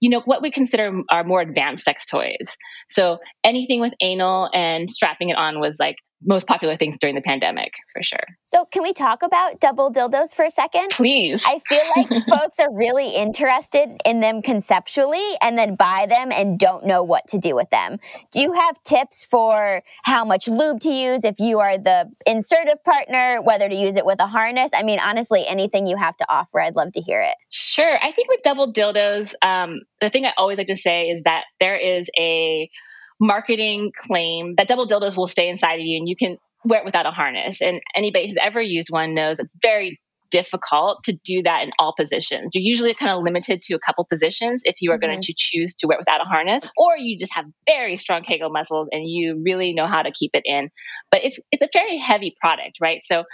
you 0.00 0.10
know 0.10 0.22
what 0.24 0.42
we 0.42 0.50
consider 0.50 0.92
are 1.10 1.24
more 1.24 1.40
advanced 1.40 1.84
sex 1.84 2.06
toys. 2.06 2.56
So 2.88 3.18
anything 3.44 3.80
with 3.80 3.92
anal 4.00 4.50
and 4.52 4.90
strapping 4.90 5.30
it 5.30 5.36
on 5.36 5.60
was 5.60 5.76
like 5.78 5.96
most 6.24 6.46
popular 6.46 6.76
things 6.76 6.96
during 7.00 7.14
the 7.14 7.20
pandemic 7.20 7.74
for 7.92 8.02
sure. 8.02 8.18
So, 8.44 8.64
can 8.64 8.82
we 8.82 8.92
talk 8.92 9.22
about 9.22 9.60
double 9.60 9.92
dildos 9.92 10.34
for 10.34 10.44
a 10.44 10.50
second? 10.50 10.90
Please. 10.90 11.44
I 11.46 11.60
feel 11.60 11.80
like 11.96 12.24
folks 12.28 12.58
are 12.58 12.72
really 12.72 13.14
interested 13.14 14.00
in 14.04 14.20
them 14.20 14.42
conceptually 14.42 15.24
and 15.42 15.56
then 15.56 15.76
buy 15.76 16.06
them 16.08 16.32
and 16.32 16.58
don't 16.58 16.84
know 16.84 17.02
what 17.02 17.26
to 17.28 17.38
do 17.38 17.54
with 17.54 17.70
them. 17.70 17.98
Do 18.32 18.40
you 18.40 18.52
have 18.52 18.82
tips 18.84 19.24
for 19.24 19.82
how 20.02 20.24
much 20.24 20.48
lube 20.48 20.80
to 20.80 20.90
use 20.90 21.24
if 21.24 21.38
you 21.38 21.60
are 21.60 21.78
the 21.78 22.10
insertive 22.26 22.82
partner, 22.84 23.40
whether 23.42 23.68
to 23.68 23.74
use 23.74 23.96
it 23.96 24.04
with 24.04 24.20
a 24.20 24.26
harness? 24.26 24.72
I 24.74 24.82
mean, 24.82 24.98
honestly, 24.98 25.46
anything 25.46 25.86
you 25.86 25.96
have 25.96 26.16
to 26.16 26.26
offer, 26.28 26.60
I'd 26.60 26.76
love 26.76 26.92
to 26.92 27.00
hear 27.00 27.20
it. 27.20 27.34
Sure. 27.50 27.96
I 28.02 28.12
think 28.12 28.28
with 28.28 28.42
double 28.42 28.72
dildos, 28.72 29.34
um, 29.42 29.80
the 30.00 30.10
thing 30.10 30.24
I 30.24 30.32
always 30.36 30.58
like 30.58 30.66
to 30.68 30.76
say 30.76 31.06
is 31.08 31.22
that 31.24 31.44
there 31.60 31.76
is 31.76 32.08
a 32.18 32.70
marketing 33.20 33.92
claim 33.96 34.54
that 34.56 34.68
double 34.68 34.86
dildos 34.86 35.16
will 35.16 35.28
stay 35.28 35.48
inside 35.48 35.80
of 35.80 35.86
you 35.86 35.96
and 35.96 36.08
you 36.08 36.16
can 36.16 36.38
wear 36.64 36.80
it 36.80 36.84
without 36.84 37.06
a 37.06 37.10
harness. 37.10 37.60
And 37.60 37.80
anybody 37.94 38.28
who's 38.28 38.38
ever 38.40 38.60
used 38.60 38.88
one 38.90 39.14
knows 39.14 39.36
it's 39.38 39.54
very 39.62 40.00
difficult 40.30 41.02
to 41.04 41.14
do 41.24 41.42
that 41.42 41.62
in 41.62 41.70
all 41.78 41.94
positions. 41.96 42.50
You're 42.52 42.62
usually 42.62 42.94
kind 42.94 43.12
of 43.12 43.22
limited 43.22 43.62
to 43.62 43.74
a 43.74 43.78
couple 43.78 44.04
positions 44.04 44.62
if 44.64 44.76
you 44.80 44.90
are 44.90 44.98
mm-hmm. 44.98 45.10
going 45.10 45.22
to 45.22 45.34
choose 45.36 45.74
to 45.76 45.86
wear 45.86 45.96
it 45.96 46.00
without 46.00 46.20
a 46.20 46.24
harness, 46.24 46.64
or 46.76 46.96
you 46.96 47.18
just 47.18 47.34
have 47.34 47.46
very 47.66 47.96
strong 47.96 48.22
Kegel 48.22 48.50
muscles 48.50 48.88
and 48.92 49.08
you 49.08 49.42
really 49.44 49.72
know 49.72 49.86
how 49.86 50.02
to 50.02 50.12
keep 50.12 50.32
it 50.34 50.42
in. 50.44 50.70
But 51.10 51.24
it's 51.24 51.40
it's 51.50 51.62
a 51.62 51.68
very 51.72 51.96
heavy 51.98 52.36
product, 52.40 52.78
right? 52.80 53.00
So 53.02 53.24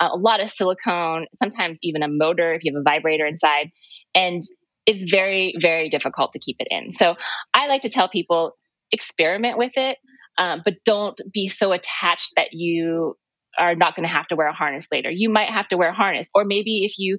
uh, 0.00 0.08
a 0.12 0.16
lot 0.16 0.40
of 0.40 0.50
silicone, 0.50 1.26
sometimes 1.34 1.78
even 1.82 2.02
a 2.02 2.08
motor 2.08 2.52
if 2.54 2.64
you 2.64 2.72
have 2.74 2.80
a 2.80 2.82
vibrator 2.82 3.26
inside, 3.26 3.70
and 4.14 4.42
it's 4.86 5.08
very 5.08 5.54
very 5.60 5.88
difficult 5.88 6.32
to 6.32 6.38
keep 6.38 6.56
it 6.58 6.68
in. 6.70 6.92
So 6.92 7.16
I 7.54 7.68
like 7.68 7.82
to 7.82 7.90
tell 7.90 8.08
people 8.08 8.56
experiment 8.92 9.58
with 9.58 9.72
it. 9.76 9.98
Um, 10.38 10.62
but 10.64 10.74
don't 10.84 11.20
be 11.32 11.48
so 11.48 11.72
attached 11.72 12.32
that 12.36 12.48
you 12.52 13.14
are 13.58 13.74
not 13.74 13.96
going 13.96 14.08
to 14.08 14.12
have 14.12 14.28
to 14.28 14.36
wear 14.36 14.48
a 14.48 14.54
harness 14.54 14.86
later. 14.90 15.10
You 15.10 15.28
might 15.28 15.50
have 15.50 15.68
to 15.68 15.76
wear 15.76 15.90
a 15.90 15.94
harness, 15.94 16.28
or 16.34 16.44
maybe 16.44 16.84
if 16.84 16.98
you 16.98 17.18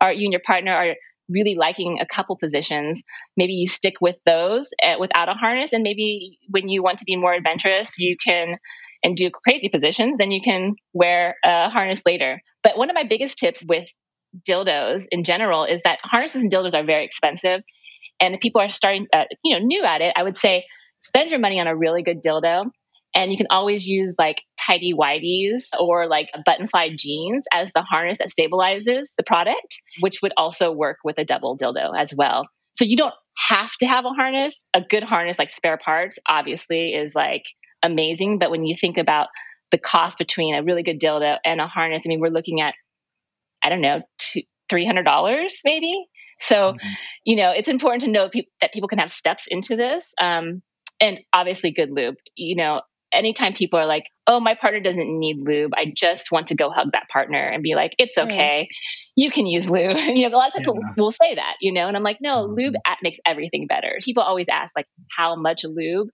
are 0.00 0.12
you 0.12 0.26
and 0.26 0.32
your 0.32 0.42
partner 0.44 0.72
are 0.72 0.94
really 1.28 1.54
liking 1.54 1.98
a 2.00 2.06
couple 2.06 2.36
positions, 2.36 3.02
maybe 3.36 3.52
you 3.52 3.68
stick 3.68 3.94
with 4.00 4.16
those 4.26 4.70
uh, 4.82 4.96
without 5.00 5.28
a 5.28 5.32
harness, 5.32 5.72
and 5.72 5.82
maybe 5.82 6.38
when 6.48 6.68
you 6.68 6.82
want 6.82 6.98
to 6.98 7.04
be 7.04 7.16
more 7.16 7.32
adventurous, 7.32 7.98
you 7.98 8.16
can 8.24 8.56
and 9.02 9.16
do 9.16 9.30
crazy 9.30 9.68
positions, 9.70 10.18
then 10.18 10.30
you 10.30 10.42
can 10.42 10.74
wear 10.92 11.36
a 11.44 11.70
harness 11.70 12.02
later. 12.04 12.42
But 12.62 12.76
one 12.76 12.90
of 12.90 12.94
my 12.94 13.04
biggest 13.04 13.38
tips 13.38 13.64
with 13.66 13.88
dildos 14.46 15.06
in 15.10 15.24
general 15.24 15.64
is 15.64 15.80
that 15.84 16.00
harnesses 16.02 16.42
and 16.42 16.52
dildos 16.52 16.74
are 16.74 16.84
very 16.84 17.04
expensive, 17.04 17.62
and 18.20 18.34
if 18.34 18.40
people 18.40 18.60
are 18.60 18.68
starting, 18.68 19.06
uh, 19.12 19.24
you 19.42 19.58
know, 19.58 19.64
new 19.64 19.82
at 19.82 20.02
it, 20.02 20.12
I 20.14 20.22
would 20.22 20.36
say 20.36 20.64
spend 21.00 21.30
your 21.30 21.40
money 21.40 21.60
on 21.60 21.66
a 21.66 21.76
really 21.76 22.02
good 22.02 22.22
dildo 22.22 22.70
and 23.14 23.30
you 23.30 23.36
can 23.36 23.48
always 23.50 23.86
use 23.86 24.14
like 24.18 24.42
tidy 24.58 24.92
whities 24.94 25.68
or 25.78 26.06
like 26.06 26.30
buttonfly 26.46 26.96
jeans 26.96 27.44
as 27.52 27.70
the 27.74 27.82
harness 27.82 28.18
that 28.18 28.28
stabilizes 28.28 29.08
the 29.16 29.24
product, 29.24 29.82
which 30.00 30.20
would 30.22 30.32
also 30.36 30.72
work 30.72 30.98
with 31.04 31.18
a 31.18 31.24
double 31.24 31.56
dildo 31.56 31.90
as 31.98 32.14
well. 32.14 32.48
So 32.74 32.84
you 32.84 32.96
don't 32.96 33.14
have 33.36 33.72
to 33.80 33.86
have 33.86 34.04
a 34.04 34.10
harness. 34.10 34.64
A 34.74 34.80
good 34.80 35.02
harness, 35.02 35.38
like 35.38 35.50
spare 35.50 35.78
parts, 35.78 36.18
obviously 36.28 36.94
is 36.94 37.14
like 37.14 37.44
amazing. 37.82 38.38
But 38.38 38.50
when 38.50 38.64
you 38.64 38.76
think 38.76 38.96
about 38.96 39.28
the 39.72 39.78
cost 39.78 40.18
between 40.18 40.54
a 40.54 40.62
really 40.62 40.82
good 40.82 41.00
dildo 41.00 41.38
and 41.44 41.60
a 41.60 41.66
harness, 41.66 42.02
I 42.04 42.08
mean, 42.08 42.20
we're 42.20 42.28
looking 42.28 42.60
at, 42.60 42.74
I 43.62 43.70
don't 43.70 43.80
know, 43.80 44.02
two, 44.18 44.42
$300 44.70 45.50
maybe. 45.64 46.06
So, 46.38 46.72
mm-hmm. 46.72 46.88
you 47.24 47.36
know, 47.36 47.50
it's 47.50 47.68
important 47.68 48.02
to 48.04 48.10
know 48.10 48.28
pe- 48.28 48.46
that 48.60 48.72
people 48.72 48.88
can 48.88 48.98
have 48.98 49.12
steps 49.12 49.46
into 49.50 49.76
this. 49.76 50.14
Um, 50.20 50.62
and 51.00 51.20
obviously 51.32 51.72
good 51.72 51.90
lube. 51.90 52.16
You 52.36 52.56
know, 52.56 52.82
anytime 53.12 53.54
people 53.54 53.78
are 53.78 53.86
like, 53.86 54.04
oh, 54.26 54.40
my 54.40 54.54
partner 54.54 54.80
doesn't 54.80 55.18
need 55.18 55.38
lube, 55.40 55.72
I 55.74 55.92
just 55.94 56.30
want 56.30 56.48
to 56.48 56.54
go 56.54 56.70
hug 56.70 56.92
that 56.92 57.08
partner 57.08 57.38
and 57.38 57.62
be 57.62 57.74
like, 57.74 57.94
it's 57.98 58.16
okay. 58.16 58.68
You 59.16 59.30
can 59.30 59.46
use 59.46 59.68
lube. 59.68 59.94
you 60.06 60.28
know, 60.28 60.36
a 60.36 60.38
lot 60.38 60.48
of 60.48 60.54
people 60.58 60.74
yeah. 60.76 60.92
will 60.96 61.12
say 61.12 61.34
that, 61.34 61.56
you 61.60 61.72
know, 61.72 61.88
and 61.88 61.96
I'm 61.96 62.02
like, 62.02 62.18
no, 62.20 62.46
mm-hmm. 62.46 62.54
lube 62.54 62.74
makes 63.02 63.18
everything 63.26 63.66
better. 63.66 63.98
People 64.02 64.22
always 64.22 64.48
ask, 64.48 64.74
like, 64.76 64.86
how 65.16 65.36
much 65.36 65.64
lube? 65.64 66.08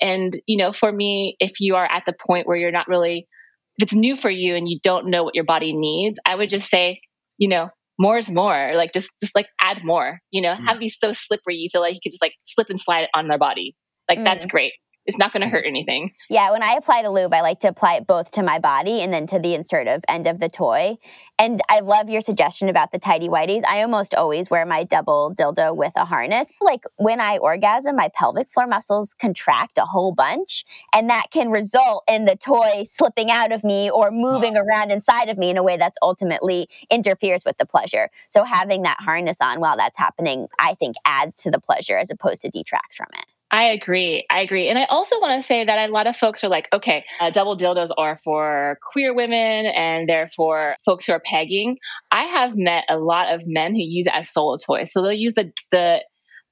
And, 0.00 0.38
you 0.46 0.56
know, 0.56 0.72
for 0.72 0.90
me, 0.90 1.36
if 1.38 1.60
you 1.60 1.76
are 1.76 1.86
at 1.86 2.04
the 2.06 2.14
point 2.26 2.46
where 2.46 2.56
you're 2.56 2.72
not 2.72 2.88
really, 2.88 3.28
if 3.76 3.84
it's 3.84 3.94
new 3.94 4.16
for 4.16 4.30
you 4.30 4.56
and 4.56 4.68
you 4.68 4.78
don't 4.82 5.08
know 5.08 5.22
what 5.22 5.34
your 5.34 5.44
body 5.44 5.72
needs, 5.72 6.18
I 6.26 6.34
would 6.34 6.50
just 6.50 6.68
say, 6.68 7.00
you 7.38 7.48
know, 7.48 7.68
more 7.98 8.18
is 8.18 8.30
more. 8.30 8.72
Like 8.74 8.92
just 8.92 9.10
just 9.20 9.34
like 9.34 9.46
add 9.62 9.84
more. 9.84 10.18
You 10.30 10.42
know, 10.42 10.52
yeah. 10.52 10.66
have 10.66 10.80
these 10.80 10.98
so 10.98 11.12
slippery 11.12 11.56
you 11.56 11.68
feel 11.70 11.80
like 11.80 11.94
you 11.94 12.00
could 12.02 12.10
just 12.10 12.22
like 12.22 12.34
slip 12.44 12.70
and 12.70 12.80
slide 12.80 13.04
it 13.04 13.10
on 13.14 13.28
their 13.28 13.38
body. 13.38 13.76
Like 14.08 14.18
mm. 14.18 14.24
that's 14.24 14.46
great 14.46 14.72
it's 15.06 15.18
not 15.18 15.32
going 15.32 15.42
to 15.42 15.48
hurt 15.48 15.64
anything. 15.66 16.12
Yeah, 16.30 16.50
when 16.52 16.62
I 16.62 16.74
apply 16.74 17.02
to 17.02 17.10
lube, 17.10 17.34
I 17.34 17.42
like 17.42 17.60
to 17.60 17.68
apply 17.68 17.96
it 17.96 18.06
both 18.06 18.30
to 18.32 18.42
my 18.42 18.58
body 18.58 19.02
and 19.02 19.12
then 19.12 19.26
to 19.26 19.38
the 19.38 19.54
insertive 19.54 20.02
end 20.08 20.26
of 20.26 20.40
the 20.40 20.48
toy. 20.48 20.96
And 21.38 21.60
I 21.68 21.80
love 21.80 22.08
your 22.08 22.20
suggestion 22.20 22.68
about 22.68 22.92
the 22.92 22.98
tidy 22.98 23.28
whities. 23.28 23.64
I 23.64 23.82
almost 23.82 24.14
always 24.14 24.48
wear 24.48 24.64
my 24.64 24.84
double 24.84 25.34
dildo 25.36 25.76
with 25.76 25.92
a 25.96 26.04
harness. 26.04 26.50
Like 26.60 26.84
when 26.96 27.20
I 27.20 27.36
orgasm, 27.38 27.96
my 27.96 28.08
pelvic 28.14 28.48
floor 28.48 28.66
muscles 28.66 29.14
contract 29.14 29.76
a 29.76 29.84
whole 29.84 30.12
bunch, 30.12 30.64
and 30.94 31.10
that 31.10 31.26
can 31.30 31.50
result 31.50 32.04
in 32.08 32.24
the 32.24 32.36
toy 32.36 32.84
slipping 32.88 33.30
out 33.30 33.52
of 33.52 33.62
me 33.62 33.90
or 33.90 34.10
moving 34.10 34.56
around 34.72 34.90
inside 34.90 35.28
of 35.28 35.36
me 35.36 35.50
in 35.50 35.58
a 35.58 35.62
way 35.62 35.76
that's 35.76 35.98
ultimately 36.00 36.68
interferes 36.90 37.44
with 37.44 37.58
the 37.58 37.66
pleasure. 37.66 38.08
So 38.30 38.44
having 38.44 38.82
that 38.82 39.00
harness 39.00 39.38
on 39.42 39.60
while 39.60 39.76
that's 39.76 39.98
happening, 39.98 40.46
I 40.58 40.74
think 40.74 40.96
adds 41.04 41.36
to 41.38 41.50
the 41.50 41.60
pleasure 41.60 41.98
as 41.98 42.10
opposed 42.10 42.42
to 42.42 42.50
detracts 42.50 42.96
from 42.96 43.08
it. 43.18 43.26
I 43.54 43.66
agree. 43.66 44.26
I 44.28 44.40
agree. 44.40 44.68
And 44.68 44.76
I 44.76 44.84
also 44.86 45.20
want 45.20 45.40
to 45.40 45.46
say 45.46 45.64
that 45.64 45.88
a 45.88 45.92
lot 45.92 46.08
of 46.08 46.16
folks 46.16 46.42
are 46.42 46.48
like, 46.48 46.68
okay, 46.72 47.04
uh, 47.20 47.30
double 47.30 47.56
dildos 47.56 47.90
are 47.96 48.18
for 48.24 48.78
queer 48.90 49.14
women 49.14 49.66
and 49.66 50.08
they're 50.08 50.28
for 50.34 50.74
folks 50.84 51.06
who 51.06 51.12
are 51.12 51.22
pegging. 51.24 51.78
I 52.10 52.24
have 52.24 52.56
met 52.56 52.82
a 52.88 52.98
lot 52.98 53.32
of 53.32 53.42
men 53.46 53.74
who 53.76 53.80
use 53.80 54.06
it 54.06 54.12
as 54.12 54.32
solo 54.32 54.56
toys. 54.56 54.92
So 54.92 55.02
they'll 55.02 55.12
use 55.12 55.34
the, 55.36 55.52
the, 55.70 56.02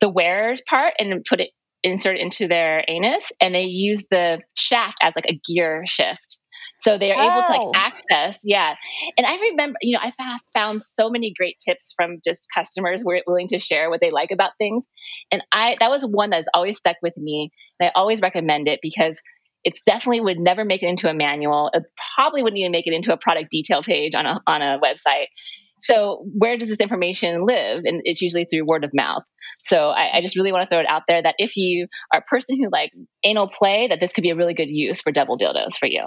the 0.00 0.08
wearer's 0.08 0.62
part 0.68 0.94
and 1.00 1.24
put 1.24 1.40
it, 1.40 1.50
insert 1.82 2.18
into 2.18 2.46
their 2.46 2.84
anus 2.86 3.32
and 3.40 3.52
they 3.52 3.64
use 3.64 4.04
the 4.08 4.40
shaft 4.56 4.98
as 5.02 5.12
like 5.16 5.26
a 5.28 5.40
gear 5.44 5.82
shift. 5.84 6.38
So 6.82 6.98
they 6.98 7.12
are 7.12 7.22
oh. 7.22 7.32
able 7.32 7.42
to 7.42 7.52
like 7.52 7.60
oh. 7.60 7.72
access, 7.76 8.40
yeah. 8.42 8.74
And 9.16 9.24
I 9.24 9.38
remember, 9.38 9.78
you 9.82 9.96
know, 9.96 10.00
I 10.02 10.10
found 10.52 10.82
so 10.82 11.10
many 11.10 11.32
great 11.32 11.56
tips 11.64 11.94
from 11.96 12.18
just 12.24 12.48
customers 12.52 13.02
who 13.02 13.10
are 13.12 13.20
willing 13.24 13.46
to 13.48 13.60
share 13.60 13.88
what 13.88 14.00
they 14.00 14.10
like 14.10 14.32
about 14.32 14.50
things. 14.58 14.84
And 15.30 15.42
I 15.52 15.76
that 15.78 15.90
was 15.90 16.02
one 16.02 16.30
that 16.30 16.36
has 16.36 16.48
always 16.52 16.76
stuck 16.76 16.96
with 17.00 17.16
me. 17.16 17.52
And 17.78 17.88
I 17.88 17.92
always 17.94 18.20
recommend 18.20 18.66
it 18.66 18.80
because 18.82 19.22
it's 19.62 19.80
definitely 19.82 20.22
would 20.22 20.40
never 20.40 20.64
make 20.64 20.82
it 20.82 20.88
into 20.88 21.08
a 21.08 21.14
manual. 21.14 21.70
It 21.72 21.84
probably 22.16 22.42
wouldn't 22.42 22.58
even 22.58 22.72
make 22.72 22.88
it 22.88 22.94
into 22.94 23.12
a 23.12 23.16
product 23.16 23.50
detail 23.50 23.84
page 23.84 24.16
on 24.16 24.26
a 24.26 24.40
on 24.48 24.60
a 24.60 24.80
website. 24.80 25.26
So 25.78 26.24
where 26.36 26.58
does 26.58 26.68
this 26.68 26.80
information 26.80 27.46
live? 27.46 27.82
And 27.84 28.02
it's 28.04 28.22
usually 28.22 28.44
through 28.44 28.66
word 28.66 28.82
of 28.82 28.90
mouth. 28.92 29.22
So 29.60 29.90
I, 29.90 30.18
I, 30.18 30.20
just 30.20 30.36
really 30.36 30.52
want 30.52 30.62
to 30.62 30.72
throw 30.72 30.78
it 30.78 30.88
out 30.88 31.02
there 31.08 31.20
that 31.20 31.34
if 31.38 31.56
you 31.56 31.88
are 32.12 32.20
a 32.20 32.22
person 32.22 32.56
who 32.62 32.70
likes 32.70 33.00
anal 33.24 33.48
play, 33.48 33.88
that 33.88 33.98
this 33.98 34.12
could 34.12 34.22
be 34.22 34.30
a 34.30 34.36
really 34.36 34.54
good 34.54 34.68
use 34.68 35.00
for 35.00 35.10
double 35.10 35.36
dildos 35.36 35.76
for 35.76 35.86
you. 35.86 36.06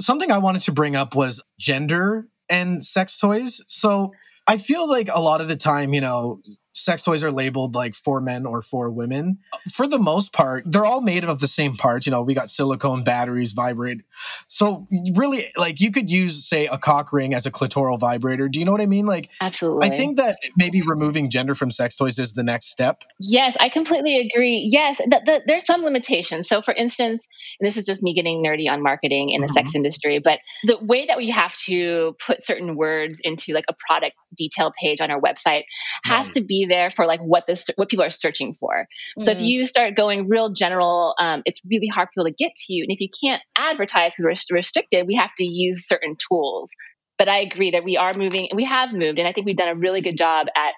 Something 0.00 0.30
I 0.30 0.38
wanted 0.38 0.62
to 0.62 0.72
bring 0.72 0.96
up 0.96 1.14
was 1.14 1.42
gender 1.58 2.26
and 2.50 2.82
sex 2.82 3.18
toys. 3.18 3.62
So 3.66 4.12
I 4.46 4.58
feel 4.58 4.88
like 4.88 5.08
a 5.12 5.20
lot 5.20 5.40
of 5.40 5.48
the 5.48 5.56
time, 5.56 5.94
you 5.94 6.00
know, 6.00 6.40
sex 6.74 7.02
toys 7.02 7.24
are 7.24 7.32
labeled 7.32 7.74
like 7.74 7.94
for 7.94 8.20
men 8.20 8.46
or 8.46 8.62
for 8.62 8.90
women. 8.90 9.38
For 9.72 9.86
the 9.86 9.98
most 9.98 10.32
part, 10.32 10.64
they're 10.66 10.86
all 10.86 11.00
made 11.00 11.24
of 11.24 11.40
the 11.40 11.46
same 11.46 11.76
parts. 11.76 12.06
You 12.06 12.10
know, 12.10 12.22
we 12.22 12.34
got 12.34 12.50
silicone 12.50 13.04
batteries, 13.04 13.52
vibrate. 13.52 14.02
So 14.46 14.86
really, 15.14 15.44
like 15.56 15.80
you 15.80 15.90
could 15.90 16.10
use, 16.10 16.44
say, 16.44 16.66
a 16.66 16.78
cock 16.78 17.12
ring 17.12 17.34
as 17.34 17.46
a 17.46 17.50
clitoral 17.50 17.98
vibrator. 17.98 18.48
Do 18.48 18.58
you 18.58 18.64
know 18.64 18.72
what 18.72 18.80
I 18.80 18.86
mean? 18.86 19.06
Like, 19.06 19.30
absolutely. 19.40 19.90
I 19.90 19.96
think 19.96 20.18
that 20.18 20.38
maybe 20.56 20.82
removing 20.82 21.30
gender 21.30 21.54
from 21.54 21.70
sex 21.70 21.96
toys 21.96 22.18
is 22.18 22.34
the 22.34 22.42
next 22.42 22.66
step. 22.66 23.04
Yes, 23.18 23.56
I 23.60 23.68
completely 23.68 24.18
agree. 24.18 24.66
Yes, 24.70 24.98
the, 24.98 25.20
the, 25.24 25.42
there's 25.46 25.66
some 25.66 25.82
limitations. 25.82 26.48
So, 26.48 26.62
for 26.62 26.72
instance, 26.72 27.26
and 27.58 27.66
this 27.66 27.76
is 27.76 27.86
just 27.86 28.02
me 28.02 28.14
getting 28.14 28.42
nerdy 28.42 28.70
on 28.70 28.82
marketing 28.82 29.30
in 29.30 29.40
the 29.40 29.46
mm-hmm. 29.46 29.54
sex 29.54 29.74
industry, 29.74 30.18
but 30.18 30.38
the 30.64 30.78
way 30.80 31.06
that 31.06 31.16
we 31.16 31.30
have 31.30 31.54
to 31.56 32.16
put 32.24 32.42
certain 32.42 32.76
words 32.76 33.20
into 33.22 33.52
like 33.52 33.64
a 33.68 33.74
product 33.86 34.16
detail 34.36 34.72
page 34.80 35.00
on 35.00 35.10
our 35.10 35.20
website 35.20 35.64
has 36.04 36.28
right. 36.28 36.34
to 36.34 36.44
be 36.44 36.59
there 36.66 36.90
for 36.90 37.06
like 37.06 37.20
what 37.20 37.44
this 37.46 37.66
what 37.76 37.88
people 37.88 38.04
are 38.04 38.10
searching 38.10 38.54
for. 38.54 38.72
Mm-hmm. 38.72 39.22
So 39.22 39.32
if 39.32 39.38
mm-hmm. 39.38 39.46
you 39.46 39.66
start 39.66 39.96
going 39.96 40.28
real 40.28 40.52
general, 40.52 41.14
um, 41.18 41.42
it's 41.44 41.60
really 41.68 41.88
hard 41.88 42.08
for 42.08 42.22
people 42.22 42.26
to 42.26 42.34
get 42.36 42.52
to 42.54 42.72
you. 42.72 42.84
And 42.84 42.92
if 42.92 43.00
you 43.00 43.08
can't 43.22 43.42
advertise 43.56 44.12
because 44.16 44.46
we're 44.50 44.56
restricted, 44.56 45.06
we 45.06 45.16
have 45.16 45.30
to 45.38 45.44
use 45.44 45.86
certain 45.86 46.16
tools. 46.16 46.70
But 47.18 47.28
I 47.28 47.40
agree 47.40 47.72
that 47.72 47.84
we 47.84 47.96
are 47.96 48.14
moving, 48.16 48.48
and 48.50 48.56
we 48.56 48.64
have 48.64 48.92
moved, 48.92 49.18
and 49.18 49.28
I 49.28 49.32
think 49.32 49.46
we've 49.46 49.56
done 49.56 49.68
a 49.68 49.74
really 49.74 50.00
good 50.00 50.16
job 50.16 50.46
at 50.56 50.72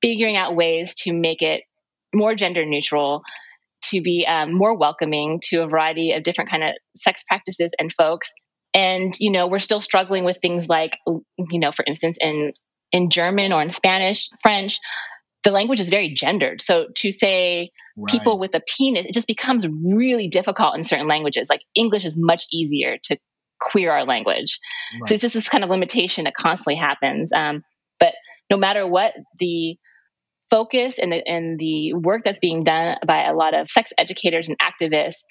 figuring 0.00 0.36
out 0.36 0.54
ways 0.54 0.94
to 0.98 1.12
make 1.12 1.42
it 1.42 1.62
more 2.14 2.34
gender 2.34 2.64
neutral 2.64 3.22
to 3.90 4.00
be 4.00 4.24
um, 4.26 4.54
more 4.54 4.76
welcoming 4.78 5.40
to 5.44 5.58
a 5.58 5.66
variety 5.66 6.12
of 6.12 6.22
different 6.22 6.50
kind 6.50 6.62
of 6.62 6.70
sex 6.96 7.24
practices 7.28 7.72
and 7.78 7.92
folks 7.92 8.32
and 8.74 9.14
you 9.20 9.30
know 9.30 9.46
we're 9.46 9.58
still 9.58 9.80
struggling 9.80 10.24
with 10.24 10.38
things 10.42 10.68
like 10.68 10.98
you 11.06 11.58
know 11.58 11.72
for 11.72 11.84
instance 11.86 12.18
in 12.20 12.52
in 12.94 13.10
german 13.10 13.52
or 13.52 13.60
in 13.60 13.68
spanish 13.68 14.30
french 14.40 14.80
the 15.44 15.50
language 15.50 15.78
is 15.78 15.90
very 15.90 16.12
gendered. 16.12 16.60
So 16.60 16.86
to 16.96 17.12
say 17.12 17.70
right. 17.96 18.10
people 18.10 18.38
with 18.38 18.54
a 18.54 18.60
penis, 18.60 19.06
it 19.06 19.14
just 19.14 19.28
becomes 19.28 19.66
really 19.68 20.26
difficult 20.26 20.74
in 20.74 20.82
certain 20.82 21.06
languages. 21.06 21.48
Like 21.48 21.62
English 21.74 22.04
is 22.04 22.16
much 22.18 22.46
easier 22.50 22.96
to 23.04 23.18
queer 23.60 23.92
our 23.92 24.04
language. 24.04 24.58
Right. 24.98 25.08
So 25.08 25.14
it's 25.14 25.22
just 25.22 25.34
this 25.34 25.48
kind 25.48 25.62
of 25.62 25.70
limitation 25.70 26.24
that 26.24 26.34
constantly 26.34 26.76
happens. 26.76 27.30
Um, 27.32 27.62
but 28.00 28.14
no 28.50 28.56
matter 28.56 28.86
what, 28.86 29.14
the 29.38 29.76
focus 30.50 30.98
and 30.98 31.12
the, 31.12 31.26
and 31.28 31.58
the 31.58 31.94
work 31.94 32.22
that's 32.24 32.38
being 32.38 32.64
done 32.64 32.96
by 33.06 33.24
a 33.24 33.34
lot 33.34 33.54
of 33.54 33.70
sex 33.70 33.92
educators 33.98 34.48
and 34.48 34.58
activists 34.58 35.22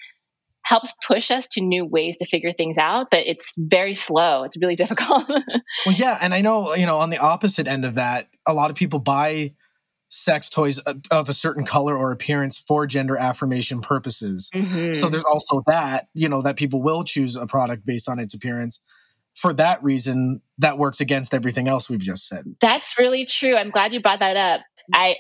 helps 0.64 0.94
push 1.06 1.30
us 1.32 1.48
to 1.48 1.62
new 1.62 1.86
ways 1.86 2.18
to 2.18 2.26
figure 2.26 2.52
things 2.52 2.78
out 2.78 3.08
but 3.12 3.22
it's 3.26 3.54
very 3.58 3.94
slow 3.94 4.44
it's 4.44 4.58
really 4.58 4.76
difficult 4.84 5.24
well 5.28 5.96
yeah 5.96 6.18
and 6.22 6.34
i 6.34 6.42
know 6.42 6.74
you 6.76 6.86
know 6.86 6.98
on 6.98 7.10
the 7.10 7.20
opposite 7.20 7.68
end 7.68 7.86
of 7.86 7.96
that 7.96 8.28
a 8.48 8.54
lot 8.54 8.70
of 8.70 8.76
people 8.76 9.00
buy 9.00 9.54
sex 10.14 10.48
toys 10.48 10.78
of 10.78 11.28
a 11.28 11.34
certain 11.34 11.66
color 11.66 11.98
or 11.98 12.12
appearance 12.12 12.60
for 12.60 12.86
gender 12.86 13.18
affirmation 13.18 13.82
purposes. 13.82 14.52
Mm-hmm. 14.54 14.94
So 14.94 15.10
there's 15.10 15.24
also 15.24 15.64
that, 15.66 16.08
you 16.14 16.30
know, 16.30 16.44
that 16.44 16.56
people 16.56 16.84
will 16.84 17.04
choose 17.04 17.36
a 17.36 17.48
product 17.48 17.84
based 17.84 18.08
on 18.08 18.20
its 18.20 18.36
appearance. 18.36 18.80
for 19.34 19.52
that 19.52 19.84
reason, 19.84 20.42
that 20.60 20.78
works 20.78 21.02
against 21.02 21.34
everything 21.34 21.68
else 21.68 21.90
we've 21.90 22.00
just 22.00 22.28
said. 22.28 22.46
That's 22.62 23.00
really 23.00 23.26
true. 23.26 23.56
I'm 23.56 23.72
glad 23.72 23.92
you 23.92 24.00
brought 24.00 24.20
that 24.20 24.38
up. 24.38 24.62
I 24.94 25.16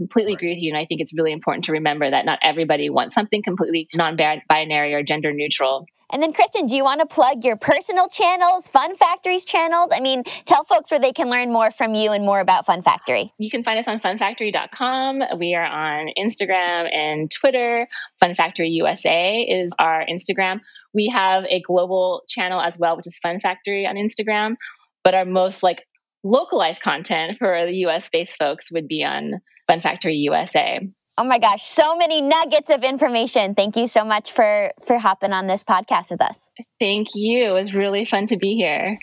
c- 0.00 0.06
completely 0.06 0.32
agree 0.34 0.54
with 0.54 0.62
you. 0.62 0.72
And 0.72 0.78
I 0.78 0.86
think 0.86 1.00
it's 1.00 1.14
really 1.14 1.32
important 1.32 1.64
to 1.66 1.72
remember 1.72 2.10
that 2.10 2.24
not 2.24 2.38
everybody 2.42 2.90
wants 2.90 3.14
something 3.14 3.42
completely 3.42 3.88
non 3.94 4.16
binary 4.48 4.94
or 4.94 5.02
gender 5.02 5.32
neutral. 5.32 5.86
And 6.12 6.20
then, 6.20 6.32
Kristen, 6.32 6.66
do 6.66 6.74
you 6.74 6.82
want 6.82 7.00
to 7.00 7.06
plug 7.06 7.44
your 7.44 7.56
personal 7.56 8.08
channels, 8.08 8.66
Fun 8.66 8.96
Factory's 8.96 9.44
channels? 9.44 9.90
I 9.94 10.00
mean, 10.00 10.24
tell 10.44 10.64
folks 10.64 10.90
where 10.90 10.98
they 10.98 11.12
can 11.12 11.30
learn 11.30 11.52
more 11.52 11.70
from 11.70 11.94
you 11.94 12.10
and 12.10 12.24
more 12.24 12.40
about 12.40 12.66
Fun 12.66 12.82
Factory. 12.82 13.32
You 13.38 13.48
can 13.48 13.62
find 13.62 13.78
us 13.78 13.86
on 13.86 14.00
funfactory.com. 14.00 15.38
We 15.38 15.54
are 15.54 15.64
on 15.64 16.10
Instagram 16.18 16.92
and 16.92 17.30
Twitter. 17.30 17.86
Fun 18.18 18.34
Factory 18.34 18.70
USA 18.70 19.42
is 19.42 19.72
our 19.78 20.04
Instagram. 20.04 20.60
We 20.92 21.08
have 21.14 21.44
a 21.44 21.60
global 21.60 22.24
channel 22.28 22.60
as 22.60 22.76
well, 22.76 22.96
which 22.96 23.06
is 23.06 23.16
Fun 23.18 23.38
Factory 23.38 23.86
on 23.86 23.94
Instagram. 23.94 24.56
But 25.04 25.14
our 25.14 25.24
most 25.24 25.62
like 25.62 25.86
localized 26.24 26.82
content 26.82 27.38
for 27.38 27.66
the 27.66 27.86
US 27.86 28.10
based 28.10 28.36
folks 28.36 28.72
would 28.72 28.88
be 28.88 29.04
on 29.04 29.40
Fun 29.70 29.80
Factory 29.80 30.16
USA. 30.16 30.80
Oh 31.16 31.22
my 31.22 31.38
gosh, 31.38 31.62
so 31.64 31.96
many 31.96 32.20
nuggets 32.20 32.70
of 32.70 32.82
information. 32.82 33.54
Thank 33.54 33.76
you 33.76 33.86
so 33.86 34.04
much 34.04 34.32
for 34.32 34.72
for 34.84 34.98
hopping 34.98 35.32
on 35.32 35.46
this 35.46 35.62
podcast 35.62 36.10
with 36.10 36.20
us. 36.20 36.50
Thank 36.80 37.14
you. 37.14 37.44
It 37.44 37.52
was 37.52 37.72
really 37.72 38.04
fun 38.04 38.26
to 38.26 38.36
be 38.36 38.56
here. 38.56 38.98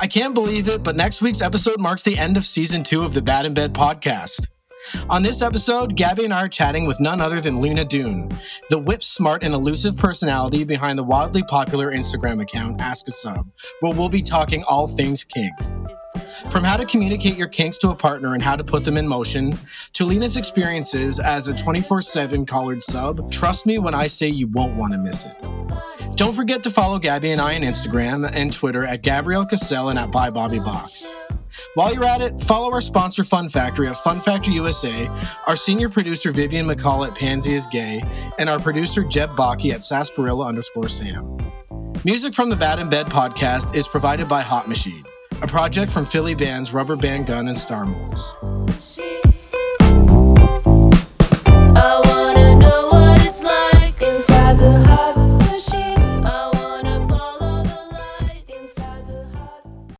I 0.00 0.08
can't 0.08 0.34
believe 0.34 0.66
it, 0.66 0.82
but 0.82 0.96
next 0.96 1.22
week's 1.22 1.40
episode 1.40 1.80
marks 1.80 2.02
the 2.02 2.18
end 2.18 2.36
of 2.36 2.44
season 2.44 2.82
two 2.82 3.04
of 3.04 3.14
the 3.14 3.22
Bad 3.22 3.46
in 3.46 3.54
Bed 3.54 3.72
podcast. 3.72 4.48
On 5.08 5.22
this 5.22 5.42
episode, 5.42 5.94
Gabby 5.94 6.24
and 6.24 6.34
I 6.34 6.44
are 6.44 6.48
chatting 6.48 6.86
with 6.86 6.98
none 6.98 7.20
other 7.20 7.40
than 7.40 7.60
Lina 7.60 7.84
Dune, 7.84 8.30
the 8.68 8.78
whip 8.78 9.04
smart 9.04 9.44
and 9.44 9.54
elusive 9.54 9.96
personality 9.96 10.64
behind 10.64 10.98
the 10.98 11.04
wildly 11.04 11.44
popular 11.44 11.92
Instagram 11.92 12.42
account 12.42 12.80
Ask 12.80 13.06
a 13.06 13.12
Sub, 13.12 13.48
where 13.78 13.92
we'll 13.92 14.08
be 14.08 14.22
talking 14.22 14.64
all 14.64 14.88
things 14.88 15.22
kink. 15.22 15.54
From 16.50 16.64
how 16.64 16.76
to 16.76 16.84
communicate 16.84 17.36
your 17.36 17.48
kinks 17.48 17.78
to 17.78 17.90
a 17.90 17.94
partner 17.94 18.34
and 18.34 18.42
how 18.42 18.56
to 18.56 18.64
put 18.64 18.84
them 18.84 18.96
in 18.96 19.06
motion, 19.06 19.58
to 19.94 20.04
Lina's 20.04 20.36
experiences 20.36 21.18
as 21.18 21.48
a 21.48 21.54
24 21.54 22.02
7 22.02 22.46
collared 22.46 22.82
sub, 22.82 23.30
trust 23.30 23.66
me 23.66 23.78
when 23.78 23.94
I 23.94 24.06
say 24.06 24.28
you 24.28 24.46
won't 24.48 24.76
want 24.76 24.92
to 24.92 24.98
miss 24.98 25.24
it. 25.24 25.36
Don't 26.16 26.34
forget 26.34 26.62
to 26.62 26.70
follow 26.70 26.98
Gabby 26.98 27.32
and 27.32 27.40
I 27.40 27.56
on 27.56 27.62
Instagram 27.62 28.30
and 28.32 28.52
Twitter 28.52 28.84
at 28.84 29.02
Gabrielle 29.02 29.44
Kassel 29.44 29.90
and 29.90 29.98
at 29.98 30.10
By 30.10 30.30
Bobby 30.30 30.58
Box. 30.58 31.12
While 31.74 31.94
you're 31.94 32.04
at 32.04 32.20
it, 32.20 32.40
follow 32.40 32.72
our 32.72 32.80
sponsor 32.80 33.24
Fun 33.24 33.48
Factory 33.48 33.86
at 33.86 33.96
Fun 33.96 34.20
Factory 34.20 34.54
USA, 34.54 35.08
our 35.46 35.56
senior 35.56 35.88
producer 35.88 36.32
Vivian 36.32 36.66
McCall 36.66 37.06
at 37.06 37.14
Pansy 37.14 37.54
is 37.54 37.66
Gay, 37.66 38.02
and 38.38 38.48
our 38.48 38.58
producer 38.58 39.04
Jeb 39.04 39.30
Baki 39.30 39.72
at 39.72 39.84
Sarsaparilla 39.84 40.46
underscore 40.46 40.88
Sam. 40.88 41.38
Music 42.04 42.34
from 42.34 42.50
the 42.50 42.56
Bad 42.56 42.78
in 42.78 42.88
Bed 42.88 43.06
podcast 43.06 43.74
is 43.74 43.88
provided 43.88 44.28
by 44.28 44.40
Hot 44.40 44.68
Machine, 44.68 45.04
a 45.42 45.46
project 45.46 45.90
from 45.92 46.04
Philly 46.04 46.34
bands 46.34 46.72
Rubber 46.72 46.96
Band 46.96 47.26
Gun 47.26 47.48
and 47.48 47.58
Star 47.58 47.84
Moles. 47.84 48.34
I 51.78 52.00
wanna 52.04 52.56
know 52.56 52.88
what 52.90 53.26
it's 53.26 53.42
like 53.42 54.00
inside 54.02 54.58
the 54.58 54.84
heart. 54.86 55.25